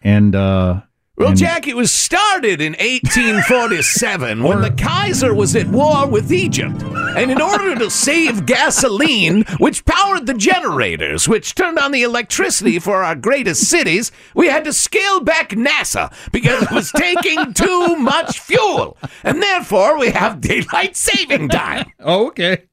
And, 0.00 0.36
uh, 0.36 0.82
Well, 1.16 1.28
and- 1.28 1.38
Jack, 1.38 1.68
it 1.68 1.76
was 1.76 1.92
started 1.92 2.60
in 2.60 2.72
1847 2.72 4.42
when 4.42 4.60
the 4.62 4.72
Kaiser 4.72 5.32
was 5.32 5.54
at 5.54 5.68
war 5.68 6.08
with 6.08 6.32
Egypt. 6.32 6.82
And 7.16 7.30
in 7.30 7.40
order 7.40 7.76
to 7.76 7.88
save 7.88 8.46
gasoline, 8.46 9.44
which 9.58 9.84
powered 9.84 10.26
the 10.26 10.34
generators, 10.34 11.28
which 11.28 11.54
turned 11.54 11.78
on 11.78 11.92
the 11.92 12.02
electricity 12.02 12.80
for 12.80 13.04
our 13.04 13.14
greatest 13.14 13.68
cities, 13.70 14.10
we 14.34 14.48
had 14.48 14.64
to 14.64 14.72
scale 14.72 15.20
back 15.20 15.50
NASA 15.50 16.12
because 16.32 16.64
it 16.64 16.72
was 16.72 16.90
taking 16.90 17.52
too 17.54 17.94
much 17.96 18.40
fuel. 18.40 18.96
And 19.22 19.40
therefore, 19.40 19.96
we 19.98 20.10
have 20.10 20.40
daylight 20.40 20.96
saving 20.96 21.48
time. 21.48 21.92
Oh, 22.00 22.26
okay. 22.28 22.64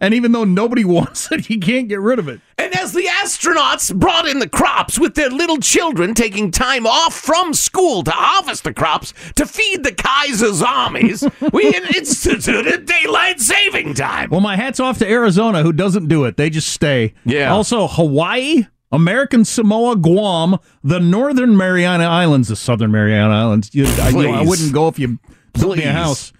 And 0.00 0.14
even 0.14 0.32
though 0.32 0.44
nobody 0.44 0.84
wants 0.96 1.30
it, 1.32 1.50
you 1.50 1.58
can't 1.58 1.88
get 1.88 2.00
rid 2.00 2.18
of 2.18 2.28
it. 2.28 2.40
And 2.58 2.74
as 2.76 2.92
the 2.92 3.04
astronauts 3.04 3.94
brought 3.94 4.28
in 4.28 4.38
the 4.38 4.48
crops 4.48 4.98
with 4.98 5.14
their 5.14 5.30
little 5.30 5.58
children 5.58 6.14
taking 6.14 6.50
time 6.50 6.86
off 6.86 7.14
from 7.14 7.54
school 7.54 8.02
to 8.04 8.10
harvest 8.10 8.64
the 8.64 8.74
crops 8.74 9.14
to 9.36 9.46
feed 9.46 9.82
the 9.82 9.92
Kaiser's 9.92 10.62
armies, 10.62 11.24
we 11.52 11.74
instituted 11.74 12.86
daylight 12.86 13.40
saving 13.40 13.94
time. 13.94 14.30
Well, 14.30 14.40
my 14.40 14.56
hat's 14.56 14.80
off 14.80 14.98
to 14.98 15.10
Arizona, 15.10 15.62
who 15.62 15.72
doesn't 15.72 16.08
do 16.08 16.24
it. 16.24 16.36
They 16.36 16.50
just 16.50 16.68
stay. 16.68 17.14
Yeah. 17.24 17.52
Also, 17.52 17.88
Hawaii, 17.88 18.66
American 18.92 19.44
Samoa, 19.44 19.96
Guam, 19.96 20.58
the 20.82 21.00
Northern 21.00 21.56
Mariana 21.56 22.04
Islands, 22.04 22.48
the 22.48 22.56
Southern 22.56 22.90
Mariana 22.90 23.32
Islands. 23.32 23.74
You, 23.74 23.86
I, 23.86 24.10
you 24.10 24.22
know, 24.22 24.32
I 24.32 24.42
wouldn't 24.42 24.72
go 24.72 24.88
if 24.88 24.98
you 24.98 25.18
built 25.54 25.78
me 25.78 25.84
a 25.84 25.92
house. 25.92 26.32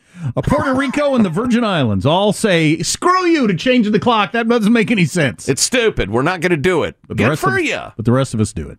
Puerto 0.43 0.75
Rico 0.75 1.14
and 1.14 1.25
the 1.25 1.31
Virgin 1.31 1.64
Islands 1.64 2.07
all 2.07 2.33
say, 2.33 2.79
screw 2.83 3.27
you 3.27 3.47
to 3.47 3.55
change 3.55 3.91
the 3.91 4.01
clock. 4.01 4.33
That 4.33 4.49
doesn't 4.49 4.73
make 4.73 4.91
any 4.91 5.05
sense. 5.05 5.49
It's 5.49 5.62
stupid. 5.62 6.11
We're 6.11 6.23
not 6.23 6.41
going 6.41 6.51
to 6.51 6.57
do 6.57 6.83
it. 6.83 6.97
But 7.07 7.16
the 7.16 7.25
Good 7.25 7.29
rest 7.31 7.43
for 7.43 7.59
of, 7.59 7.64
you. 7.64 7.81
But 7.97 8.05
the 8.05 8.12
rest 8.12 8.35
of 8.35 8.41
us 8.41 8.53
do 8.53 8.68
it. 8.68 8.79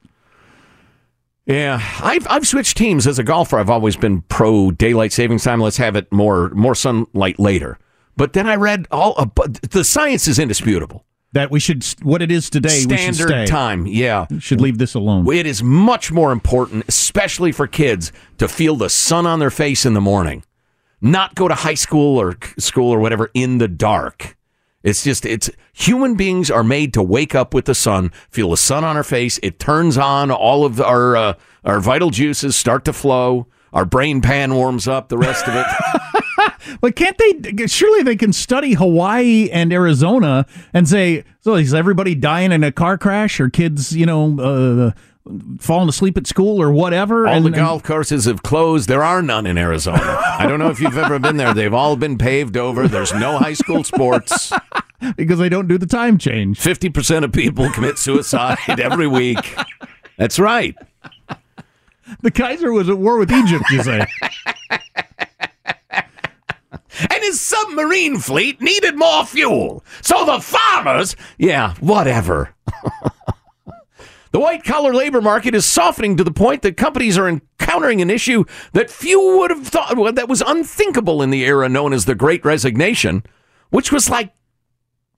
Yeah, 1.45 1.81
I've 2.01 2.27
I've 2.29 2.47
switched 2.47 2.77
teams 2.77 3.07
as 3.07 3.17
a 3.17 3.23
golfer. 3.23 3.57
I've 3.57 3.69
always 3.69 3.97
been 3.97 4.21
pro 4.21 4.71
daylight 4.71 5.11
savings 5.11 5.43
time. 5.43 5.59
Let's 5.59 5.77
have 5.77 5.95
it 5.95 6.11
more 6.11 6.49
more 6.51 6.75
sunlight 6.75 7.39
later. 7.39 7.79
But 8.15 8.33
then 8.33 8.47
I 8.47 8.55
read 8.55 8.87
all 8.91 9.25
but 9.25 9.55
the 9.71 9.83
science 9.83 10.27
is 10.27 10.37
indisputable. 10.37 11.05
That 11.33 11.49
we 11.49 11.61
should, 11.61 11.85
what 12.03 12.21
it 12.21 12.29
is 12.29 12.49
today, 12.49 12.83
we 12.85 12.97
should 12.97 13.15
Standard 13.15 13.47
time, 13.47 13.87
yeah. 13.87 14.25
We 14.29 14.41
should 14.41 14.59
leave 14.59 14.77
this 14.77 14.95
alone. 14.95 15.25
It 15.33 15.45
is 15.45 15.63
much 15.63 16.11
more 16.11 16.33
important, 16.33 16.83
especially 16.89 17.53
for 17.53 17.67
kids, 17.67 18.11
to 18.37 18.49
feel 18.49 18.75
the 18.75 18.89
sun 18.89 19.25
on 19.25 19.39
their 19.39 19.49
face 19.49 19.85
in 19.85 19.93
the 19.93 20.01
morning, 20.01 20.43
not 21.01 21.35
go 21.35 21.47
to 21.47 21.55
high 21.55 21.73
school 21.73 22.19
or 22.19 22.37
school 22.57 22.91
or 22.91 22.99
whatever 22.99 23.29
in 23.33 23.57
the 23.57 23.67
dark. 23.67 24.37
It's 24.83 25.03
just, 25.03 25.25
it's 25.25 25.49
human 25.73 26.15
beings 26.15 26.49
are 26.49 26.63
made 26.63 26.93
to 26.93 27.03
wake 27.03 27.35
up 27.35 27.53
with 27.53 27.65
the 27.65 27.75
sun, 27.75 28.11
feel 28.29 28.49
the 28.49 28.57
sun 28.57 28.83
on 28.83 28.97
our 28.97 29.03
face. 29.03 29.39
It 29.43 29.59
turns 29.59 29.97
on 29.97 30.31
all 30.31 30.65
of 30.65 30.81
our 30.81 31.15
uh, 31.15 31.33
our 31.63 31.79
vital 31.79 32.09
juices 32.09 32.55
start 32.55 32.85
to 32.85 32.93
flow. 32.93 33.47
Our 33.73 33.85
brain 33.85 34.21
pan 34.21 34.55
warms 34.55 34.87
up. 34.87 35.09
The 35.09 35.17
rest 35.17 35.47
of 35.47 35.55
it. 35.55 35.65
But 36.79 36.95
can't 36.95 37.17
they? 37.17 37.67
Surely 37.67 38.03
they 38.03 38.15
can 38.15 38.33
study 38.33 38.73
Hawaii 38.73 39.49
and 39.51 39.73
Arizona 39.73 40.45
and 40.73 40.87
say, 40.87 41.23
so 41.41 41.55
is 41.55 41.73
everybody 41.73 42.15
dying 42.15 42.51
in 42.51 42.63
a 42.63 42.71
car 42.71 42.97
crash 42.97 43.39
or 43.39 43.49
kids, 43.49 43.95
you 43.95 44.05
know, 44.05 44.39
uh, 44.39 44.91
falling 45.59 45.89
asleep 45.89 46.17
at 46.17 46.27
school 46.27 46.61
or 46.61 46.71
whatever? 46.71 47.27
All 47.27 47.33
and, 47.33 47.45
the 47.45 47.51
golf 47.51 47.83
courses 47.83 48.25
have 48.25 48.43
closed. 48.43 48.89
There 48.89 49.03
are 49.03 49.21
none 49.21 49.45
in 49.45 49.57
Arizona. 49.57 50.21
I 50.37 50.47
don't 50.47 50.59
know 50.59 50.69
if 50.69 50.79
you've 50.79 50.97
ever 50.97 51.19
been 51.19 51.37
there. 51.37 51.53
They've 51.53 51.73
all 51.73 51.95
been 51.95 52.17
paved 52.17 52.57
over. 52.57 52.87
There's 52.87 53.13
no 53.13 53.37
high 53.37 53.53
school 53.53 53.83
sports. 53.83 54.51
because 55.15 55.39
they 55.39 55.49
don't 55.49 55.67
do 55.67 55.77
the 55.77 55.85
time 55.85 56.17
change. 56.17 56.59
50% 56.59 57.23
of 57.23 57.31
people 57.31 57.69
commit 57.71 57.97
suicide 57.97 58.79
every 58.79 59.07
week. 59.07 59.55
That's 60.17 60.39
right. 60.39 60.75
The 62.21 62.31
Kaiser 62.31 62.71
was 62.71 62.89
at 62.89 62.97
war 62.97 63.17
with 63.17 63.31
Egypt, 63.31 63.63
you 63.71 63.83
say? 63.83 64.05
And 67.09 67.23
his 67.23 67.41
submarine 67.41 68.19
fleet 68.19 68.61
needed 68.61 68.95
more 68.97 69.25
fuel. 69.25 69.83
So 70.01 70.25
the 70.25 70.39
farmers, 70.39 71.15
yeah, 71.37 71.73
whatever. 71.75 72.53
the 74.31 74.39
white 74.39 74.63
collar 74.63 74.93
labor 74.93 75.21
market 75.21 75.53
is 75.53 75.65
softening 75.65 76.17
to 76.17 76.23
the 76.23 76.31
point 76.31 76.61
that 76.61 76.77
companies 76.77 77.17
are 77.17 77.27
encountering 77.27 78.01
an 78.01 78.09
issue 78.09 78.45
that 78.73 78.89
few 78.89 79.37
would 79.37 79.51
have 79.51 79.67
thought 79.67 79.97
well, 79.97 80.13
that 80.13 80.29
was 80.29 80.41
unthinkable 80.45 81.21
in 81.21 81.29
the 81.29 81.43
era 81.43 81.69
known 81.69 81.93
as 81.93 82.05
the 82.05 82.15
Great 82.15 82.43
Resignation, 82.45 83.23
which 83.69 83.91
was 83.91 84.09
like, 84.09 84.33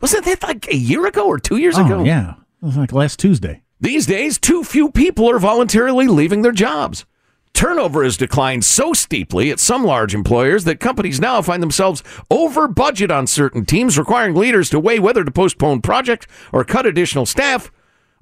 wasn't 0.02 0.26
that 0.26 0.44
like 0.44 0.68
a 0.68 0.76
year 0.76 1.06
ago 1.06 1.28
or 1.28 1.40
two 1.40 1.58
years 1.58 1.78
oh, 1.78 1.86
ago? 1.86 2.00
Oh, 2.00 2.04
yeah. 2.04 2.36
It 2.62 2.66
was 2.66 2.78
like 2.78 2.92
last 2.92 3.20
Tuesday. 3.20 3.62
These 3.80 4.06
days, 4.06 4.38
too 4.38 4.64
few 4.64 4.92
people 4.92 5.30
are 5.30 5.40
voluntarily 5.40 6.08
leaving 6.08 6.42
their 6.42 6.52
jobs. 6.52 7.06
Turnover 7.54 8.04
has 8.04 8.18
declined 8.18 8.66
so 8.66 8.94
steeply 8.94 9.52
at 9.52 9.60
some 9.60 9.84
large 9.84 10.16
employers 10.16 10.64
that 10.64 10.80
companies 10.80 11.20
now 11.20 11.42
find 11.42 11.62
themselves 11.62 12.02
over 12.32 12.68
budget 12.68 13.12
on 13.12 13.28
certain 13.28 13.66
teams, 13.66 13.98
requiring 13.98 14.34
leaders 14.36 14.70
to 14.72 14.80
weigh 14.80 15.00
whether 15.00 15.24
to 15.24 15.32
postpone 15.32 15.82
projects 15.82 16.26
or 16.52 16.64
cut 16.64 16.86
additional 16.86 17.26
staff. 17.26 17.72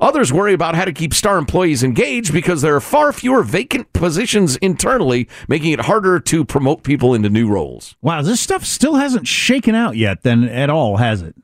Others 0.01 0.33
worry 0.33 0.53
about 0.53 0.73
how 0.73 0.83
to 0.83 0.91
keep 0.91 1.13
star 1.13 1.37
employees 1.37 1.83
engaged 1.83 2.33
because 2.33 2.63
there 2.63 2.75
are 2.75 2.81
far 2.81 3.13
fewer 3.13 3.43
vacant 3.43 3.93
positions 3.93 4.55
internally, 4.57 5.29
making 5.47 5.73
it 5.73 5.81
harder 5.81 6.19
to 6.19 6.43
promote 6.43 6.81
people 6.81 7.13
into 7.13 7.29
new 7.29 7.47
roles. 7.47 7.95
Wow, 8.01 8.23
this 8.23 8.41
stuff 8.41 8.65
still 8.65 8.95
hasn't 8.95 9.27
shaken 9.27 9.75
out 9.75 9.95
yet, 9.95 10.23
then 10.23 10.43
at 10.45 10.71
all, 10.71 10.97
has 10.97 11.21
it? 11.21 11.35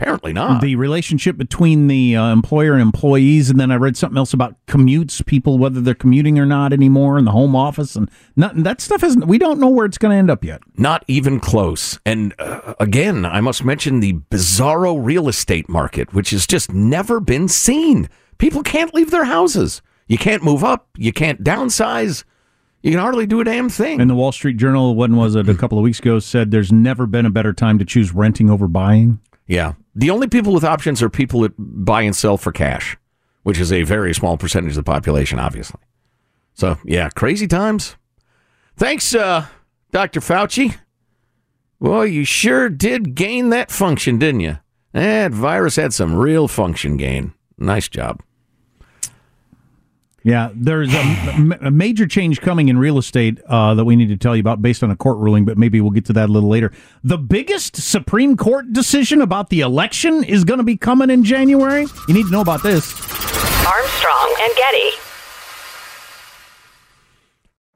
Apparently 0.00 0.32
not. 0.32 0.62
The 0.62 0.76
relationship 0.76 1.36
between 1.36 1.86
the 1.86 2.16
uh, 2.16 2.32
employer 2.32 2.72
and 2.72 2.80
employees, 2.80 3.50
and 3.50 3.60
then 3.60 3.70
I 3.70 3.76
read 3.76 3.98
something 3.98 4.16
else 4.16 4.32
about 4.32 4.54
commutes, 4.66 5.24
people 5.26 5.58
whether 5.58 5.82
they're 5.82 5.94
commuting 5.94 6.38
or 6.38 6.46
not 6.46 6.72
anymore 6.72 7.18
in 7.18 7.26
the 7.26 7.32
home 7.32 7.54
office, 7.54 7.96
and 7.96 8.10
nothing. 8.34 8.62
That 8.62 8.80
stuff 8.80 9.04
isn't. 9.04 9.26
We 9.26 9.36
don't 9.36 9.60
know 9.60 9.68
where 9.68 9.84
it's 9.84 9.98
going 9.98 10.12
to 10.12 10.16
end 10.16 10.30
up 10.30 10.42
yet. 10.42 10.62
Not 10.78 11.04
even 11.06 11.38
close. 11.38 11.98
And 12.06 12.32
uh, 12.38 12.74
again, 12.80 13.26
I 13.26 13.42
must 13.42 13.62
mention 13.62 14.00
the 14.00 14.14
bizarro 14.30 14.98
real 15.04 15.28
estate 15.28 15.68
market, 15.68 16.14
which 16.14 16.30
has 16.30 16.46
just 16.46 16.72
never 16.72 17.20
been 17.20 17.46
seen. 17.46 18.08
People 18.38 18.62
can't 18.62 18.94
leave 18.94 19.10
their 19.10 19.24
houses. 19.24 19.82
You 20.08 20.16
can't 20.16 20.42
move 20.42 20.64
up. 20.64 20.88
You 20.96 21.12
can't 21.12 21.44
downsize. 21.44 22.24
You 22.82 22.92
can 22.92 23.00
hardly 23.00 23.26
do 23.26 23.40
a 23.40 23.44
damn 23.44 23.68
thing. 23.68 24.00
And 24.00 24.08
the 24.08 24.14
Wall 24.14 24.32
Street 24.32 24.56
Journal, 24.56 24.94
when 24.94 25.16
was 25.16 25.34
it? 25.34 25.46
A 25.46 25.54
couple 25.54 25.76
of 25.76 25.84
weeks 25.84 25.98
ago, 25.98 26.20
said 26.20 26.50
there's 26.50 26.72
never 26.72 27.06
been 27.06 27.26
a 27.26 27.30
better 27.30 27.52
time 27.52 27.78
to 27.78 27.84
choose 27.84 28.14
renting 28.14 28.48
over 28.48 28.66
buying. 28.66 29.20
Yeah. 29.46 29.74
The 29.94 30.10
only 30.10 30.28
people 30.28 30.52
with 30.52 30.64
options 30.64 31.02
are 31.02 31.10
people 31.10 31.40
that 31.40 31.52
buy 31.58 32.02
and 32.02 32.14
sell 32.14 32.36
for 32.36 32.52
cash, 32.52 32.96
which 33.42 33.58
is 33.58 33.72
a 33.72 33.82
very 33.82 34.14
small 34.14 34.36
percentage 34.36 34.70
of 34.70 34.76
the 34.76 34.82
population, 34.82 35.38
obviously. 35.38 35.80
So, 36.54 36.78
yeah, 36.84 37.08
crazy 37.10 37.46
times. 37.46 37.96
Thanks, 38.76 39.14
uh, 39.14 39.46
Dr. 39.90 40.20
Fauci. 40.20 40.76
Well, 41.78 42.06
you 42.06 42.24
sure 42.24 42.68
did 42.68 43.14
gain 43.14 43.48
that 43.50 43.70
function, 43.70 44.18
didn't 44.18 44.40
you? 44.40 44.58
That 44.92 45.32
virus 45.32 45.76
had 45.76 45.92
some 45.92 46.14
real 46.14 46.48
function 46.48 46.96
gain. 46.96 47.32
Nice 47.58 47.88
job. 47.88 48.22
Yeah, 50.22 50.50
there's 50.54 50.92
a, 50.92 51.58
a 51.62 51.70
major 51.70 52.06
change 52.06 52.42
coming 52.42 52.68
in 52.68 52.78
real 52.78 52.98
estate 52.98 53.40
uh, 53.46 53.74
that 53.74 53.84
we 53.84 53.96
need 53.96 54.08
to 54.08 54.16
tell 54.16 54.36
you 54.36 54.40
about 54.40 54.60
based 54.60 54.82
on 54.82 54.90
a 54.90 54.96
court 54.96 55.16
ruling, 55.16 55.46
but 55.46 55.56
maybe 55.56 55.80
we'll 55.80 55.92
get 55.92 56.04
to 56.06 56.12
that 56.12 56.28
a 56.28 56.32
little 56.32 56.50
later. 56.50 56.72
The 57.02 57.16
biggest 57.16 57.76
Supreme 57.76 58.36
Court 58.36 58.72
decision 58.72 59.22
about 59.22 59.48
the 59.48 59.60
election 59.60 60.22
is 60.22 60.44
going 60.44 60.58
to 60.58 60.64
be 60.64 60.76
coming 60.76 61.08
in 61.08 61.24
January. 61.24 61.86
You 62.06 62.14
need 62.14 62.26
to 62.26 62.32
know 62.32 62.42
about 62.42 62.62
this. 62.62 62.92
Armstrong 63.66 64.34
and 64.42 64.56
Getty. 64.56 65.09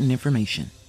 important 0.00 0.12
information. 0.12 0.79